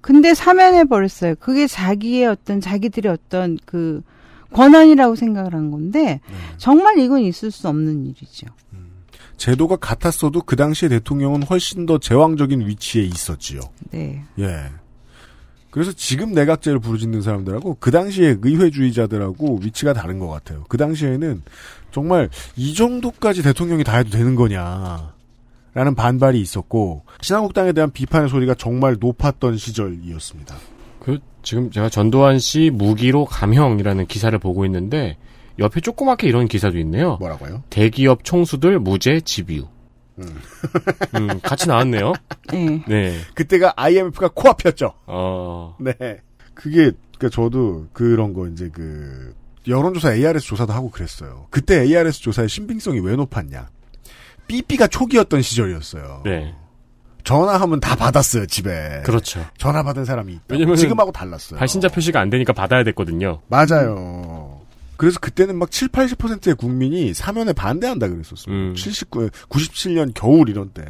근데 0.02 0.34
사면해 0.34 0.86
버렸어요. 0.86 1.36
그게 1.40 1.68
자기의 1.68 2.26
어떤 2.26 2.60
자기들의 2.60 3.12
어떤 3.12 3.60
그 3.66 4.02
권한이라고 4.54 5.14
생각을 5.14 5.54
한 5.54 5.70
건데 5.70 6.20
정말 6.58 6.98
이건 6.98 7.22
있을 7.22 7.52
수 7.52 7.68
없는 7.68 8.08
일이죠. 8.08 8.48
제도가 9.44 9.76
같았어도 9.76 10.42
그 10.44 10.56
당시의 10.56 10.90
대통령은 10.90 11.44
훨씬 11.44 11.86
더 11.86 11.98
제왕적인 11.98 12.66
위치에 12.66 13.04
있었지요. 13.04 13.60
네. 13.92 14.24
예. 14.40 14.70
그래서 15.70 15.92
지금 15.92 16.32
내각제를 16.32 16.80
부르짖는 16.80 17.22
사람들하고 17.22 17.76
그 17.82 17.92
당시의 17.92 18.38
의회주의자들하고 18.42 19.60
위치가 19.62 19.92
다른 19.92 20.18
것 20.18 20.30
같아요. 20.30 20.64
그 20.70 20.78
당시에는 20.78 21.44
정말 21.92 22.30
이 22.56 22.74
정도까지 22.74 23.44
대통령이 23.44 23.84
다 23.84 23.98
해도 23.98 24.12
되는 24.12 24.36
거냐. 24.36 25.14
라는 25.74 25.96
반발이 25.96 26.40
있었고 26.40 27.04
신한국당에 27.20 27.74
대한 27.74 27.92
비판의 27.92 28.30
소리가 28.30 28.54
정말 28.54 28.96
높았던 28.98 29.58
시절이었습니다. 29.58 30.56
그 31.00 31.20
지금 31.42 31.70
제가 31.70 31.90
전두환 31.90 32.40
씨 32.40 32.70
무기로 32.72 33.26
감형이라는 33.26 34.06
기사를 34.06 34.38
보고 34.40 34.64
있는데 34.66 35.18
옆에 35.60 35.82
조그맣게 35.82 36.28
이런 36.28 36.48
기사도 36.48 36.78
있네요. 36.80 37.18
뭐라고요? 37.18 37.64
대기업 37.70 38.24
총수들 38.24 38.80
무죄 38.80 39.20
집유. 39.22 39.68
음. 40.20 40.40
음, 41.16 41.40
같이 41.42 41.68
나왔네요. 41.68 42.14
네. 42.52 42.84
네. 42.88 43.18
그때가 43.34 43.74
IMF가 43.76 44.30
코앞이었죠. 44.34 44.94
어. 45.08 45.76
네. 45.80 45.94
그게 46.54 46.92
그러니까 47.18 47.30
저도 47.32 47.88
그런 47.94 48.34
거 48.34 48.48
이제 48.48 48.70
그 48.72 49.34
여론조사 49.68 50.14
ARS 50.14 50.46
조사도 50.46 50.74
하고 50.74 50.90
그랬어요. 50.92 51.48
그때 51.50 51.82
ARS 51.82 52.22
조사의 52.22 52.50
신빙성이 52.50 53.00
왜 53.00 53.16
높았냐? 53.16 53.70
삐삐가 54.48 54.88
초기였던 54.88 55.42
시절이었어요. 55.42 56.22
네. 56.26 56.54
전화하면 57.24 57.80
다 57.80 57.96
받았어요 57.96 58.46
집에. 58.48 59.02
그렇죠. 59.06 59.46
전화 59.58 59.82
받은 59.84 60.04
사람이 60.04 60.34
있다. 60.34 60.76
지금하고 60.76 61.12
달랐어요. 61.14 61.58
발신자 61.58 61.88
표시가 61.88 62.20
안 62.20 62.30
되니까 62.30 62.52
받아야 62.52 62.84
됐거든요. 62.84 63.40
맞아요. 63.48 64.53
그래서 64.98 65.20
그때는 65.20 65.58
막 65.58 65.72
7, 65.72 65.90
80%의 65.90 66.56
국민이 66.56 67.14
사면에 67.14 67.54
반대한다 67.54 68.08
그랬었어요. 68.08 68.54
음. 68.54 68.74
79, 68.76 69.30
97년 69.50 70.12
겨울 70.14 70.50
이런 70.50 70.70
때. 70.70 70.84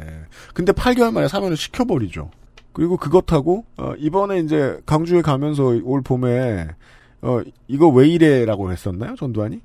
근데 0.52 0.72
8개월 0.72 1.12
만에 1.12 1.28
사면을 1.28 1.56
시켜버리죠. 1.56 2.30
그리고 2.72 2.96
그것하고, 2.96 3.64
어, 3.76 3.94
이번에 3.98 4.40
이제 4.40 4.80
강주에 4.84 5.22
가면서 5.22 5.80
올 5.84 6.02
봄에, 6.02 6.68
어, 7.22 7.40
이거 7.68 7.88
왜 7.88 8.08
이래라고 8.08 8.72
했었나요? 8.72 9.14
전두환이? 9.16 9.60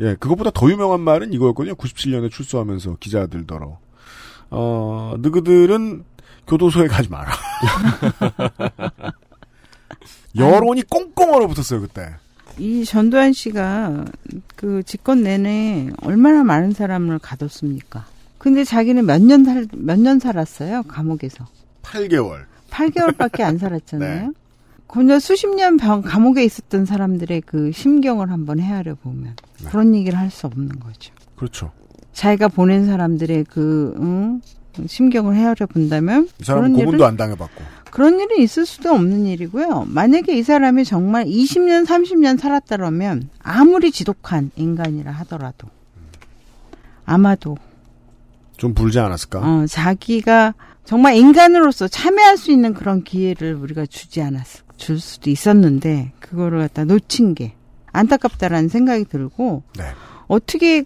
예, 0.00 0.16
그것보다 0.18 0.50
더 0.50 0.70
유명한 0.70 1.00
말은 1.00 1.32
이거였거든요. 1.32 1.74
97년에 1.74 2.30
출소하면서 2.30 2.96
기자들더러. 2.98 3.78
어, 4.50 5.14
너희들은 5.18 6.04
교도소에 6.46 6.88
가지 6.88 7.08
마라. 7.08 7.32
여론이 10.36 10.82
꽁꽁 10.84 11.34
얼어붙었어요, 11.34 11.80
그때. 11.82 12.16
이 12.58 12.84
전두환 12.84 13.32
씨가 13.32 14.04
그 14.56 14.82
집권 14.84 15.22
내내 15.22 15.90
얼마나 16.02 16.44
많은 16.44 16.72
사람을 16.72 17.18
가뒀습니까? 17.18 18.04
근데 18.38 18.64
자기는 18.64 19.04
몇 19.06 19.20
년 19.22 19.44
살, 19.44 19.66
몇 19.72 19.98
년 19.98 20.18
살았어요, 20.18 20.82
감옥에서. 20.84 21.46
8개월. 21.82 22.44
8개월밖에 22.70 23.40
안 23.42 23.58
살았잖아요. 23.58 24.26
네. 24.28 24.32
그냥 24.86 25.20
수십 25.20 25.48
년 25.54 25.76
병, 25.78 26.02
감옥에 26.02 26.44
있었던 26.44 26.84
사람들의 26.84 27.42
그 27.46 27.72
심경을 27.72 28.30
한번 28.30 28.60
헤아려 28.60 28.94
보면 28.96 29.34
네. 29.62 29.68
그런 29.70 29.94
얘기를 29.94 30.18
할 30.18 30.30
수 30.30 30.46
없는 30.46 30.80
거죠. 30.80 31.14
그렇죠. 31.36 31.72
자기가 32.12 32.48
보낸 32.48 32.84
사람들의 32.84 33.44
그 33.48 33.94
응? 33.98 34.40
심경을 34.86 35.34
헤아려 35.36 35.66
본다면 35.66 36.28
이 36.40 36.44
사람은 36.44 36.74
고문도 36.74 37.06
안 37.06 37.16
당해봤고. 37.16 37.62
그런 37.92 38.18
일은 38.18 38.38
있을 38.38 38.64
수도 38.64 38.90
없는 38.90 39.26
일이고요. 39.26 39.84
만약에 39.86 40.34
이 40.34 40.42
사람이 40.42 40.86
정말 40.86 41.26
20년, 41.26 41.84
30년 41.84 42.38
살았다면 42.38 43.28
아무리 43.42 43.92
지독한 43.92 44.50
인간이라 44.56 45.12
하더라도 45.12 45.68
아마도 47.04 47.58
좀 48.56 48.72
불지 48.72 48.98
않았을까? 48.98 49.40
어, 49.40 49.66
자기가 49.66 50.54
정말 50.86 51.16
인간으로서 51.16 51.86
참여할 51.86 52.38
수 52.38 52.50
있는 52.50 52.72
그런 52.72 53.04
기회를 53.04 53.56
우리가 53.56 53.84
주지 53.84 54.22
않았을 54.22 54.62
줄 54.78 54.98
수도 54.98 55.28
있었는데 55.28 56.12
그거를 56.18 56.60
갖다 56.60 56.84
놓친 56.84 57.34
게 57.34 57.52
안타깝다라는 57.92 58.70
생각이 58.70 59.04
들고 59.04 59.64
네. 59.76 59.84
어떻게 60.28 60.82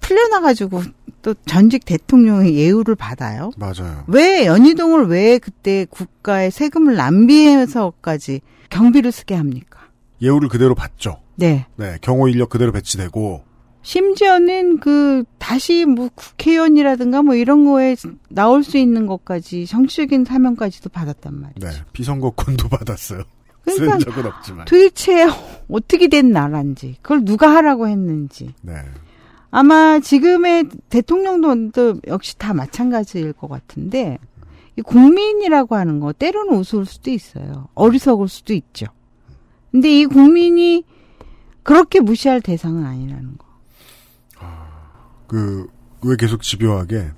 풀려나가지고 0.00 0.80
또 1.22 1.34
전직 1.46 1.84
대통령의 1.84 2.54
예우를 2.56 2.94
받아요? 2.94 3.50
맞아요. 3.56 4.04
왜 4.06 4.46
연희동을 4.46 5.06
왜 5.06 5.38
그때 5.38 5.86
국가의 5.90 6.50
세금을 6.50 6.96
낭비해서까지 6.96 8.40
경비를 8.70 9.12
쓰게 9.12 9.34
합니까? 9.34 9.80
예우를 10.22 10.48
그대로 10.48 10.74
받죠. 10.74 11.20
네. 11.36 11.66
네, 11.76 11.96
경호 12.00 12.28
인력 12.28 12.48
그대로 12.50 12.72
배치되고. 12.72 13.44
심지어는 13.82 14.78
그 14.80 15.24
다시 15.38 15.86
뭐 15.86 16.10
국회의원이라든가 16.14 17.22
뭐 17.22 17.34
이런 17.34 17.64
거에 17.64 17.96
나올 18.28 18.62
수 18.62 18.76
있는 18.76 19.06
것까지 19.06 19.66
정치적인 19.66 20.26
사명까지도 20.26 20.90
받았단 20.90 21.34
말이에요. 21.34 21.54
네, 21.60 21.82
피선거권도 21.92 22.68
받았어요. 22.70 23.22
그러니까 23.64 23.98
쓴 23.98 23.98
적은 24.00 24.26
없지만. 24.26 24.64
도대체 24.66 25.26
어떻게 25.70 26.08
된 26.08 26.30
나라인지 26.30 26.96
그걸 27.02 27.24
누가 27.24 27.54
하라고 27.56 27.88
했는지 27.88 28.54
네. 28.62 28.74
아마 29.50 29.98
지금의 30.00 30.68
대통령도 30.88 32.00
역시 32.06 32.38
다 32.38 32.54
마찬가지일 32.54 33.32
것 33.32 33.48
같은데 33.48 34.18
이 34.76 34.82
국민이라고 34.82 35.74
하는 35.74 35.98
거 36.00 36.12
때로는 36.12 36.56
우스울 36.56 36.86
수도 36.86 37.10
있어요. 37.10 37.68
어리석을 37.74 38.28
수도 38.28 38.52
있죠. 38.54 38.86
근데 39.72 40.00
이 40.00 40.06
국민이 40.06 40.84
그렇게 41.62 42.00
무시할 42.00 42.40
대상은 42.40 42.84
아니라는 42.84 43.36
거. 43.36 43.46
그, 45.26 45.66
왜 46.02 46.16
계속 46.16 46.42
집요하게 46.42 47.10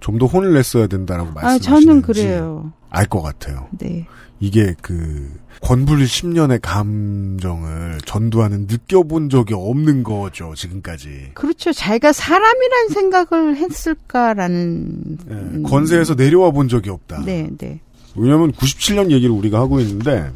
좀 0.00 0.18
더 0.18 0.26
혼을 0.26 0.52
냈어야 0.54 0.86
된다라고 0.86 1.30
아, 1.30 1.32
말씀하시는지. 1.32 1.86
저는 1.86 2.02
그래요. 2.02 2.72
알 2.90 3.06
것 3.06 3.22
같아요. 3.22 3.68
네. 3.78 4.06
이게 4.44 4.74
그, 4.82 5.32
권불 5.62 6.00
10년의 6.04 6.58
감정을 6.60 7.98
전두환은 8.04 8.66
느껴본 8.68 9.30
적이 9.30 9.54
없는 9.54 10.02
거죠, 10.02 10.52
지금까지. 10.54 11.30
그렇죠. 11.32 11.72
자기가 11.72 12.12
사람이란 12.12 12.88
생각을 12.90 13.56
했을까라는. 13.56 15.18
예, 15.30 15.32
음, 15.34 15.62
건세에서 15.62 16.14
내려와 16.14 16.50
본 16.50 16.68
적이 16.68 16.90
없다. 16.90 17.22
네, 17.24 17.48
네. 17.56 17.80
왜냐면 18.14 18.52
97년 18.52 19.10
얘기를 19.10 19.34
우리가 19.34 19.58
하고 19.58 19.80
있는데 19.80 20.30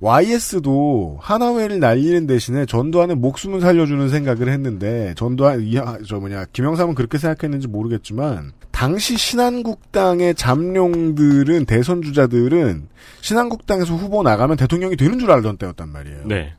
YS도 0.00 1.18
하나회를 1.20 1.78
날리는 1.78 2.26
대신에 2.26 2.66
전두환의 2.66 3.16
목숨을 3.16 3.60
살려주는 3.60 4.08
생각을 4.08 4.48
했는데 4.48 5.14
전두환 5.16 5.62
이- 5.62 5.78
아, 5.78 5.96
저 6.06 6.18
뭐냐 6.18 6.46
김영삼은 6.52 6.94
그렇게 6.94 7.16
생각했는지 7.18 7.68
모르겠지만 7.68 8.52
당시 8.74 9.16
신한국당의 9.16 10.34
잠룡들은 10.34 11.64
대선 11.64 12.02
주자들은 12.02 12.88
신한국당에서 13.20 13.94
후보 13.94 14.24
나가면 14.24 14.56
대통령이 14.56 14.96
되는 14.96 15.20
줄 15.20 15.30
알던 15.30 15.58
때였단 15.58 15.88
말이에요. 15.88 16.26
네. 16.26 16.54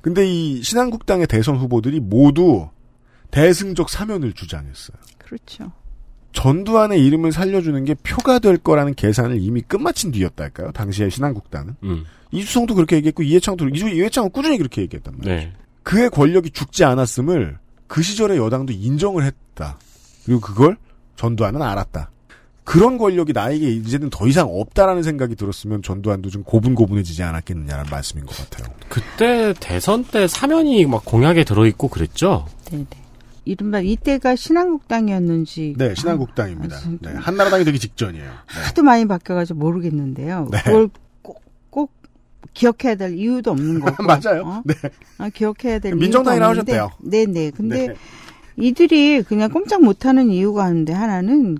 근데 0.00 0.26
이 0.26 0.62
신한국당의 0.62 1.26
대선 1.26 1.56
후보들이 1.56 2.00
모두 2.00 2.70
대승적 3.30 3.90
사면을 3.90 4.32
주장했어요. 4.32 4.96
그렇죠. 5.18 5.72
전두환의 6.32 7.04
이름을 7.04 7.32
살려주는 7.32 7.84
게 7.84 7.94
표가 7.94 8.38
될 8.38 8.56
거라는 8.56 8.94
계산을 8.94 9.38
이미 9.38 9.60
끝마친 9.60 10.12
뒤였달까요? 10.12 10.72
당시에 10.72 11.10
신한국당은. 11.10 11.76
음. 11.82 12.04
이수성도 12.32 12.74
그렇게 12.74 12.96
얘기했고 12.96 13.22
이해창도 13.22 13.68
이주 13.68 13.90
이해창은 13.90 14.30
꾸준히 14.30 14.56
그렇게 14.56 14.80
얘기했단 14.80 15.18
말이에요. 15.18 15.38
네. 15.38 15.52
그의 15.82 16.08
권력이 16.08 16.50
죽지 16.50 16.84
않았음을 16.84 17.58
그 17.88 18.02
시절의 18.02 18.38
여당도 18.38 18.72
인정을 18.72 19.22
했다. 19.24 19.78
그리고 20.24 20.40
그걸 20.40 20.76
전두환은 21.16 21.60
알았다. 21.62 22.10
그런 22.64 22.98
권력이 22.98 23.32
나에게 23.32 23.70
이제는 23.70 24.10
더 24.10 24.26
이상 24.26 24.48
없다라는 24.50 25.04
생각이 25.04 25.36
들었으면 25.36 25.82
전두환도 25.82 26.30
좀 26.30 26.42
고분고분해지지 26.42 27.22
않았겠느냐는 27.22 27.84
말씀인 27.90 28.26
것 28.26 28.36
같아요. 28.36 28.74
그때 28.88 29.54
대선 29.60 30.02
때 30.04 30.26
사면이 30.26 30.84
막 30.86 31.04
공약에 31.04 31.44
들어있고 31.44 31.86
그랬죠? 31.88 32.46
네, 32.72 32.78
네. 32.78 32.86
이른바 33.44 33.78
이때가 33.78 34.34
신한국당이었는지 34.34 35.74
네, 35.78 35.94
신한국당입니다. 35.94 36.74
아, 36.76 36.78
진- 36.80 36.98
네, 37.00 37.12
한나라당이 37.12 37.64
되기 37.64 37.78
직전이에요. 37.78 38.24
네. 38.24 38.60
하도 38.66 38.82
많이 38.82 39.06
바뀌어가지고 39.06 39.58
모르겠는데요. 39.60 40.48
네. 40.50 40.58
그걸 40.64 40.90
꼭, 41.22 41.40
꼭 41.70 41.92
기억해야 42.52 42.96
될 42.96 43.14
이유도 43.16 43.52
없는 43.52 43.78
거고. 43.80 44.02
맞아요. 44.02 44.42
어? 44.44 44.62
네. 44.64 44.74
아, 45.18 45.28
기억해야 45.28 45.78
될 45.78 45.94
민정당이. 45.94 46.40
나오셨대요. 46.40 46.90
네네. 47.04 47.52
근데 47.52 47.86
네. 47.88 47.94
이들이 48.56 49.22
그냥 49.22 49.50
꼼짝 49.50 49.82
못하는 49.82 50.30
이유가 50.30 50.68
있는데 50.68 50.92
하나는 50.92 51.58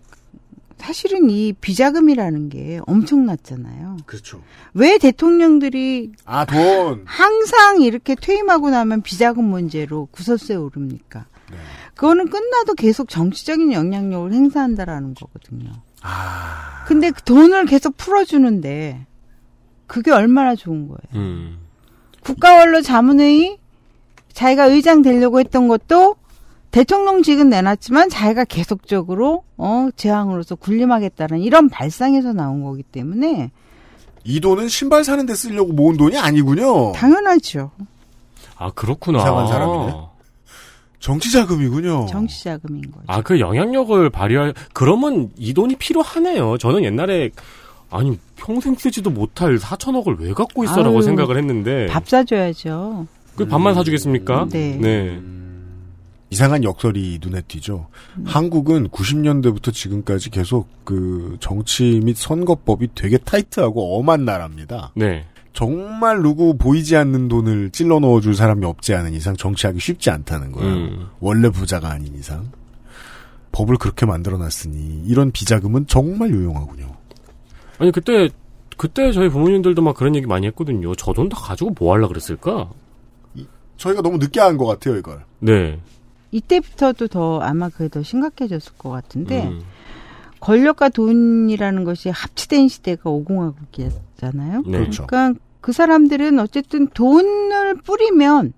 사실은 0.79 1.31
이 1.31 1.53
비자금이라는 1.53 2.49
게 2.49 2.81
엄청났잖아요. 2.87 3.99
그렇죠. 4.07 4.43
왜 4.75 4.99
대통령들이 4.99 6.13
아, 6.25 6.45
돈. 6.45 7.03
항상 7.07 7.81
이렇게 7.81 8.15
퇴임하고 8.15 8.71
나면 8.71 9.03
비자금 9.03 9.45
문제로 9.45 10.07
구설수에 10.11 10.57
오릅니까? 10.57 11.27
네. 11.51 11.57
그거는 11.95 12.29
끝나도 12.29 12.75
계속 12.75 13.09
정치적인 13.09 13.73
영향력을 13.73 14.33
행사한다라는 14.33 15.15
거거든요. 15.15 15.71
아. 16.03 16.85
근데 16.87 17.11
그 17.11 17.23
돈을 17.23 17.67
계속 17.67 17.97
풀어주는데 17.97 19.07
그게 19.87 20.11
얼마나 20.11 20.55
좋은 20.55 20.89
거예요. 20.89 20.99
음. 21.15 21.59
국가원로 22.23 22.83
자문회의 22.83 23.59
자기가 24.33 24.67
의장 24.67 25.03
되려고 25.03 25.41
했던 25.41 25.69
것도 25.69 26.17
대통령직은 26.77 27.49
내놨지만 27.49 28.11
자기가 28.11 28.45
계속적으로 28.45 29.45
어 29.57 29.89
재앙으로서 29.97 30.57
군림하겠다는 30.57 31.41
이런 31.41 31.71
발상에서 31.71 32.35
나온 32.35 32.63
거기 32.63 32.83
때문에 32.83 33.51
이 34.25 34.41
돈은 34.41 34.69
신발 34.69 35.03
사는 35.03 35.25
데 35.25 35.35
쓰려고 35.35 35.73
모은 35.73 35.97
돈이 35.97 36.19
아니군요. 36.19 36.93
당연하죠. 36.93 37.71
아 38.59 38.71
그렇구나. 38.73 39.21
이상한 39.21 39.49
사람이네. 39.49 39.95
정치 41.01 41.33
자금이군요. 41.33 42.07
정치 42.11 42.45
자금인 42.45 42.83
거죠. 42.91 43.05
아 43.07 43.23
그 43.23 43.41
영향력을 43.41 44.11
발휘할 44.11 44.53
그러면 44.75 45.31
이 45.39 45.55
돈이 45.55 45.77
필요하네요. 45.77 46.59
저는 46.59 46.85
옛날에 46.85 47.31
아니 47.89 48.19
평생 48.37 48.75
쓰지도 48.75 49.09
못할 49.09 49.57
4천억을 49.57 50.21
왜 50.21 50.35
갖고 50.35 50.63
있어라고 50.63 50.97
아유, 50.97 51.03
생각을 51.03 51.39
했는데 51.39 51.87
밥 51.87 52.07
사줘야죠. 52.07 53.07
그 53.35 53.47
밥만 53.47 53.73
사주겠습니까? 53.73 54.49
네. 54.51 54.77
네. 54.79 55.23
이상한 56.37 56.65
역설이 56.65 57.19
눈에 57.23 57.41
띄죠. 57.49 57.87
한국은 58.27 58.91
90년대부터 58.91 59.73
지금까지 59.73 60.29
계속 60.29 60.69
그 60.85 61.39
정치 61.41 61.99
및 62.05 62.15
선거법이 62.15 62.89
되게 62.95 63.17
타이트하고 63.17 63.99
엄한 63.99 64.27
나라입니다. 64.27 64.93
네. 64.95 65.25
정말 65.55 66.21
누구 66.21 66.59
보이지 66.59 66.95
않는 66.95 67.29
돈을 67.29 67.71
찔러 67.71 68.01
넣어줄 68.01 68.35
사람이 68.35 68.67
없지 68.67 68.93
않은 68.93 69.15
이상 69.15 69.35
정치하기 69.35 69.81
쉽지 69.81 70.11
않다는 70.11 70.53
거예요. 70.53 70.75
음. 70.75 71.07
원래 71.21 71.49
부자가 71.49 71.89
아닌 71.91 72.15
이상. 72.19 72.51
법을 73.53 73.79
그렇게 73.79 74.05
만들어놨으니 74.05 75.05
이런 75.07 75.31
비자금은 75.31 75.87
정말 75.87 76.29
유용하군요. 76.33 76.95
아니 77.79 77.91
그때 77.93 78.29
그때 78.77 79.11
저희 79.13 79.31
부모님들도 79.31 79.81
막 79.81 79.97
그런 79.97 80.15
얘기 80.15 80.27
많이 80.27 80.47
했거든요. 80.49 80.95
저 80.97 81.15
돈 81.15 81.31
다 81.31 81.39
가지고 81.41 81.71
뭐 81.79 81.95
하려 81.95 82.09
그랬을까? 82.09 82.69
저희가 83.79 84.03
너무 84.03 84.19
늦게 84.19 84.41
한 84.41 84.59
것 84.59 84.67
같아요, 84.67 84.97
이걸. 84.97 85.25
네. 85.39 85.79
이때부터도 86.31 87.09
더 87.09 87.41
아마 87.41 87.69
그게 87.69 87.89
더 87.89 88.03
심각해졌을 88.03 88.73
것 88.77 88.91
같은데 88.91 89.49
음. 89.49 89.63
권력과 90.41 90.91
돈이라는 90.91 91.85
것이 91.85 92.11
합치된 92.11 92.69
시대가 92.69 93.11
오공화국이었잖아요. 93.11 94.63
네. 94.67 94.71
그렇죠. 94.71 95.07
그러니까 95.07 95.41
그 95.61 95.73
사람들은 95.73 96.39
어쨌든 96.39 96.87
돈을 96.89 97.77
뿌리면 97.83 98.53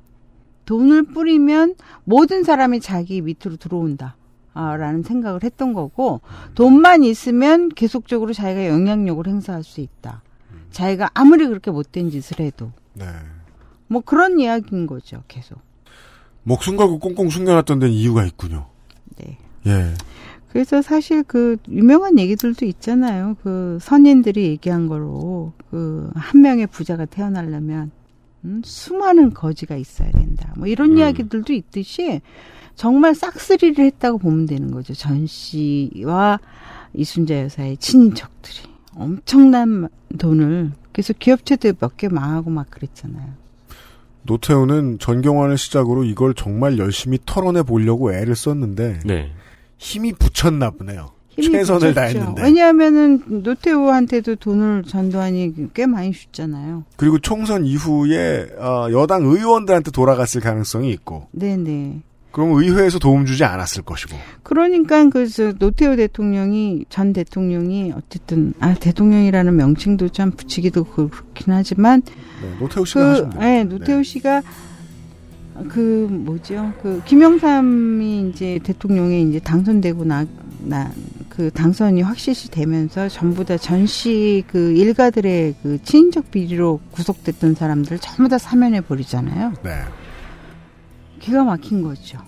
돈을 0.66 1.04
뿌리면 1.04 1.76
모든 2.04 2.42
사람이 2.42 2.80
자기 2.80 3.22
밑으로 3.22 3.56
들어온다. 3.56 4.16
아, 4.52 4.76
라는 4.76 5.02
생각을 5.02 5.44
했던 5.44 5.72
거고 5.72 6.20
돈만 6.54 7.04
있으면 7.04 7.68
계속적으로 7.68 8.32
자기가 8.32 8.66
영향력을 8.66 9.26
행사할 9.26 9.62
수 9.62 9.80
있다. 9.80 10.22
자기가 10.70 11.10
아무리 11.14 11.46
그렇게 11.46 11.70
못된 11.70 12.10
짓을 12.10 12.40
해도 12.40 12.72
네. 12.92 13.06
뭐 13.86 14.02
그런 14.02 14.38
이야기인 14.40 14.86
거죠, 14.86 15.22
계속. 15.28 15.58
목숨 16.48 16.76
걸고 16.76 16.98
꽁꽁 16.98 17.28
숨겨놨던 17.28 17.78
데는 17.78 17.94
이유가 17.94 18.24
있군요. 18.24 18.66
네. 19.16 19.38
예. 19.66 19.94
그래서 20.50 20.80
사실 20.80 21.22
그 21.22 21.58
유명한 21.68 22.18
얘기들도 22.18 22.64
있잖아요. 22.64 23.36
그 23.42 23.78
선인들이 23.80 24.44
얘기한 24.44 24.88
거로 24.88 25.52
그 25.70 26.10
한 26.14 26.40
명의 26.42 26.66
부자가 26.66 27.04
태어나려면 27.04 27.90
음, 28.44 28.62
수많은 28.64 29.34
거지가 29.34 29.76
있어야 29.76 30.10
된다. 30.12 30.52
뭐 30.56 30.66
이런 30.66 30.92
음. 30.92 30.98
이야기들도 30.98 31.52
있듯이 31.52 32.20
정말 32.76 33.14
싹쓸이를 33.14 33.84
했다고 33.84 34.18
보면 34.18 34.46
되는 34.46 34.70
거죠. 34.70 34.94
전 34.94 35.26
씨와 35.26 36.38
이순자 36.94 37.42
여사의 37.42 37.76
친인척들이 37.78 38.68
엄청난 38.94 39.88
돈을 40.18 40.72
그래서 40.92 41.12
기업체들 41.12 41.74
몇개 41.80 42.08
망하고 42.08 42.50
막 42.50 42.70
그랬잖아요. 42.70 43.34
노태우는 44.28 44.98
전경환을 44.98 45.56
시작으로 45.58 46.04
이걸 46.04 46.34
정말 46.34 46.78
열심히 46.78 47.18
털어내 47.24 47.62
보려고 47.62 48.12
애를 48.12 48.36
썼는데 48.36 49.00
네. 49.04 49.32
힘이 49.78 50.12
붙였나 50.12 50.70
보네요. 50.70 51.10
힘이 51.30 51.52
최선을 51.52 51.80
붙였죠. 51.80 51.94
다했는데. 51.94 52.42
왜냐하면은 52.42 53.22
노태우한테도 53.26 54.36
돈을 54.36 54.82
전두환이 54.84 55.54
꽤 55.72 55.86
많이 55.86 56.12
줬잖아요. 56.12 56.84
그리고 56.96 57.18
총선 57.18 57.64
이후에 57.64 58.48
어, 58.58 58.88
여당 58.92 59.24
의원들한테 59.24 59.90
돌아갔을 59.92 60.40
가능성이 60.40 60.90
있고 60.90 61.28
네네. 61.32 62.02
그럼 62.30 62.52
의회에서 62.52 62.98
도움 62.98 63.26
주지 63.26 63.44
않았을 63.44 63.82
것이고 63.82 64.16
그러니까 64.42 65.08
그래서 65.08 65.52
노태우 65.52 65.96
대통령이 65.96 66.84
전 66.88 67.12
대통령이 67.12 67.92
어쨌든 67.96 68.52
아 68.60 68.74
대통령이라는 68.74 69.56
명칭도 69.56 70.10
참 70.10 70.30
붙이기도 70.32 70.84
그렇긴 70.84 71.52
하지만 71.52 72.02
네, 72.42 72.56
노태우 72.58 72.84
씨가 72.84 73.30
그. 73.30 73.44
예, 73.44 73.64
노태우 73.64 74.04
씨가 74.04 74.42
그 75.68 76.06
뭐죠 76.10 76.72
그 76.82 77.02
김영삼이 77.04 78.30
이제 78.30 78.60
대통령에 78.62 79.20
이제 79.22 79.40
당선되고 79.40 80.04
나 80.04 80.24
나 80.60 80.92
그 81.38 81.52
당선이 81.52 82.02
확실시 82.02 82.50
되면서 82.50 83.08
전부 83.08 83.44
다 83.44 83.56
전시 83.56 84.42
그 84.48 84.72
일가들의 84.72 85.54
그 85.62 85.78
친인척 85.84 86.32
비리로 86.32 86.80
구속됐던 86.90 87.54
사람들 87.54 88.00
전부 88.00 88.28
다 88.28 88.38
사면해 88.38 88.80
버리잖아요. 88.80 89.52
네. 89.62 89.70
기가 91.28 91.44
막힌 91.44 91.82
거죠. 91.82 92.18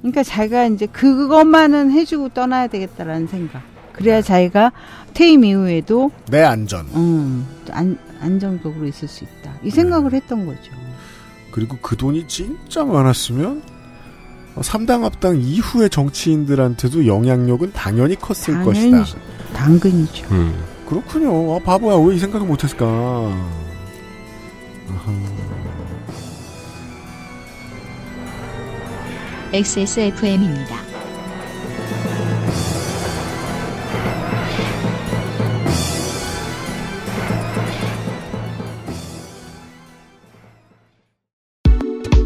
그러니까 0.00 0.22
자기가 0.22 0.66
이제 0.66 0.84
그것만은 0.86 1.90
해주고 1.90 2.28
떠나야 2.30 2.66
되겠다라는 2.66 3.26
생각. 3.28 3.62
그래야 3.94 4.20
자기가 4.20 4.72
퇴임 5.14 5.44
이후에도 5.44 6.10
내 6.28 6.42
안전 6.42 6.84
음, 6.94 7.46
안, 7.70 7.96
안정적으로 8.20 8.86
있을 8.86 9.08
수 9.08 9.24
있다. 9.24 9.54
이 9.62 9.70
생각을 9.70 10.10
네. 10.10 10.16
했던 10.18 10.44
거죠. 10.44 10.72
그리고 11.50 11.78
그 11.80 11.96
돈이 11.96 12.28
진짜 12.28 12.84
많았으면 12.84 13.62
어, 14.56 14.62
삼당 14.62 15.04
합당 15.04 15.40
이후의 15.40 15.88
정치인들한테도 15.90 17.06
영향력은 17.06 17.72
당연히 17.72 18.16
컸을 18.16 18.62
당연히 18.64 18.90
것이다. 18.90 19.18
당근이죠. 19.54 20.26
음. 20.32 20.54
그렇군요. 20.86 21.54
아, 21.56 21.58
바보야 21.60 21.96
왜 21.96 22.16
이 22.16 22.18
생각을 22.18 22.46
못했을까? 22.46 22.84
아하. 22.86 23.34
XSFM입니다. 29.53 30.75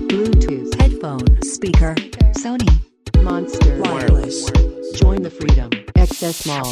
Bluetooth. 0.10 0.74
Headphone. 0.82 1.42
Speaker. 1.44 1.96
Sony. 2.38 2.70
Monster. 3.24 3.78
Wireless. 3.80 4.50
Join 4.96 5.22
the 5.24 5.30
freedom. 5.30 5.70
XS 5.96 6.46
Mall. 6.48 6.66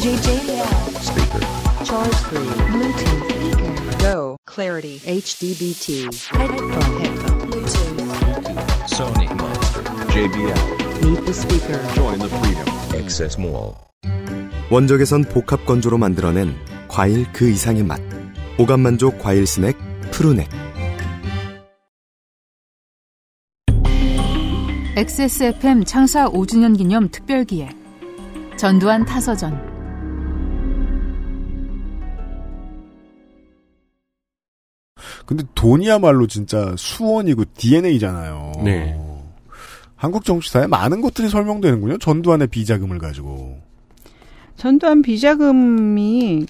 JJL. 0.00 0.66
Speaker. 1.00 1.84
Charge 1.84 2.14
free. 2.14 2.38
Bluetooth. 2.72 3.30
Speaker. 3.30 3.98
Go. 3.98 4.36
Clarity. 4.46 4.98
HDBT. 5.00 6.24
Headphone. 6.24 7.00
Headphone. 7.00 7.50
Bluetooth. 7.50 8.73
Sony 8.87 9.27
Monster. 9.35 9.83
JBL. 10.13 11.03
Meet 11.03 11.25
the 11.25 11.33
speaker. 11.33 11.79
Join 11.95 12.19
the 12.19 12.29
freedom. 12.29 12.67
Access 12.93 13.39
Mall. 13.39 13.73
원적에선 14.69 15.23
복합 15.25 15.65
건조로 15.65 15.97
만들어낸 15.97 16.55
과일 16.87 17.25
그 17.33 17.49
이상의 17.49 17.83
맛. 17.83 17.99
오감 18.57 18.79
만족 18.81 19.19
과일 19.19 19.45
스낵 19.47 19.75
푸르넥. 20.11 20.47
XSFM 24.95 25.83
창사 25.83 26.29
5주년 26.29 26.77
기념 26.77 27.09
특별기획 27.09 27.75
전두환 28.55 29.03
타서전 29.03 29.74
근데 35.25 35.43
돈이야말로 35.55 36.27
진짜 36.27 36.73
수원이고 36.77 37.43
DNA잖아요. 37.57 38.51
네. 38.63 38.99
한국 39.95 40.23
정치사에 40.25 40.67
많은 40.67 41.01
것들이 41.01 41.29
설명되는군요. 41.29 41.97
전두환의 41.97 42.47
비자금을 42.47 42.99
가지고. 42.99 43.59
전두환 44.57 45.01
비자금이 45.01 46.45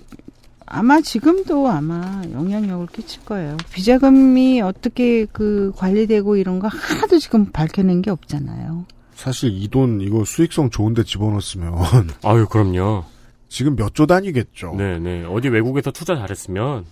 아마 0.67 0.99
지금도 0.99 1.67
아마 1.69 2.21
영향력을 2.31 2.87
끼칠 2.87 3.23
거예요. 3.23 3.55
비자금이 3.71 4.61
어떻게 4.61 5.25
그 5.25 5.71
관리되고 5.75 6.35
이런 6.37 6.59
거 6.59 6.67
하나도 6.67 7.19
지금 7.19 7.45
밝혀낸 7.51 8.01
게 8.01 8.09
없잖아요. 8.11 8.85
사실 9.13 9.51
이 9.53 9.67
돈 9.69 10.01
이거 10.01 10.25
수익성 10.25 10.69
좋은데 10.71 11.03
집어넣었으면 11.03 11.75
아유, 12.23 12.47
그럼요. 12.49 13.05
지금 13.47 13.75
몇 13.75 13.93
조 13.93 14.05
단위겠죠. 14.05 14.73
네네. 14.75 15.25
어디 15.25 15.47
외국에서 15.47 15.91
투자 15.91 16.15
잘했으면. 16.17 16.83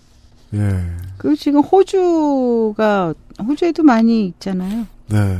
예. 0.52 0.84
그 1.18 1.34
지금 1.36 1.60
호주가 1.60 3.14
호주에도 3.42 3.82
많이 3.82 4.26
있잖아요. 4.26 4.86
네. 5.08 5.38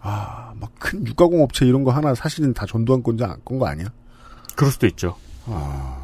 아, 0.00 0.52
막 0.60 0.70
큰 0.78 1.06
육가공 1.06 1.42
업체 1.42 1.66
이런 1.66 1.84
거 1.84 1.90
하나 1.90 2.14
사실은 2.14 2.52
다 2.54 2.64
전두환 2.66 3.02
건자 3.02 3.36
건거 3.44 3.66
아니야? 3.66 3.86
그럴 4.56 4.70
수도 4.72 4.86
있죠. 4.86 5.16
아. 5.46 6.02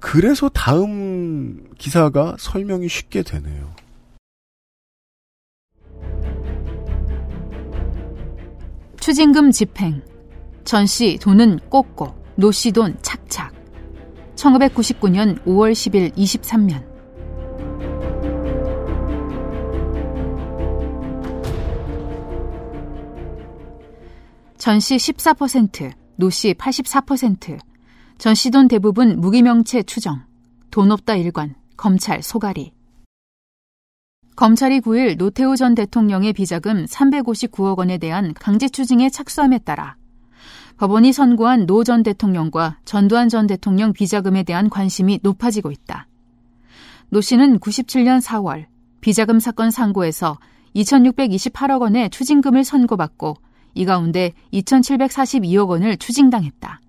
그래서 0.00 0.48
다음 0.48 1.68
기사가 1.78 2.36
설명이 2.38 2.88
쉽게 2.88 3.22
되네요. 3.22 3.72
추징금 9.00 9.50
집행. 9.50 10.02
전 10.64 10.86
씨 10.86 11.18
돈은 11.20 11.58
꼭꼭, 11.70 12.14
노 12.36 12.50
씨 12.52 12.70
돈 12.72 12.96
착착. 13.02 13.52
1999년 14.42 15.40
5월 15.44 15.72
10일 15.72 16.12
23면. 16.16 16.90
전씨 24.58 24.96
14%, 24.96 25.92
노씨 26.16 26.54
84%. 26.54 27.58
전씨돈 28.18 28.68
대부분 28.68 29.20
무기명체 29.20 29.84
추정. 29.84 30.22
돈 30.70 30.90
없다 30.90 31.14
일관, 31.16 31.54
검찰 31.76 32.22
소가리. 32.22 32.72
검찰이 34.34 34.80
9일 34.80 35.18
노태우 35.18 35.56
전 35.56 35.74
대통령의 35.74 36.32
비자금 36.32 36.86
359억 36.86 37.78
원에 37.78 37.98
대한 37.98 38.32
강제 38.34 38.68
추징에 38.68 39.10
착수함에 39.10 39.58
따라 39.58 39.96
법원이 40.82 41.12
선고한 41.12 41.66
노 41.66 41.84
전 41.84 42.02
대통령과 42.02 42.78
전두환 42.84 43.28
전 43.28 43.46
대통령 43.46 43.92
비자금에 43.92 44.42
대한 44.42 44.68
관심이 44.68 45.20
높아지고 45.22 45.70
있다. 45.70 46.08
노 47.08 47.20
씨는 47.20 47.60
97년 47.60 48.20
4월 48.20 48.66
비자금 49.00 49.38
사건 49.38 49.70
상고에서 49.70 50.40
2,628억 50.74 51.82
원의 51.82 52.10
추징금을 52.10 52.64
선고받고 52.64 53.36
이 53.74 53.84
가운데 53.84 54.32
2,742억 54.52 55.68
원을 55.68 55.98
추징당했다. 55.98 56.80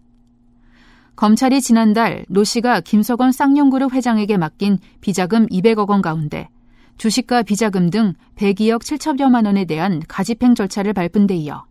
검찰이 1.16 1.62
지난달 1.62 2.26
노 2.30 2.44
씨가 2.44 2.82
김석원 2.82 3.32
쌍용그룹 3.32 3.94
회장에게 3.94 4.38
맡긴 4.38 4.80
비자금 5.02 5.46
200억 5.50 5.90
원 5.90 6.02
가운데 6.02 6.50
주식과 6.98 7.44
비자금 7.44 7.92
등 7.92 8.16
102억 8.38 8.82
7천여만 8.82 9.46
원에 9.46 9.66
대한 9.66 10.02
가집행 10.08 10.56
절차를 10.56 10.94
밟은 10.94 11.28
데 11.28 11.36
이어 11.36 11.66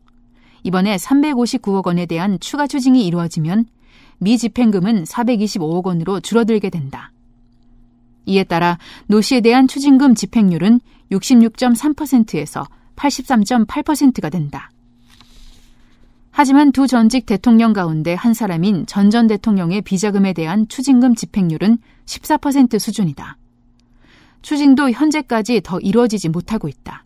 이번에 0.63 0.97
359억 0.97 1.87
원에 1.87 2.07
대한 2.07 2.39
추가 2.41 2.67
추징이 2.67 3.07
이루어지면 3.07 3.67
미집행금은 4.19 5.05
425억 5.05 5.85
원으로 5.87 6.21
줄어들게 6.21 6.71
된다. 6.71 7.13
이에 8.27 8.45
따라 8.45 8.79
노 9.07 9.21
씨에 9.21 9.41
대한 9.41 9.67
추징금 9.67 10.15
집행률은 10.15 10.81
66.3%에서 11.11 12.67
83.8%가 12.97 14.31
된다. 14.31 14.71
하지만 16.31 16.73
두 16.73 16.87
전직 16.87 17.27
대통령 17.27 17.73
가운데 17.73 18.15
한 18.15 18.33
사람인 18.33 18.87
전 18.87 19.11
전 19.11 19.27
대통령의 19.27 19.83
비자금에 19.83 20.33
대한 20.33 20.67
추징금 20.69 21.15
집행률은 21.15 21.79
14% 22.07 22.79
수준이다. 22.79 23.37
추징도 24.41 24.91
현재까지 24.91 25.61
더 25.63 25.79
이루어지지 25.79 26.31
못하고 26.31 26.69
있다. 26.69 27.05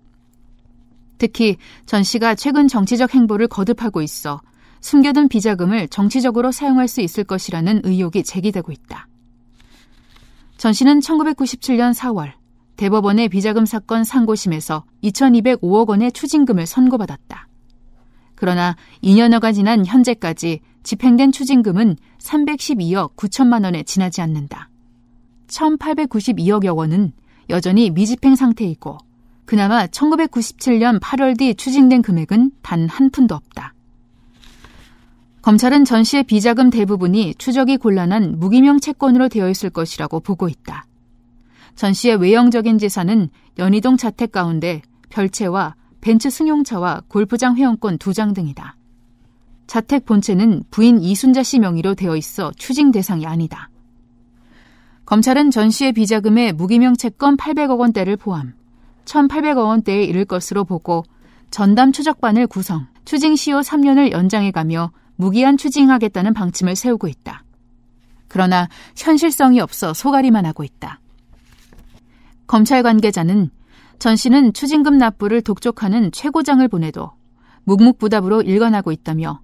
특히 1.18 1.56
전 1.86 2.02
씨가 2.02 2.34
최근 2.34 2.68
정치적 2.68 3.14
행보를 3.14 3.48
거듭하고 3.48 4.02
있어 4.02 4.40
숨겨둔 4.80 5.28
비자금을 5.28 5.88
정치적으로 5.88 6.52
사용할 6.52 6.86
수 6.88 7.00
있을 7.00 7.24
것이라는 7.24 7.80
의혹이 7.84 8.22
제기되고 8.22 8.70
있다. 8.70 9.08
전 10.56 10.72
씨는 10.72 11.00
1997년 11.00 11.92
4월 11.94 12.32
대법원의 12.76 13.28
비자금 13.30 13.66
사건 13.66 14.04
상고심에서 14.04 14.84
2,205억 15.02 15.88
원의 15.88 16.12
추징금을 16.12 16.66
선고받았다. 16.66 17.48
그러나 18.34 18.76
2년여가 19.02 19.54
지난 19.54 19.84
현재까지 19.86 20.60
집행된 20.82 21.32
추징금은 21.32 21.96
312억 22.18 23.16
9천만 23.16 23.64
원에 23.64 23.82
지나지 23.82 24.20
않는다. 24.20 24.68
1,892억여 25.48 26.76
원은 26.76 27.12
여전히 27.50 27.90
미집행 27.90 28.36
상태이고 28.36 28.98
그나마 29.46 29.86
1997년 29.86 31.00
8월 31.00 31.38
뒤 31.38 31.54
추징된 31.54 32.02
금액은 32.02 32.50
단 32.62 32.88
한 32.88 33.10
푼도 33.10 33.34
없다. 33.34 33.72
검찰은 35.42 35.84
전 35.84 36.02
씨의 36.02 36.24
비자금 36.24 36.70
대부분이 36.70 37.36
추적이 37.36 37.76
곤란한 37.76 38.40
무기명 38.40 38.80
채권으로 38.80 39.28
되어 39.28 39.48
있을 39.48 39.70
것이라고 39.70 40.18
보고 40.18 40.48
있다. 40.48 40.86
전 41.76 41.92
씨의 41.92 42.16
외형적인 42.16 42.78
재산은 42.78 43.28
연희동 43.58 43.96
자택 43.96 44.32
가운데 44.32 44.82
별채와 45.10 45.76
벤츠 46.00 46.28
승용차와 46.30 47.02
골프장 47.06 47.56
회원권 47.56 47.98
두장 47.98 48.34
등이다. 48.34 48.76
자택 49.68 50.04
본체는 50.04 50.64
부인 50.70 51.00
이순자 51.00 51.44
씨 51.44 51.60
명의로 51.60 51.94
되어 51.94 52.16
있어 52.16 52.50
추징 52.56 52.90
대상이 52.90 53.26
아니다. 53.26 53.70
검찰은 55.04 55.52
전 55.52 55.70
씨의 55.70 55.92
비자금에 55.92 56.50
무기명 56.50 56.96
채권 56.96 57.36
800억 57.36 57.78
원대를 57.78 58.16
포함 58.16 58.54
1,800억 59.06 59.66
원대에 59.66 60.04
이를 60.04 60.24
것으로 60.24 60.64
보고 60.64 61.04
전담 61.50 61.92
추적반을 61.92 62.46
구성, 62.46 62.86
추징 63.04 63.36
시효 63.36 63.60
3년을 63.60 64.10
연장해가며 64.12 64.90
무기한 65.16 65.56
추징하겠다는 65.56 66.34
방침을 66.34 66.76
세우고 66.76 67.08
있다. 67.08 67.44
그러나 68.28 68.68
현실성이 68.96 69.60
없어 69.60 69.94
소가리만 69.94 70.44
하고 70.44 70.64
있다. 70.64 71.00
검찰 72.46 72.82
관계자는 72.82 73.50
전 73.98 74.16
씨는 74.16 74.52
추징금 74.52 74.98
납부를 74.98 75.40
독촉하는 75.40 76.12
최고장을 76.12 76.66
보내도 76.68 77.12
묵묵부답으로 77.64 78.42
일관하고 78.42 78.92
있다며 78.92 79.40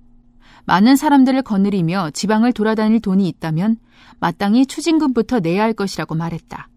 많은 0.65 0.97
사람들을 0.97 1.43
거느리며 1.43 2.11
지방을 2.11 2.53
돌아다닐 2.53 3.01
돈이 3.01 3.27
있다면 3.29 3.79
마땅히 4.21 4.67
추징금부터 4.67 5.41
내야 5.41 5.63
할 5.63 5.73
것이라고 5.73 6.15
말했다. 6.15 6.69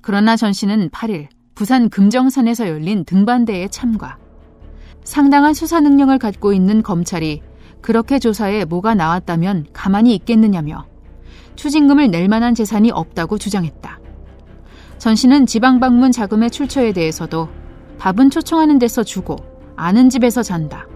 그러나 0.00 0.36
전 0.36 0.52
씨는 0.52 0.90
8일 0.90 1.28
부산 1.58 1.88
금정산에서 1.88 2.68
열린 2.68 3.04
등반대에 3.04 3.66
참가. 3.66 4.16
상당한 5.02 5.54
수사 5.54 5.80
능력을 5.80 6.16
갖고 6.20 6.52
있는 6.52 6.84
검찰이 6.84 7.42
그렇게 7.80 8.20
조사에 8.20 8.64
뭐가 8.64 8.94
나왔다면 8.94 9.66
가만히 9.72 10.14
있겠느냐며 10.14 10.86
추징금을 11.56 12.12
낼 12.12 12.28
만한 12.28 12.54
재산이 12.54 12.92
없다고 12.92 13.38
주장했다. 13.38 13.98
전 14.98 15.16
씨는 15.16 15.46
지방 15.46 15.80
방문 15.80 16.12
자금의 16.12 16.52
출처에 16.52 16.92
대해서도 16.92 17.48
밥은 17.98 18.30
초청하는 18.30 18.78
데서 18.78 19.02
주고 19.02 19.34
아는 19.74 20.10
집에서 20.10 20.44
잔다. 20.44 20.86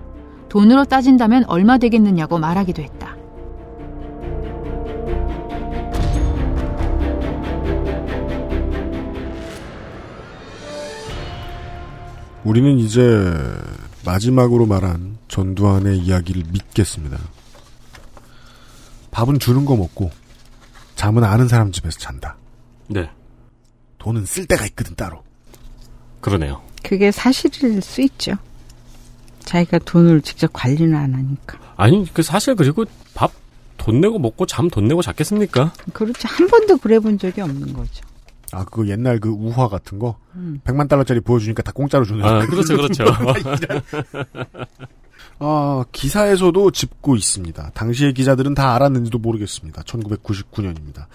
돈으로 0.49 0.85
따진다면 0.85 1.43
얼마 1.49 1.77
되겠느냐고 1.78 2.39
말하기도 2.39 2.82
했다. 2.82 3.16
우리는 12.44 12.78
이제 12.78 13.01
마지막으로 14.05 14.66
말한 14.66 15.19
전두환의 15.28 15.98
이야기를 15.98 16.44
믿겠습니다. 16.52 17.19
밥은 19.10 19.39
주는 19.39 19.64
거 19.64 19.77
먹고 19.77 20.10
잠은 20.97 21.23
아는 21.24 21.48
사람 21.48 21.70
집에서 21.73 21.98
잔다. 21.98 22.36
네. 22.89 23.09
돈은 23.98 24.24
쓸 24.24 24.47
데가 24.47 24.66
있거든 24.66 24.94
따로. 24.97 25.23
그러네요. 26.20 26.62
그게 26.82 27.10
사실일 27.12 27.81
수 27.82 28.01
있죠. 28.02 28.32
자기가 29.40 29.78
돈을 29.81 30.23
직접 30.23 30.52
관리는 30.52 30.97
안 30.97 31.14
하니까. 31.14 31.59
아니, 31.77 32.06
그 32.12 32.23
사실 32.23 32.55
그리고 32.55 32.85
밥 33.14 33.43
돈 33.82 34.01
내고 34.01 34.19
먹고 34.19 34.47
잠 34.47 34.70
돈 34.70 34.86
내고 34.86 35.02
잤겠습니까? 35.02 35.73
그렇죠. 35.93 36.28
한 36.28 36.47
번도 36.47 36.77
그래 36.78 37.01
본 37.01 37.19
적이 37.19 37.40
없는 37.40 37.73
거죠. 37.73 38.05
아, 38.53 38.65
그거 38.65 38.87
옛날 38.89 39.19
그 39.19 39.29
우화 39.29 39.69
같은 39.69 39.99
거? 39.99 40.19
음. 40.35 40.61
100만 40.65 40.89
달러짜리 40.89 41.20
보여주니까 41.20 41.62
다 41.62 41.73
공짜로 41.73 42.05
주는. 42.05 42.24
아, 42.24 42.47
그렇죠, 42.47 42.77
그렇죠. 42.77 43.05
아, 45.39 45.85
기사에서도 45.91 46.70
짚고 46.70 47.16
있습니다. 47.16 47.70
당시의 47.74 48.15
기자들은 48.15 48.55
다 48.55 48.74
알았는지도 48.74 49.19
모르겠습니다. 49.19 49.83
1999년입니다. 49.83 51.07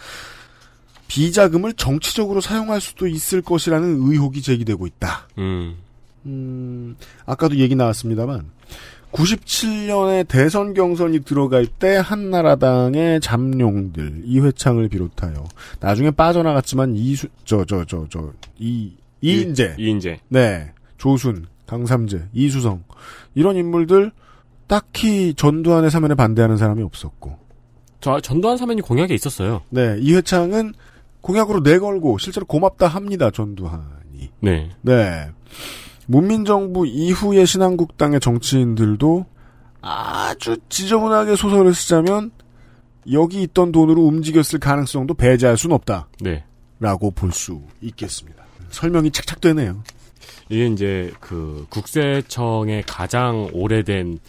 비자금을 1.07 1.73
정치적으로 1.73 2.41
사용할 2.41 2.81
수도 2.81 3.07
있을 3.07 3.41
것이라는 3.41 4.01
의혹이 4.01 4.41
제기되고 4.41 4.88
있다. 4.88 5.27
음. 5.38 5.76
음, 6.26 6.97
아까도 7.26 7.55
얘기 7.55 7.76
나왔습니다만 7.76 8.49
97년에 9.18 10.27
대선 10.27 10.73
경선이 10.76 11.22
들어갈 11.22 11.65
때 11.65 11.95
한나라당의 11.98 13.19
잠룡들 13.19 14.22
이회창을 14.23 14.89
비롯하여 14.89 15.44
나중에 15.80 16.11
빠져나갔지만 16.11 16.95
이수 16.95 17.27
저 17.44 17.65
저 17.65 17.84
저 17.84 18.06
저 18.10 18.31
이 18.60 18.91
이인재 19.22 19.76
이인재. 19.80 20.19
네 20.30 20.72
조순 20.98 21.48
강삼재 21.65 22.26
이수성 22.34 22.84
이런 23.34 23.56
인물들 23.56 24.11
딱히 24.68 25.34
전두환의 25.34 25.89
사면에 25.89 26.14
반대하는 26.14 26.57
사람이 26.57 26.84
없었고 26.84 27.35
저 27.99 28.19
전두환 28.19 28.57
사면이 28.57 28.81
공약에 28.81 29.15
있었어요. 29.15 29.61
네 29.69 29.98
이회창은 29.99 30.73
공약으로 31.22 31.61
내걸고 31.61 32.19
실제로 32.19 32.45
고맙다 32.45 32.88
합니다 32.88 33.31
전두환이 33.31 34.30
네. 34.41 34.69
네. 34.81 35.31
문민정부 36.07 36.88
이후의 36.88 37.45
신한국당의 37.45 38.19
정치인들도 38.19 39.25
아주 39.81 40.57
지저분하게 40.69 41.35
소설을 41.35 41.73
쓰자면 41.73 42.31
여기 43.11 43.41
있던 43.43 43.71
돈으로 43.71 44.01
움직였을 44.03 44.59
가능성도 44.59 45.13
배제할 45.13 45.57
수는 45.57 45.75
없다. 45.75 46.09
네. 46.19 46.43
라고 46.79 47.11
볼 47.11 47.31
수 47.31 47.61
있겠습니다. 47.81 48.43
설명이 48.69 49.11
착착되네요. 49.11 49.81
이게 50.49 50.67
이제 50.67 51.11
그 51.19 51.65
국세청의 51.69 52.84
가장 52.88 53.49
오래된 53.53 54.19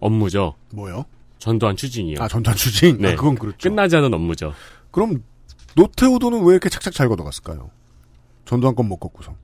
업무죠. 0.00 0.54
뭐요? 0.72 1.04
전두환 1.38 1.76
추징이요. 1.76 2.16
아, 2.20 2.28
전두환 2.28 2.56
추징? 2.56 2.98
네. 2.98 3.12
아, 3.12 3.16
그건 3.16 3.34
그렇죠. 3.36 3.56
끝나지 3.58 3.96
않은 3.96 4.12
업무죠. 4.14 4.52
그럼 4.90 5.22
노태우도는 5.76 6.42
왜 6.44 6.52
이렇게 6.52 6.68
착착 6.68 6.92
잘 6.92 7.08
걷어갔을까요? 7.08 7.70
전두환 8.44 8.74
건 8.74 8.86
못 8.88 8.96
걷고서. 8.98 9.34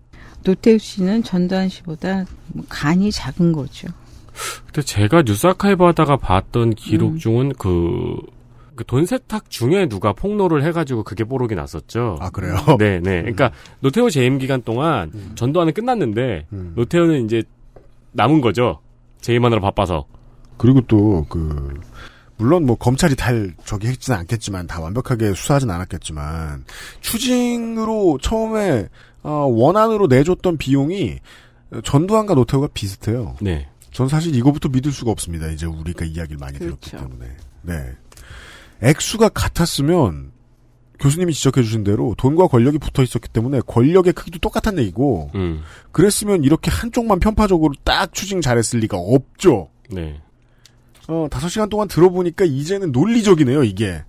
노태우 0.45 0.79
씨는 0.79 1.23
전두환 1.23 1.69
씨보다 1.69 2.25
뭐 2.49 2.65
간이 2.69 3.11
작은 3.11 3.53
거죠. 3.53 3.89
근데 4.67 4.83
제가 4.83 5.23
뉴스 5.23 5.47
아카이브 5.47 5.85
하다가 5.85 6.17
봤던 6.19 6.75
기록 6.75 7.13
음. 7.13 7.19
중은 7.19 7.53
그, 7.59 8.17
그 8.75 8.85
돈세탁 8.85 9.51
중에 9.51 9.89
누가 9.89 10.13
폭로를 10.13 10.63
해가지고 10.65 11.05
그게 11.05 11.25
뽀록이 11.25 11.55
났었죠. 11.55 12.19
아, 12.21 12.31
그래요? 12.31 12.55
네, 12.79 13.01
네. 13.01 13.21
그러니까 13.23 13.51
노태우 13.81 14.11
재임 14.11 14.39
기간 14.39 14.63
동안 14.63 15.11
전두환은 15.35 15.73
끝났는데 15.73 16.47
음. 16.53 16.73
노태우는 16.77 17.25
이제 17.25 17.43
남은 18.13 18.41
거죠. 18.41 18.81
재임하느라 19.21 19.61
바빠서. 19.61 20.07
그리고 20.59 20.81
또, 20.83 21.27
그, 21.29 21.81
물론 22.39 22.67
뭐 22.67 22.77
검찰이 22.77 23.17
달 23.17 23.55
저기 23.65 23.87
했지는 23.89 24.19
않겠지만 24.21 24.67
다 24.67 24.81
완벽하게 24.81 25.33
수사하진 25.35 25.71
않았겠지만 25.71 26.65
추징으로 27.01 28.19
처음에 28.21 28.89
어, 29.27 29.47
원안으로 29.47 30.07
내줬던 30.07 30.57
비용이 30.57 31.19
전두환과 31.83 32.35
노태우가 32.35 32.69
비슷해요. 32.73 33.35
네. 33.41 33.69
전 33.91 34.09
사실 34.09 34.35
이거부터 34.37 34.69
믿을 34.69 34.93
수가 34.93 35.11
없습니다. 35.11 35.49
이제 35.49 35.67
우리가 35.67 36.05
이야기를 36.05 36.39
많이 36.39 36.59
들었기 36.59 36.93
때문에. 36.93 37.27
네. 37.63 37.93
액수가 38.83 39.31
같았으면 39.31 40.31
교수님이 41.01 41.35
지적해 41.35 41.63
주신 41.63 41.83
대로 41.83 42.15
돈과 42.17 42.47
권력이 42.47 42.79
붙어 42.79 43.03
있었기 43.03 43.29
때문에 43.29 43.61
권력의 43.67 44.13
크기도 44.13 44.39
똑같은 44.39 44.79
얘기고 44.79 45.31
음. 45.35 45.63
그랬으면 45.93 46.45
이렇게 46.45 46.71
한쪽만 46.71 47.19
편파적으로 47.19 47.75
딱 47.85 48.15
추징 48.15 48.41
잘했을 48.41 48.79
리가 48.81 48.97
없죠. 48.97 49.71
네. 49.91 50.21
어, 51.09 51.27
다섯 51.31 51.49
시간 51.49 51.69
동안 51.69 51.89
들어보니까 51.89 52.45
이제는 52.45 52.93
논리적이네요, 52.93 53.65
이게. 53.65 54.05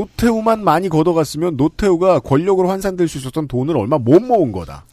노태우만 0.00 0.62
많이 0.62 0.88
걷어갔으면 0.90 1.56
노태우가 1.56 2.20
권력으로 2.20 2.68
환산될 2.68 3.08
수 3.08 3.16
있었던 3.18 3.48
돈을 3.48 3.76
얼마 3.78 3.96
못 3.98 4.20
모은 4.20 4.52
거다. 4.52 4.84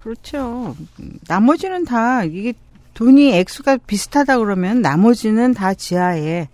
그렇죠. 0.00 0.76
음, 1.00 1.18
나머지는 1.26 1.84
다 1.84 2.22
이게 2.24 2.52
돈이 2.94 3.32
액수가 3.32 3.78
비슷하다 3.78 4.38
그러면 4.38 4.80
나머지는 4.80 5.54
다 5.54 5.74
지하에 5.74 6.48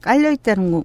깔려 0.00 0.32
있다는 0.32 0.72
거 0.72 0.82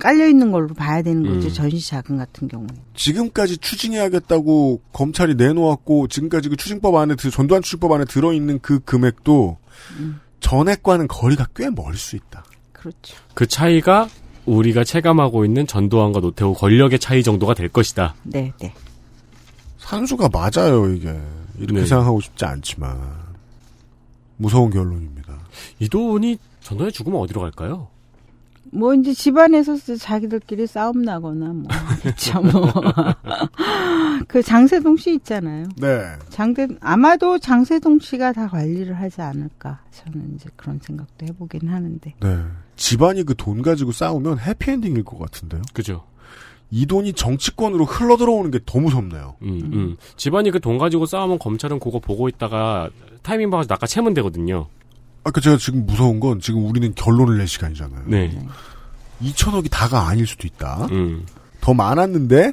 깔려 0.00 0.26
있는 0.26 0.50
걸로 0.52 0.68
봐야 0.74 1.02
되는 1.02 1.22
거죠. 1.22 1.48
음. 1.48 1.52
전시 1.52 1.86
자금 1.86 2.16
같은 2.16 2.48
경우에. 2.48 2.68
지금까지 2.96 3.58
추징해야겠다고 3.58 4.80
검찰이 4.92 5.34
내놓았고 5.34 6.08
지금까지 6.08 6.48
그 6.48 6.56
추징법 6.56 6.94
안에 6.94 7.14
들- 7.16 7.30
전두환 7.30 7.62
추징법 7.62 7.92
안에 7.92 8.04
들어 8.06 8.32
있는 8.32 8.58
그 8.60 8.80
금액도 8.80 9.58
전액과는 10.40 11.08
거리가 11.08 11.46
꽤 11.54 11.68
멀 11.70 11.94
수 11.96 12.16
있다. 12.16 12.42
그렇죠. 12.72 13.16
그 13.34 13.46
차이가 13.46 14.08
우리가 14.46 14.84
체감하고 14.84 15.44
있는 15.44 15.66
전두환과 15.66 16.20
노태우 16.20 16.54
권력의 16.54 16.98
차이 16.98 17.22
정도가 17.22 17.54
될 17.54 17.68
것이다. 17.68 18.14
네, 18.24 18.52
네. 18.58 18.74
산수가 19.78 20.28
맞아요, 20.32 20.90
이게. 20.90 21.18
이렇게 21.58 21.80
네. 21.80 21.86
생각하고 21.86 22.20
싶지 22.20 22.44
않지만. 22.44 23.24
무서운 24.36 24.70
결론입니다. 24.70 25.38
이 25.78 25.88
돈이 25.88 26.38
전두환이 26.60 26.92
죽으면 26.92 27.20
어디로 27.20 27.40
갈까요? 27.40 27.88
뭐 28.72 28.92
이제 28.94 29.12
집안에서 29.12 29.76
자기들끼리 29.76 30.66
싸움 30.66 31.02
나거나 31.02 31.46
뭐 31.52 31.68
그렇죠 32.02 32.40
뭐. 32.42 32.72
그 34.26 34.42
장세동 34.42 34.96
씨 34.96 35.14
있잖아요. 35.14 35.68
네. 35.76 36.00
장대 36.30 36.66
아마도 36.80 37.38
장세동 37.38 38.00
씨가 38.00 38.32
다 38.32 38.48
관리를 38.48 38.98
하지 38.98 39.20
않을까 39.20 39.80
저는 39.92 40.34
이제 40.34 40.48
그런 40.56 40.80
생각도 40.82 41.26
해보긴 41.26 41.68
하는데. 41.68 42.14
네. 42.20 42.36
집안이 42.76 43.22
그 43.24 43.34
돈 43.34 43.62
가지고 43.62 43.92
싸우면 43.92 44.38
해피엔딩일 44.40 45.04
것 45.04 45.18
같은데요. 45.18 45.62
그죠. 45.72 46.04
이 46.70 46.86
돈이 46.86 47.12
정치권으로 47.12 47.84
흘러 47.84 48.16
들어오는 48.16 48.50
게 48.50 48.58
더 48.66 48.80
무섭네요. 48.80 49.36
음, 49.42 49.70
음. 49.72 49.96
집안이 50.16 50.50
그 50.50 50.58
돈 50.60 50.78
가지고 50.78 51.06
싸우면 51.06 51.38
검찰은 51.38 51.78
그거 51.78 51.98
보고 52.00 52.28
있다가 52.28 52.90
타이밍 53.22 53.50
봐서 53.50 53.66
낚아 53.68 53.86
채면 53.86 54.12
되거든요. 54.14 54.66
아까 55.22 55.40
제가 55.40 55.56
지금 55.56 55.86
무서운 55.86 56.20
건 56.20 56.40
지금 56.40 56.66
우리는 56.66 56.92
결론을 56.94 57.38
낼 57.38 57.46
시간이잖아요. 57.48 58.02
네. 58.06 58.36
2천억이 59.22 59.70
다가 59.70 60.08
아닐 60.08 60.26
수도 60.26 60.46
있다. 60.46 60.86
음. 60.90 61.24
더 61.60 61.72
많았는데 61.72 62.52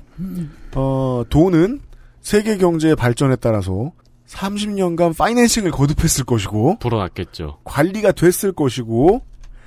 어, 0.76 1.23
돈은 1.30 1.81
세계 2.22 2.57
경제의 2.57 2.95
발전에 2.95 3.35
따라서 3.38 3.91
30년간 4.27 5.18
파이낸싱을 5.18 5.72
거듭했을 5.72 6.23
것이고 6.26 6.77
불어났겠죠. 6.80 7.57
관리가 7.65 8.14
됐을 8.14 8.53
것이고 8.53 9.22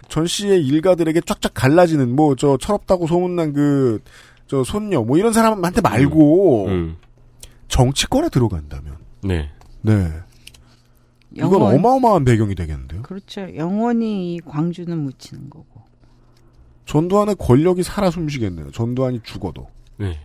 전 0.09 0.27
씨의 0.27 0.65
일가들에게 0.67 1.21
쫙쫙 1.23 1.53
갈라지는 1.55 2.15
뭐 2.15 2.35
저 2.37 2.57
철없다고 2.57 3.07
소문난 3.07 3.53
그 3.53 4.01
저 4.47 4.63
손녀 4.63 5.03
뭐 5.03 5.17
이런 5.17 5.33
사람한테 5.33 5.81
말고 5.81 6.67
음. 6.67 6.97
정치권에 7.69 8.29
들어간다면 8.29 8.97
네. 9.23 9.51
네 9.81 10.11
이건 11.35 11.53
영원- 11.55 11.75
어마어마한 11.77 12.25
배경이 12.27 12.55
되겠는데요. 12.55 13.03
그렇죠. 13.03 13.49
영원히 13.57 14.35
이 14.35 14.41
광주는 14.41 14.97
묻히는 14.97 15.49
거고. 15.49 15.65
전두환의 16.87 17.37
권력이 17.39 17.83
살아 17.83 18.11
숨쉬겠네요. 18.11 18.71
전두환이 18.73 19.21
죽어도 19.25 19.67
네. 19.97 20.19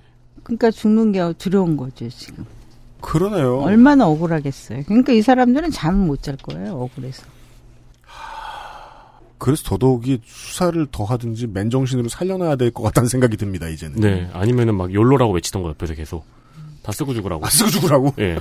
그러니까 0.43 0.69
죽는 0.69 1.13
게 1.13 1.33
두려운 1.37 1.77
거죠 1.77 2.09
지금. 2.09 2.45
그러네요. 3.01 3.59
얼마나 3.59 4.05
억울하겠어요. 4.07 4.83
그러니까 4.85 5.13
이 5.13 5.21
사람들은 5.21 5.71
잠을 5.71 6.05
못잘 6.05 6.35
거예요. 6.37 6.73
억울해서. 6.73 7.23
그래서 9.39 9.63
더더욱이 9.65 10.19
수사를 10.25 10.85
더 10.91 11.03
하든지 11.05 11.47
맨정신으로 11.47 12.09
살려놔야 12.09 12.55
될 12.57 12.71
것 12.71 12.83
같다는 12.83 13.09
생각이 13.09 13.37
듭니다. 13.37 13.67
이제는. 13.67 13.99
네. 13.99 14.29
아니면은 14.33 14.75
막 14.75 14.93
욜로라고 14.93 15.33
외치던 15.33 15.63
거 15.63 15.69
옆에서 15.69 15.95
계속. 15.95 16.23
다 16.83 16.91
쓰고 16.91 17.13
죽으라고. 17.13 17.45
아, 17.45 17.49
쓰고 17.49 17.69
죽으라고? 17.71 18.13
예. 18.19 18.37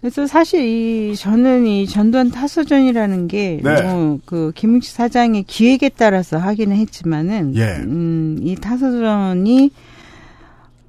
그래서 0.00 0.26
사실 0.26 0.64
이 0.64 1.14
저는 1.14 1.66
이 1.66 1.86
전두환 1.86 2.30
타서전이라는 2.30 3.28
게 3.28 3.60
네. 3.62 3.82
뭐 3.82 4.18
그 4.24 4.52
김웅식 4.54 4.92
사장의 4.94 5.42
기획에 5.44 5.90
따라서 5.90 6.38
하기는 6.38 6.74
했지만은 6.76 7.54
예. 7.56 7.76
음, 7.80 8.38
이 8.42 8.54
타서전이 8.56 9.70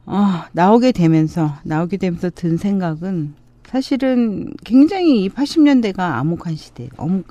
어, 0.06 0.44
나오게 0.54 0.92
되면서 0.94 1.56
나오게 1.64 1.98
되면서 1.98 2.30
든 2.30 2.58
생각은 2.58 3.34
사실은 3.66 4.52
굉장히 4.66 5.24
이 5.24 5.30
80년대가 5.30 6.00
암흑한 6.00 6.56
시대, 6.58 6.90
엄, 6.98 7.24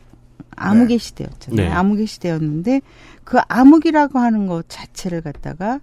암흑의 0.61 0.99
시대였잖아요. 0.99 1.69
네. 1.69 1.73
암흑의 1.73 2.07
시대였는데 2.07 2.81
그 3.24 3.39
암흑이라고 3.49 4.19
하는 4.19 4.47
것 4.47 4.65
자체를 4.69 5.20
갖다가 5.23 5.81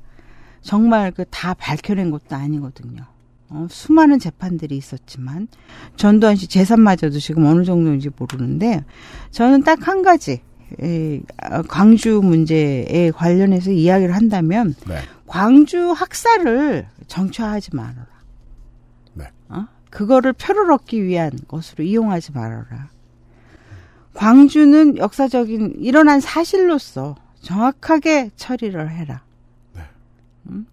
정말 0.62 1.12
그 1.12 1.26
다 1.30 1.54
밝혀낸 1.54 2.12
것도 2.12 2.36
아니거든요. 2.36 3.04
어, 3.50 3.68
수많은 3.70 4.20
재판들이 4.20 4.76
있었지만 4.76 5.48
전두환 5.96 6.36
씨 6.36 6.48
재산마저도 6.48 7.20
지금 7.20 7.46
어느 7.46 7.64
정도인지 7.64 8.10
모르는데 8.18 8.84
저는 9.32 9.64
딱 9.64 9.88
한 9.88 10.02
가지 10.02 10.42
에, 10.82 11.22
아, 11.38 11.62
광주 11.62 12.20
문제에 12.22 13.12
관련해서 13.16 13.72
이야기를 13.72 14.14
한다면 14.14 14.76
네. 14.86 14.98
광주 15.26 15.92
학살을 15.92 16.88
정치화하지 17.08 17.74
말아라. 17.74 18.06
네. 19.14 19.26
어? 19.48 19.66
그거를 19.90 20.34
표를 20.34 20.70
얻기 20.74 21.04
위한 21.06 21.32
것으로 21.48 21.86
이용하지 21.86 22.34
말아라. 22.34 22.90
광주는 24.18 24.98
역사적인 24.98 25.76
일어난 25.80 26.20
사실로서 26.20 27.16
정확하게 27.42 28.32
처리를 28.36 28.90
해라. 28.90 29.22
음? 30.50 30.66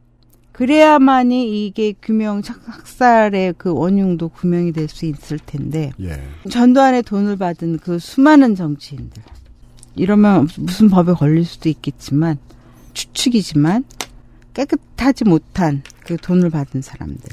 그래야만이 0.53 1.67
이게 1.67 1.93
규명 2.01 2.41
학살의 2.45 3.55
그 3.59 3.71
원흉도 3.73 4.31
규명이 4.31 4.73
될 4.73 4.89
수 4.89 5.05
있을 5.05 5.39
텐데 5.39 5.93
예. 6.01 6.21
전두환의 6.49 7.03
돈을 7.03 7.37
받은 7.37 7.79
그 7.79 7.99
수많은 7.99 8.55
정치인들 8.55 9.23
이러면 9.95 10.49
무슨 10.59 10.89
법에 10.89 11.13
걸릴 11.13 11.45
수도 11.45 11.69
있겠지만 11.69 12.39
추측이지만 12.95 13.85
깨끗하지 14.55 15.25
못한 15.25 15.83
그 16.05 16.17
돈을 16.17 16.51
받은 16.51 16.81
사람들 16.83 17.31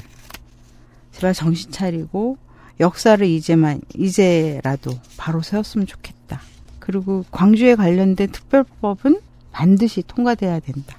제발 1.12 1.32
정신 1.32 1.70
차리고 1.70 2.36
역사를 2.82 3.24
이제만 3.24 3.80
이제라도 3.94 4.90
바로 5.16 5.40
세웠으면 5.40 5.86
좋겠다. 5.86 6.40
그리고 6.80 7.24
광주에 7.30 7.76
관련된 7.76 8.32
특별법은 8.32 9.20
반드시 9.52 10.02
통과돼야 10.02 10.58
된다. 10.58 10.98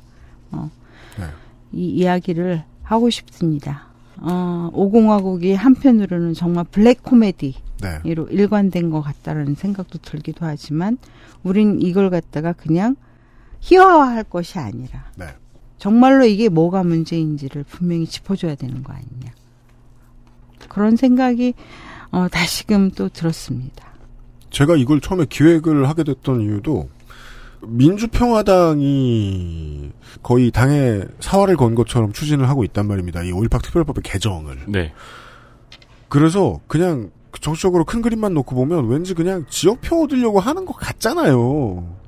어, 0.52 0.72
네. 1.20 1.26
이 1.74 1.90
이야기를 1.90 2.64
하고 2.84 3.10
싶습니다. 3.10 3.88
어, 4.18 4.70
오공화국이 4.72 5.54
한편으로는 5.56 6.34
정말 6.34 6.64
블랙 6.72 7.04
코미디로 7.04 7.60
네. 7.82 8.00
일관된 8.06 8.90
것 8.90 9.02
같다라는 9.02 9.56
생각도 9.56 10.00
들기도 10.00 10.46
하지만 10.46 10.98
우린 11.44 11.82
이걸 11.82 12.10
갖다가 12.10 12.54
그냥 12.54 12.96
희화화할 13.60 14.24
것이 14.24 14.58
아니라 14.58 15.12
네. 15.18 15.26
정말로 15.78 16.24
이게 16.26 16.48
뭐가 16.48 16.84
문제인지를 16.84 17.64
분명히 17.64 18.06
짚어줘야 18.06 18.56
되는 18.56 18.84
거 18.84 18.94
아니냐. 18.94 19.34
그런 20.70 20.96
생각이 20.96 21.54
어, 22.12 22.28
다시금 22.30 22.92
또 22.92 23.10
들었습니다. 23.10 23.94
제가 24.50 24.76
이걸 24.76 25.02
처음에 25.02 25.26
기획을 25.28 25.90
하게 25.90 26.04
됐던 26.04 26.42
이유도 26.42 26.90
민주평화당이 27.68 28.84
거의 30.22 30.52
당에 30.52 31.02
사활을 31.20 31.56
건 31.58 31.74
것처럼 31.76 32.14
추진을 32.14 32.48
하고 32.50 32.64
있단 32.64 32.88
말입니다. 32.88 33.24
이 33.24 33.32
5.18 33.32 33.64
특별법의 33.64 34.04
개정을. 34.04 34.60
네. 34.68 34.94
그래서 36.10 36.60
그냥 36.68 37.10
정치적으로 37.42 37.84
큰 37.84 38.02
그림만 38.02 38.34
놓고 38.34 38.56
보면 38.56 38.88
왠지 38.88 39.14
그냥 39.14 39.46
지역표 39.50 40.04
얻으려고 40.04 40.40
하는 40.40 40.66
것 40.66 40.74
같잖아요. 40.74 42.03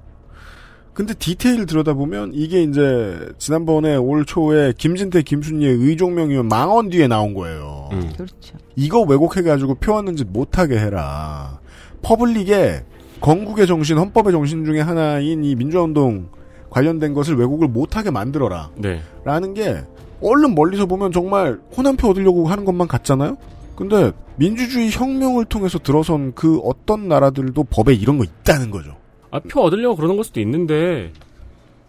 근데 0.96 1.14
디테일 1.14 1.66
들여다보면 1.66 2.32
이게 2.34 2.64
이제 2.64 3.20
지난번에 3.38 3.98
올 3.98 4.26
초에 4.26 4.74
김진태 4.78 5.24
김순희의 5.24 5.76
의종명이면 5.76 6.48
망언 6.48 6.90
뒤에 6.90 7.08
나온 7.08 7.34
거예요. 7.34 7.90
음. 7.92 8.14
그렇죠. 8.16 8.58
이거 8.78 9.02
왜곡해가지고 9.02 9.76
표현은 9.76 10.16
짓 10.16 10.26
못하게 10.26 10.80
해라. 10.80 11.60
퍼블릭에 12.02 12.86
건국의 13.20 13.68
정신, 13.68 13.98
헌법의 13.98 14.32
정신 14.32 14.64
중에 14.64 14.80
하나인 14.80 15.44
이 15.44 15.54
민주화운동 15.56 16.30
관련된 16.70 17.14
것을 17.14 17.36
왜곡을 17.36 17.68
못하게 17.68 18.10
만들어라. 18.10 18.72
네. 18.78 19.02
라는 19.26 19.54
게 19.54 19.84
얼른 20.22 20.56
멀리서 20.56 20.86
보면 20.86 21.12
정말 21.12 21.60
호남표 21.76 22.10
얻으려고 22.10 22.48
하는 22.48 22.64
것만 22.64 22.88
같잖아요? 22.88 23.36
근데 23.76 24.14
민주주의 24.38 24.90
혁명을 24.92 25.44
통해서 25.46 25.78
들어선 25.78 26.34
그 26.36 26.60
어떤 26.60 27.10
나라들도 27.10 27.66
법에 27.66 27.94
이런 27.94 28.18
거 28.18 28.24
있다는 28.24 28.72
거죠. 28.72 28.96
아, 29.36 29.40
표 29.40 29.62
얻으려고 29.62 29.96
그러는 29.98 30.16
걸 30.16 30.24
수도 30.24 30.40
있는데, 30.40 31.12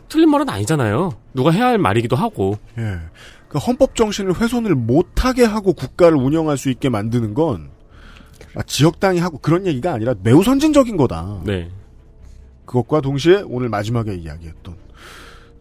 틀린 0.09 0.31
말은 0.31 0.48
아니잖아요. 0.48 1.12
누가 1.35 1.51
해야 1.51 1.66
할 1.66 1.78
말이기도 1.78 2.16
하고. 2.16 2.59
예. 2.78 2.98
그 3.48 3.59
헌법 3.59 3.94
정신을 3.94 4.40
훼손을 4.40 4.74
못하게 4.74 5.44
하고 5.44 5.73
국가를 5.73 6.18
운영할 6.18 6.56
수 6.59 6.68
있게 6.70 6.89
만드는 6.89 7.35
건 7.35 7.70
아, 8.56 8.62
지역당이 8.62 9.20
하고 9.20 9.39
그런 9.39 9.66
얘기가 9.66 9.93
아니라 9.93 10.14
매우 10.23 10.43
선진적인 10.43 10.97
거다. 10.97 11.43
네. 11.44 11.70
그것과 12.64 13.01
동시에 13.01 13.44
오늘 13.47 13.68
마지막에 13.68 14.14
이야기했던 14.14 14.74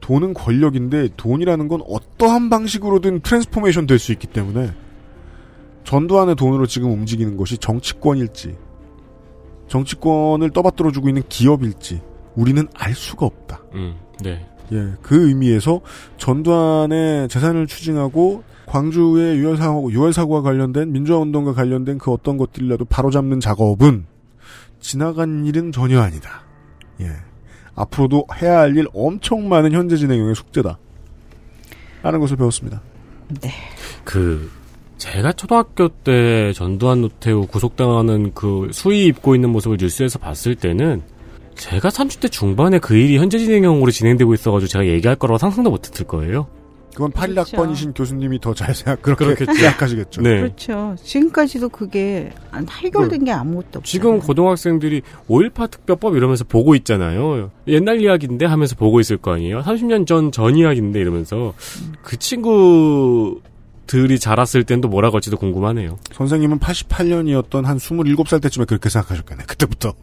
돈은 0.02 0.34
권력인데 0.34 1.10
돈이라는 1.16 1.68
건 1.68 1.82
어떠한 1.88 2.50
방식으로든 2.50 3.20
transformation 3.22 3.86
될 3.86 4.00
수 4.00 4.12
있기 4.12 4.28
때문에 4.28 4.72
전두환의 5.84 6.36
돈으로 6.36 6.66
지금 6.66 6.92
움직이는 6.92 7.38
것이 7.38 7.60
정치권일지 7.60 8.56
정치권을 9.68 10.52
떠받들어 10.52 10.92
주고 10.92 11.10
있는 11.10 11.24
기업일지 11.28 12.02
우리는 12.36 12.68
알 12.74 12.94
수가 12.94 13.26
없다. 13.26 13.62
음, 13.74 13.96
네. 14.22 14.46
예, 14.72 14.94
그 15.02 15.28
의미에서 15.28 15.82
전두환의 16.18 17.28
재산을 17.30 17.68
추징하고 17.68 18.44
광주의 18.66 19.38
유혈 19.38 19.58
사고, 19.58 19.92
유혈 19.92 20.12
사고와 20.12 20.42
관련된 20.42 20.92
민주화 20.92 21.20
운동과 21.20 21.54
관련된 21.54 21.98
그 22.00 22.12
어떤 22.12 22.38
것들이라도 22.38 22.86
바로잡는 22.86 23.40
작업은 23.40 24.06
지나간 24.80 25.46
일은 25.46 25.72
전혀 25.72 26.02
아니다. 26.02 26.44
예. 27.02 27.12
앞으로도 27.76 28.26
해야 28.42 28.60
할 28.60 28.76
일 28.76 28.88
엄청 28.94 29.48
많은 29.50 29.72
현재 29.72 29.98
진행형의 29.98 30.34
숙제다. 30.36 30.80
라는 32.02 32.20
것을 32.20 32.38
배웠습니다. 32.38 32.82
네. 33.42 33.52
그, 34.04 34.50
제가 35.06 35.34
초등학교 35.34 35.88
때 35.88 36.52
전두환 36.54 37.02
노태우 37.02 37.46
구속당하는 37.46 38.34
그 38.34 38.70
수의 38.72 39.06
입고 39.06 39.36
있는 39.36 39.52
모습을 39.52 39.78
뉴스에서 39.80 40.18
봤을 40.18 40.56
때는 40.56 41.04
제가 41.56 41.90
30대 41.90 42.32
중반에 42.32 42.80
그 42.80 42.96
일이 42.96 43.18
현재 43.18 43.38
진행형으로 43.38 43.92
진행되고 43.92 44.34
있어가지고 44.34 44.68
제가 44.68 44.88
얘기할 44.88 45.16
거라고 45.16 45.38
상상도 45.38 45.70
못했을 45.70 46.08
거예요. 46.08 46.48
그건 46.96 47.12
81학번이신 47.12 47.82
그렇죠. 47.82 47.94
교수님이 47.94 48.40
더 48.40 48.54
잘 48.54 48.74
생각, 48.74 49.02
그렇게 49.02 49.26
그렇겠죠. 49.26 49.54
생각하시겠죠. 49.54 50.22
네. 50.22 50.40
그렇죠. 50.40 50.96
지금까지도 51.04 51.70
그게 51.70 52.32
안 52.52 52.66
해결된 52.68 53.26
게 53.26 53.32
아무것도 53.32 53.80
없죠. 53.80 53.84
지금 53.84 54.20
고등학생들이 54.20 55.02
5.18 55.30 55.72
특별법 55.72 56.16
이러면서 56.16 56.46
보고 56.46 56.74
있잖아요. 56.76 57.52
옛날 57.68 58.02
이야기인데 58.02 58.46
하면서 58.46 58.76
보고 58.76 59.00
있을 59.02 59.18
거 59.18 59.34
아니에요. 59.34 59.62
30년 59.62 60.08
전, 60.08 60.32
전 60.32 60.56
이야기인데 60.56 61.00
이러면서 61.00 61.54
그 62.02 62.18
친구 62.18 63.42
들이 63.88 64.20
자랐을 64.20 64.64
땐 64.64 64.82
또 64.82 64.88
뭐라 64.88 65.12
걸지도 65.12 65.38
궁금하네요. 65.38 65.98
선생님은 66.12 66.60
88년이었던 66.60 67.64
한 67.64 67.78
27살 67.78 68.42
때쯤에 68.42 68.66
그렇게 68.66 68.90
생각하셨겠네. 68.90 69.44
그때부터. 69.46 69.94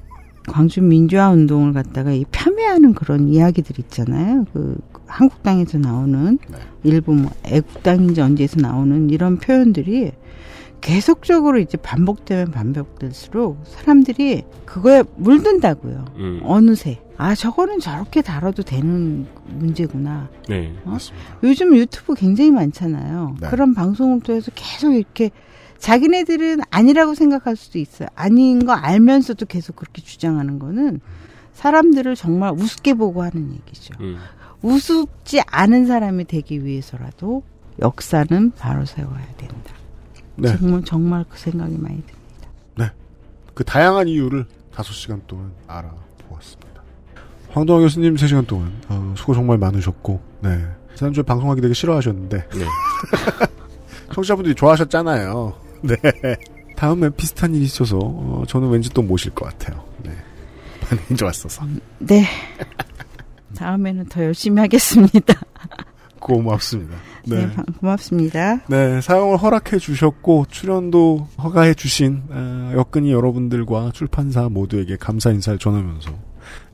광주 0.49 0.83
민주화 0.83 1.31
운동을 1.31 1.73
갖다가 1.73 2.13
이 2.13 2.25
폄훼하는 2.33 2.95
그런 2.95 3.29
이야기들 3.29 3.79
있잖아요. 3.79 4.45
그 4.53 4.77
한국당에서 5.07 5.79
나오는 5.79 6.39
네. 6.51 6.59
일부 6.85 7.15
뭐 7.15 7.31
애국당인지 7.45 8.21
언제에서 8.21 8.61
나오는 8.61 9.11
이런 9.11 9.39
표현들이 9.39 10.13
계속적으로 10.83 11.59
이제 11.61 11.79
반복되면 11.79 12.51
반복될수록 12.51 13.63
사람들이 13.65 14.43
그거에 14.67 15.05
물든다고요. 15.17 16.05
음. 16.17 16.41
어느새 16.43 17.01
아 17.17 17.35
저거는 17.35 17.79
저렇게 17.79 18.21
다뤄도 18.21 18.65
되는 18.65 19.27
문제구나. 19.47 20.29
네. 20.49 20.75
어? 20.85 20.97
요즘 21.45 21.75
유튜브 21.77 22.15
굉장히 22.15 22.51
많잖아요. 22.51 23.37
네. 23.41 23.49
그런 23.49 23.75
방송을 23.75 24.21
통해서 24.21 24.51
계속 24.55 24.93
이렇게 24.93 25.31
자기네들은 25.79 26.61
아니라고 26.71 27.15
생각할 27.15 27.55
수도 27.57 27.79
있어요. 27.79 28.09
아닌 28.17 28.67
거 28.67 28.73
알면서도 28.73 29.47
계속 29.47 29.77
그렇게 29.77 30.03
주장하는 30.03 30.59
거는 30.59 31.01
사람들을 31.53 32.17
정말 32.17 32.53
우습게 32.53 32.95
보고 32.95 33.23
하는 33.23 33.53
얘기죠. 33.53 33.95
음. 34.01 34.19
우습지 34.63 35.43
않은 35.47 35.87
사람이 35.87 36.25
되기 36.25 36.65
위해서라도 36.65 37.43
역사는 37.81 38.53
바로 38.59 38.85
세워야 38.85 39.27
된다. 39.37 39.82
네. 40.37 40.57
정말 40.59 40.83
정말 40.85 41.25
그 41.29 41.39
생각이 41.39 41.77
많이 41.79 41.97
듭니다. 41.97 42.23
그 43.55 43.65
다양한 43.65 44.09
이유를 44.09 44.47
5시간 44.75 45.21
동안 45.27 45.53
알아보았습니다. 45.67 46.83
황동화 47.51 47.81
교수님 47.83 48.15
3시간 48.15 48.47
동안 48.47 48.73
어, 48.89 49.15
수고 49.17 49.35
정말 49.35 49.59
많으셨고 49.59 50.21
네. 50.41 50.65
지난주에 50.95 51.23
방송하기 51.23 51.61
되게 51.61 51.75
싫어하셨는데 51.75 52.49
네. 52.49 52.65
청취자분들이 54.13 54.55
좋아하셨잖아요. 54.55 55.55
네. 55.83 55.97
다음에 56.77 57.11
비슷한 57.11 57.55
일이 57.55 57.65
있어서 57.65 57.99
어, 57.99 58.45
저는 58.49 58.71
왠지 58.71 58.89
또 58.91 59.03
모실 59.03 59.33
것 59.35 59.47
같아요. 59.47 59.85
네. 60.03 60.13
반응이 60.81 61.17
좋았어서 61.17 61.67
네. 61.99 62.27
다음에는 63.55 64.07
더 64.07 64.25
열심히 64.25 64.61
하겠습니다. 64.61 65.35
고맙습니다. 66.19 66.97
네. 67.25 67.47
네, 67.47 67.53
바- 67.53 67.63
고맙습니다. 67.81 68.61
네, 68.69 69.01
사용을 69.01 69.37
허락해 69.37 69.79
주셨고 69.79 70.47
출연도 70.51 71.29
허가해 71.43 71.75
주신 71.75 72.23
어, 72.31 72.73
여건이 72.75 73.13
여러분들과 73.13 73.91
출판사 73.95 74.49
모두에게 74.49 74.97
감사 74.97 75.31
인사를 75.31 75.59
전하면서 75.59 76.11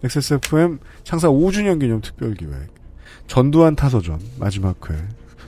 XSFM 0.05 0.79
창사 1.05 1.29
5주년 1.29 1.81
기념 1.81 2.01
특별 2.01 2.35
기획 2.35 2.53
전두환 3.27 3.77
타서전 3.77 4.19
마지막 4.39 4.77
회 4.91 4.97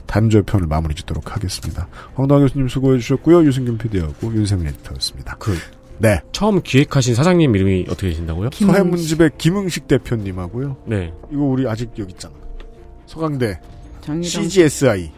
단조의 0.05 0.43
편을 0.43 0.67
마무리 0.67 0.93
짓도록 0.93 1.35
하겠습니다. 1.35 1.87
황당화 2.15 2.41
교수님 2.41 2.67
수고해 2.67 2.99
주셨고요. 2.99 3.45
유승균 3.45 3.77
PD하고 3.77 4.33
윤세민 4.33 4.67
에디터였습니다. 4.67 5.37
그, 5.39 5.55
네, 5.99 6.19
처음 6.33 6.61
기획하신 6.61 7.15
사장님 7.15 7.55
이름이 7.55 7.85
어떻게 7.89 8.09
되신다고요? 8.09 8.49
서해문집의 8.53 9.31
김흥식 9.37 9.87
대표님하고요. 9.87 10.77
네. 10.85 11.13
이거 11.31 11.41
우리 11.43 11.65
아직 11.67 11.91
여기 11.97 12.11
있잖아. 12.11 12.33
서강대 13.05 13.59
CGSI 14.01 15.11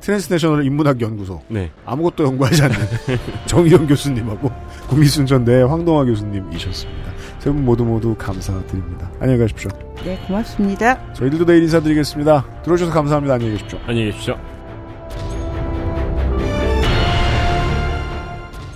트랜스내셔널 0.00 0.64
인문학 0.66 1.00
연구소 1.00 1.40
네. 1.48 1.70
아무것도 1.86 2.24
연구하지 2.24 2.62
않는 2.64 2.76
정일영 3.46 3.86
교수님하고 3.86 4.50
국립순천대 4.88 5.62
황동하 5.62 6.04
교수님이셨습니다. 6.04 7.12
세 7.38 7.50
분 7.52 7.64
모두 7.64 7.84
모두 7.84 8.14
감사드립니다. 8.18 9.10
안녕히 9.20 9.38
가십시오. 9.40 9.70
네, 10.04 10.18
고맙습니다. 10.26 11.12
저희들도 11.12 11.44
내일 11.46 11.62
인사드리겠습니다. 11.64 12.62
들어주셔서 12.62 12.92
감사합니다. 12.94 13.34
안녕히 13.34 13.52
계십시오. 13.52 13.78
안녕히 13.86 14.10
계십시오. 14.12 14.36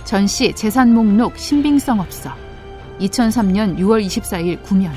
전시 0.05 0.53
재산 0.53 0.93
목록 0.93 1.37
신빙성 1.37 1.99
없어 1.99 2.31
2003년 2.99 3.77
6월 3.77 4.03
24일 4.05 4.61
구면 4.63 4.91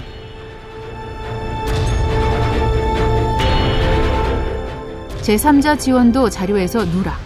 제3자 5.23 5.79
지원도 5.79 6.31
자료에서 6.31 6.85
누락. 6.85 7.17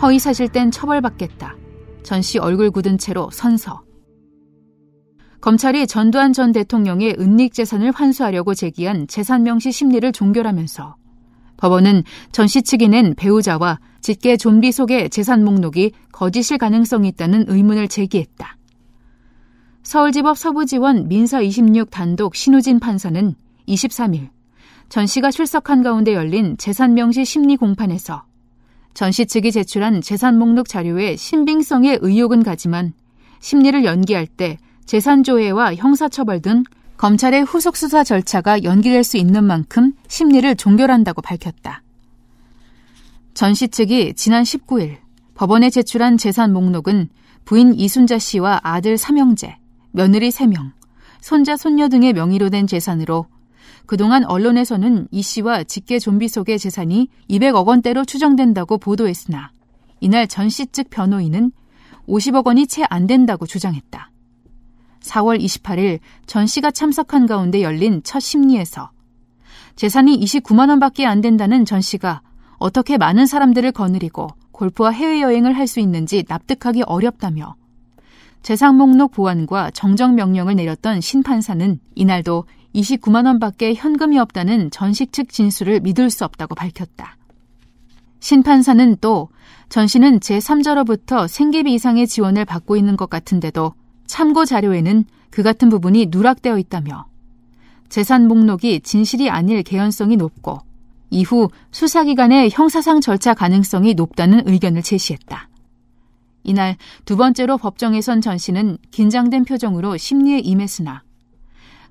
허위 0.00 0.20
사실된 0.20 0.70
처벌받겠다. 0.70 1.56
전시 2.04 2.38
얼굴 2.38 2.70
굳은 2.70 2.98
채로 2.98 3.30
선서. 3.32 3.82
검찰이 5.40 5.86
전두환 5.86 6.32
전 6.32 6.52
대통령의 6.52 7.16
은닉 7.18 7.52
재산을 7.52 7.90
환수하려고 7.90 8.54
제기한 8.54 9.08
재산 9.08 9.42
명시 9.42 9.72
심리를 9.72 10.12
종결하면서 10.12 10.96
법원은 11.56 12.04
전 12.30 12.46
씨 12.46 12.62
측이 12.62 12.88
낸 12.88 13.14
배우자와 13.14 13.80
직계 14.02 14.36
좀비 14.36 14.70
속의 14.70 15.10
재산 15.10 15.44
목록이 15.44 15.92
거짓일 16.12 16.58
가능성이 16.58 17.08
있다는 17.08 17.46
의문을 17.48 17.88
제기했다. 17.88 18.56
서울지법 19.82 20.38
서부지원 20.38 21.08
민사 21.08 21.40
26 21.40 21.90
단독 21.90 22.36
신우진 22.36 22.78
판사는 22.78 23.34
23일 23.66 24.28
전 24.90 25.06
씨가 25.06 25.30
출석한 25.30 25.82
가운데 25.84 26.14
열린 26.14 26.56
재산 26.58 26.94
명시 26.94 27.24
심리 27.24 27.56
공판에서 27.56 28.24
전 28.92 29.12
씨 29.12 29.24
측이 29.24 29.52
제출한 29.52 30.00
재산 30.02 30.36
목록 30.36 30.68
자료의 30.68 31.16
신빙성에 31.16 31.98
의혹은 32.00 32.42
가지만 32.42 32.92
심리를 33.38 33.84
연기할 33.84 34.26
때 34.26 34.58
재산 34.86 35.22
조회와 35.22 35.76
형사처벌 35.76 36.42
등 36.42 36.64
검찰의 36.96 37.44
후속 37.44 37.76
수사 37.76 38.02
절차가 38.02 38.64
연기될 38.64 39.04
수 39.04 39.16
있는 39.16 39.44
만큼 39.44 39.92
심리를 40.08 40.54
종결한다고 40.56 41.22
밝혔다. 41.22 41.82
전 43.32 43.54
씨 43.54 43.68
측이 43.68 44.14
지난 44.14 44.42
19일 44.42 44.96
법원에 45.34 45.70
제출한 45.70 46.18
재산 46.18 46.52
목록은 46.52 47.08
부인 47.44 47.74
이순자 47.74 48.18
씨와 48.18 48.60
아들 48.64 48.98
삼형제, 48.98 49.56
며느리 49.92 50.30
3명, 50.30 50.72
손자, 51.20 51.56
손녀 51.56 51.88
등의 51.88 52.12
명의로 52.12 52.50
된 52.50 52.66
재산으로 52.66 53.26
그동안 53.86 54.24
언론에서는 54.24 55.08
이 55.10 55.22
씨와 55.22 55.64
직계 55.64 55.98
좀비 55.98 56.28
속의 56.28 56.58
재산이 56.58 57.08
200억 57.28 57.66
원대로 57.66 58.04
추정된다고 58.04 58.78
보도했으나 58.78 59.50
이날 60.00 60.26
전 60.28 60.46
씨 60.46 60.66
측 60.66 60.90
변호인은 60.90 61.52
50억 62.08 62.46
원이 62.46 62.66
채 62.66 62.84
안 62.88 63.06
된다고 63.06 63.46
주장했다. 63.46 64.10
4월 65.02 65.40
28일 65.40 66.00
전 66.26 66.46
씨가 66.46 66.70
참석한 66.70 67.26
가운데 67.26 67.62
열린 67.62 68.02
첫 68.04 68.20
심리에서 68.20 68.90
재산이 69.76 70.18
29만 70.20 70.68
원밖에 70.68 71.06
안 71.06 71.20
된다는 71.20 71.64
전 71.64 71.80
씨가 71.80 72.22
어떻게 72.58 72.98
많은 72.98 73.26
사람들을 73.26 73.72
거느리고 73.72 74.28
골프와 74.52 74.90
해외여행을 74.90 75.56
할 75.56 75.66
수 75.66 75.80
있는지 75.80 76.24
납득하기 76.28 76.82
어렵다며 76.82 77.54
재산 78.42 78.76
목록 78.76 79.12
보완과 79.12 79.70
정정 79.70 80.14
명령을 80.14 80.56
내렸던 80.56 81.00
신판사는 81.00 81.78
이날도 81.94 82.44
29만 82.74 83.26
원밖에 83.26 83.74
현금이 83.74 84.18
없다는 84.18 84.70
전식 84.70 85.12
측 85.12 85.28
진술을 85.30 85.80
믿을 85.80 86.10
수 86.10 86.24
없다고 86.24 86.54
밝혔다. 86.54 87.16
신판사는 88.20 88.96
또 89.00 89.28
전 89.70 89.86
씨는 89.86 90.18
제3자로부터 90.18 91.28
생계비 91.28 91.72
이상의 91.74 92.08
지원을 92.08 92.44
받고 92.44 92.76
있는 92.76 92.96
것 92.96 93.08
같은데도 93.08 93.72
참고 94.06 94.44
자료에는 94.44 95.04
그 95.30 95.44
같은 95.44 95.68
부분이 95.68 96.08
누락되어 96.10 96.58
있다며 96.58 97.06
재산 97.88 98.26
목록이 98.26 98.80
진실이 98.80 99.30
아닐 99.30 99.62
개연성이 99.62 100.16
높고 100.16 100.58
이후 101.10 101.48
수사기관의 101.70 102.50
형사상 102.50 103.00
절차 103.00 103.32
가능성이 103.32 103.94
높다는 103.94 104.42
의견을 104.48 104.82
제시했다. 104.82 105.48
이날 106.42 106.76
두 107.04 107.16
번째로 107.16 107.56
법정에 107.56 108.00
선 108.00 108.20
전 108.20 108.38
씨는 108.38 108.76
긴장된 108.90 109.44
표정으로 109.44 109.96
심리에 109.98 110.40
임했으나 110.40 111.04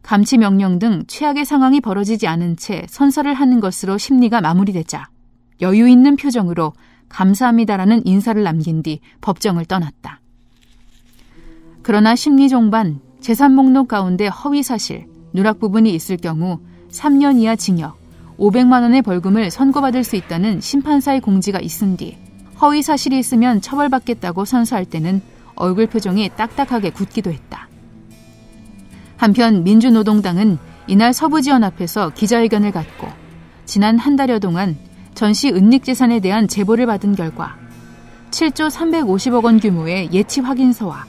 감치 0.02 0.38
명령 0.38 0.80
등 0.80 1.04
최악의 1.08 1.46
상황이 1.46 1.82
벌어지지 1.82 2.28
않은 2.28 2.58
채 2.58 2.86
선서를 2.90 3.34
하는 3.34 3.60
것으로 3.60 3.98
심리가 3.98 4.42
마무리되자 4.42 5.10
여유 5.62 5.88
있는 5.88 6.16
표정으로 6.16 6.74
감사합니다라는 7.10 8.06
인사를 8.06 8.42
남긴 8.42 8.84
뒤 8.84 9.02
법정을 9.22 9.66
떠났다. 9.66 10.22
그러나 11.82 12.16
심리 12.16 12.50
종반 12.50 13.00
재산 13.20 13.54
목록 13.54 13.88
가운데 13.88 14.28
허위 14.28 14.64
사실, 14.64 15.08
누락 15.34 15.60
부분이 15.60 15.94
있을 15.94 16.18
경우 16.18 16.60
3년 16.90 17.40
이하 17.40 17.56
징역, 17.56 17.98
500만 18.38 18.82
원의 18.82 19.02
벌금을 19.02 19.52
선고받을 19.52 20.04
수 20.04 20.16
있다는 20.16 20.62
심판사의 20.62 21.22
공지가 21.22 21.60
있은 21.60 21.98
뒤 21.98 22.18
허위 22.62 22.82
사실이 22.82 23.18
있으면 23.18 23.62
처벌받겠다고 23.62 24.46
선서할 24.46 24.86
때는 24.86 25.22
얼굴 25.56 25.88
표정이 25.88 26.30
딱딱하게 26.36 26.92
굳기도 26.92 27.32
했다. 27.32 27.69
한편 29.20 29.66
민주노동당은 29.66 30.58
이날 30.88 31.12
서부지원 31.12 31.66
앞에서 31.66 32.12
기자회견을 32.12 32.72
갖고 32.72 33.06
지난 33.66 34.00
한 34.00 34.16
달여 34.16 34.40
동안 34.40 34.78
전시 35.14 35.50
은닉 35.50 35.84
재산에 35.84 36.22
대한 36.22 36.48
제보를 36.48 36.86
받은 36.86 37.16
결과 37.16 37.58
7조 38.32 38.72
350억 38.72 39.44
원 39.44 39.60
규모의 39.60 40.10
예치 40.14 40.40
확인서와 40.40 41.06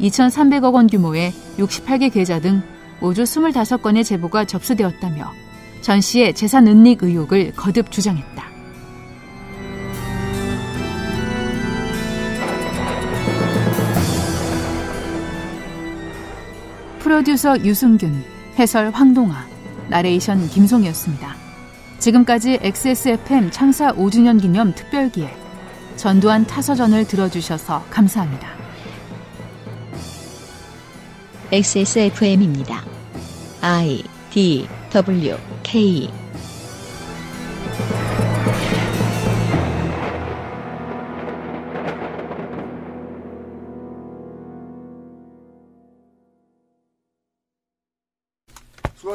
2,300억 0.00 0.72
원 0.72 0.86
규모의 0.86 1.32
68개 1.58 2.12
계좌 2.12 2.40
등 2.40 2.62
모두 3.00 3.24
25건의 3.24 4.04
제보가 4.04 4.44
접수되었다며 4.44 5.28
전 5.80 6.00
씨의 6.00 6.34
재산 6.34 6.68
은닉 6.68 7.02
의혹을 7.02 7.54
거듭 7.56 7.90
주장했다. 7.90 8.51
프로듀서 17.12 17.62
유승균, 17.62 18.24
해설 18.58 18.88
황동아, 18.88 19.46
나레이션 19.90 20.48
김송이었습니다. 20.48 21.36
지금까지 21.98 22.58
XSFM 22.62 23.50
창사 23.50 23.92
5주년 23.92 24.40
기념 24.40 24.74
특별기에 24.74 25.30
전두환 25.96 26.46
타서전을 26.46 27.06
들어주셔서 27.06 27.84
감사합니다. 27.90 28.48
XSFM입니다. 31.52 32.82
I 33.60 34.02
D 34.30 34.66
W 34.90 35.36
K 35.62 36.08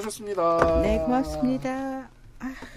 수고하셨습니다. 0.10 0.82
네, 0.82 1.00
고맙습니다. 1.00 2.10
아. 2.40 2.77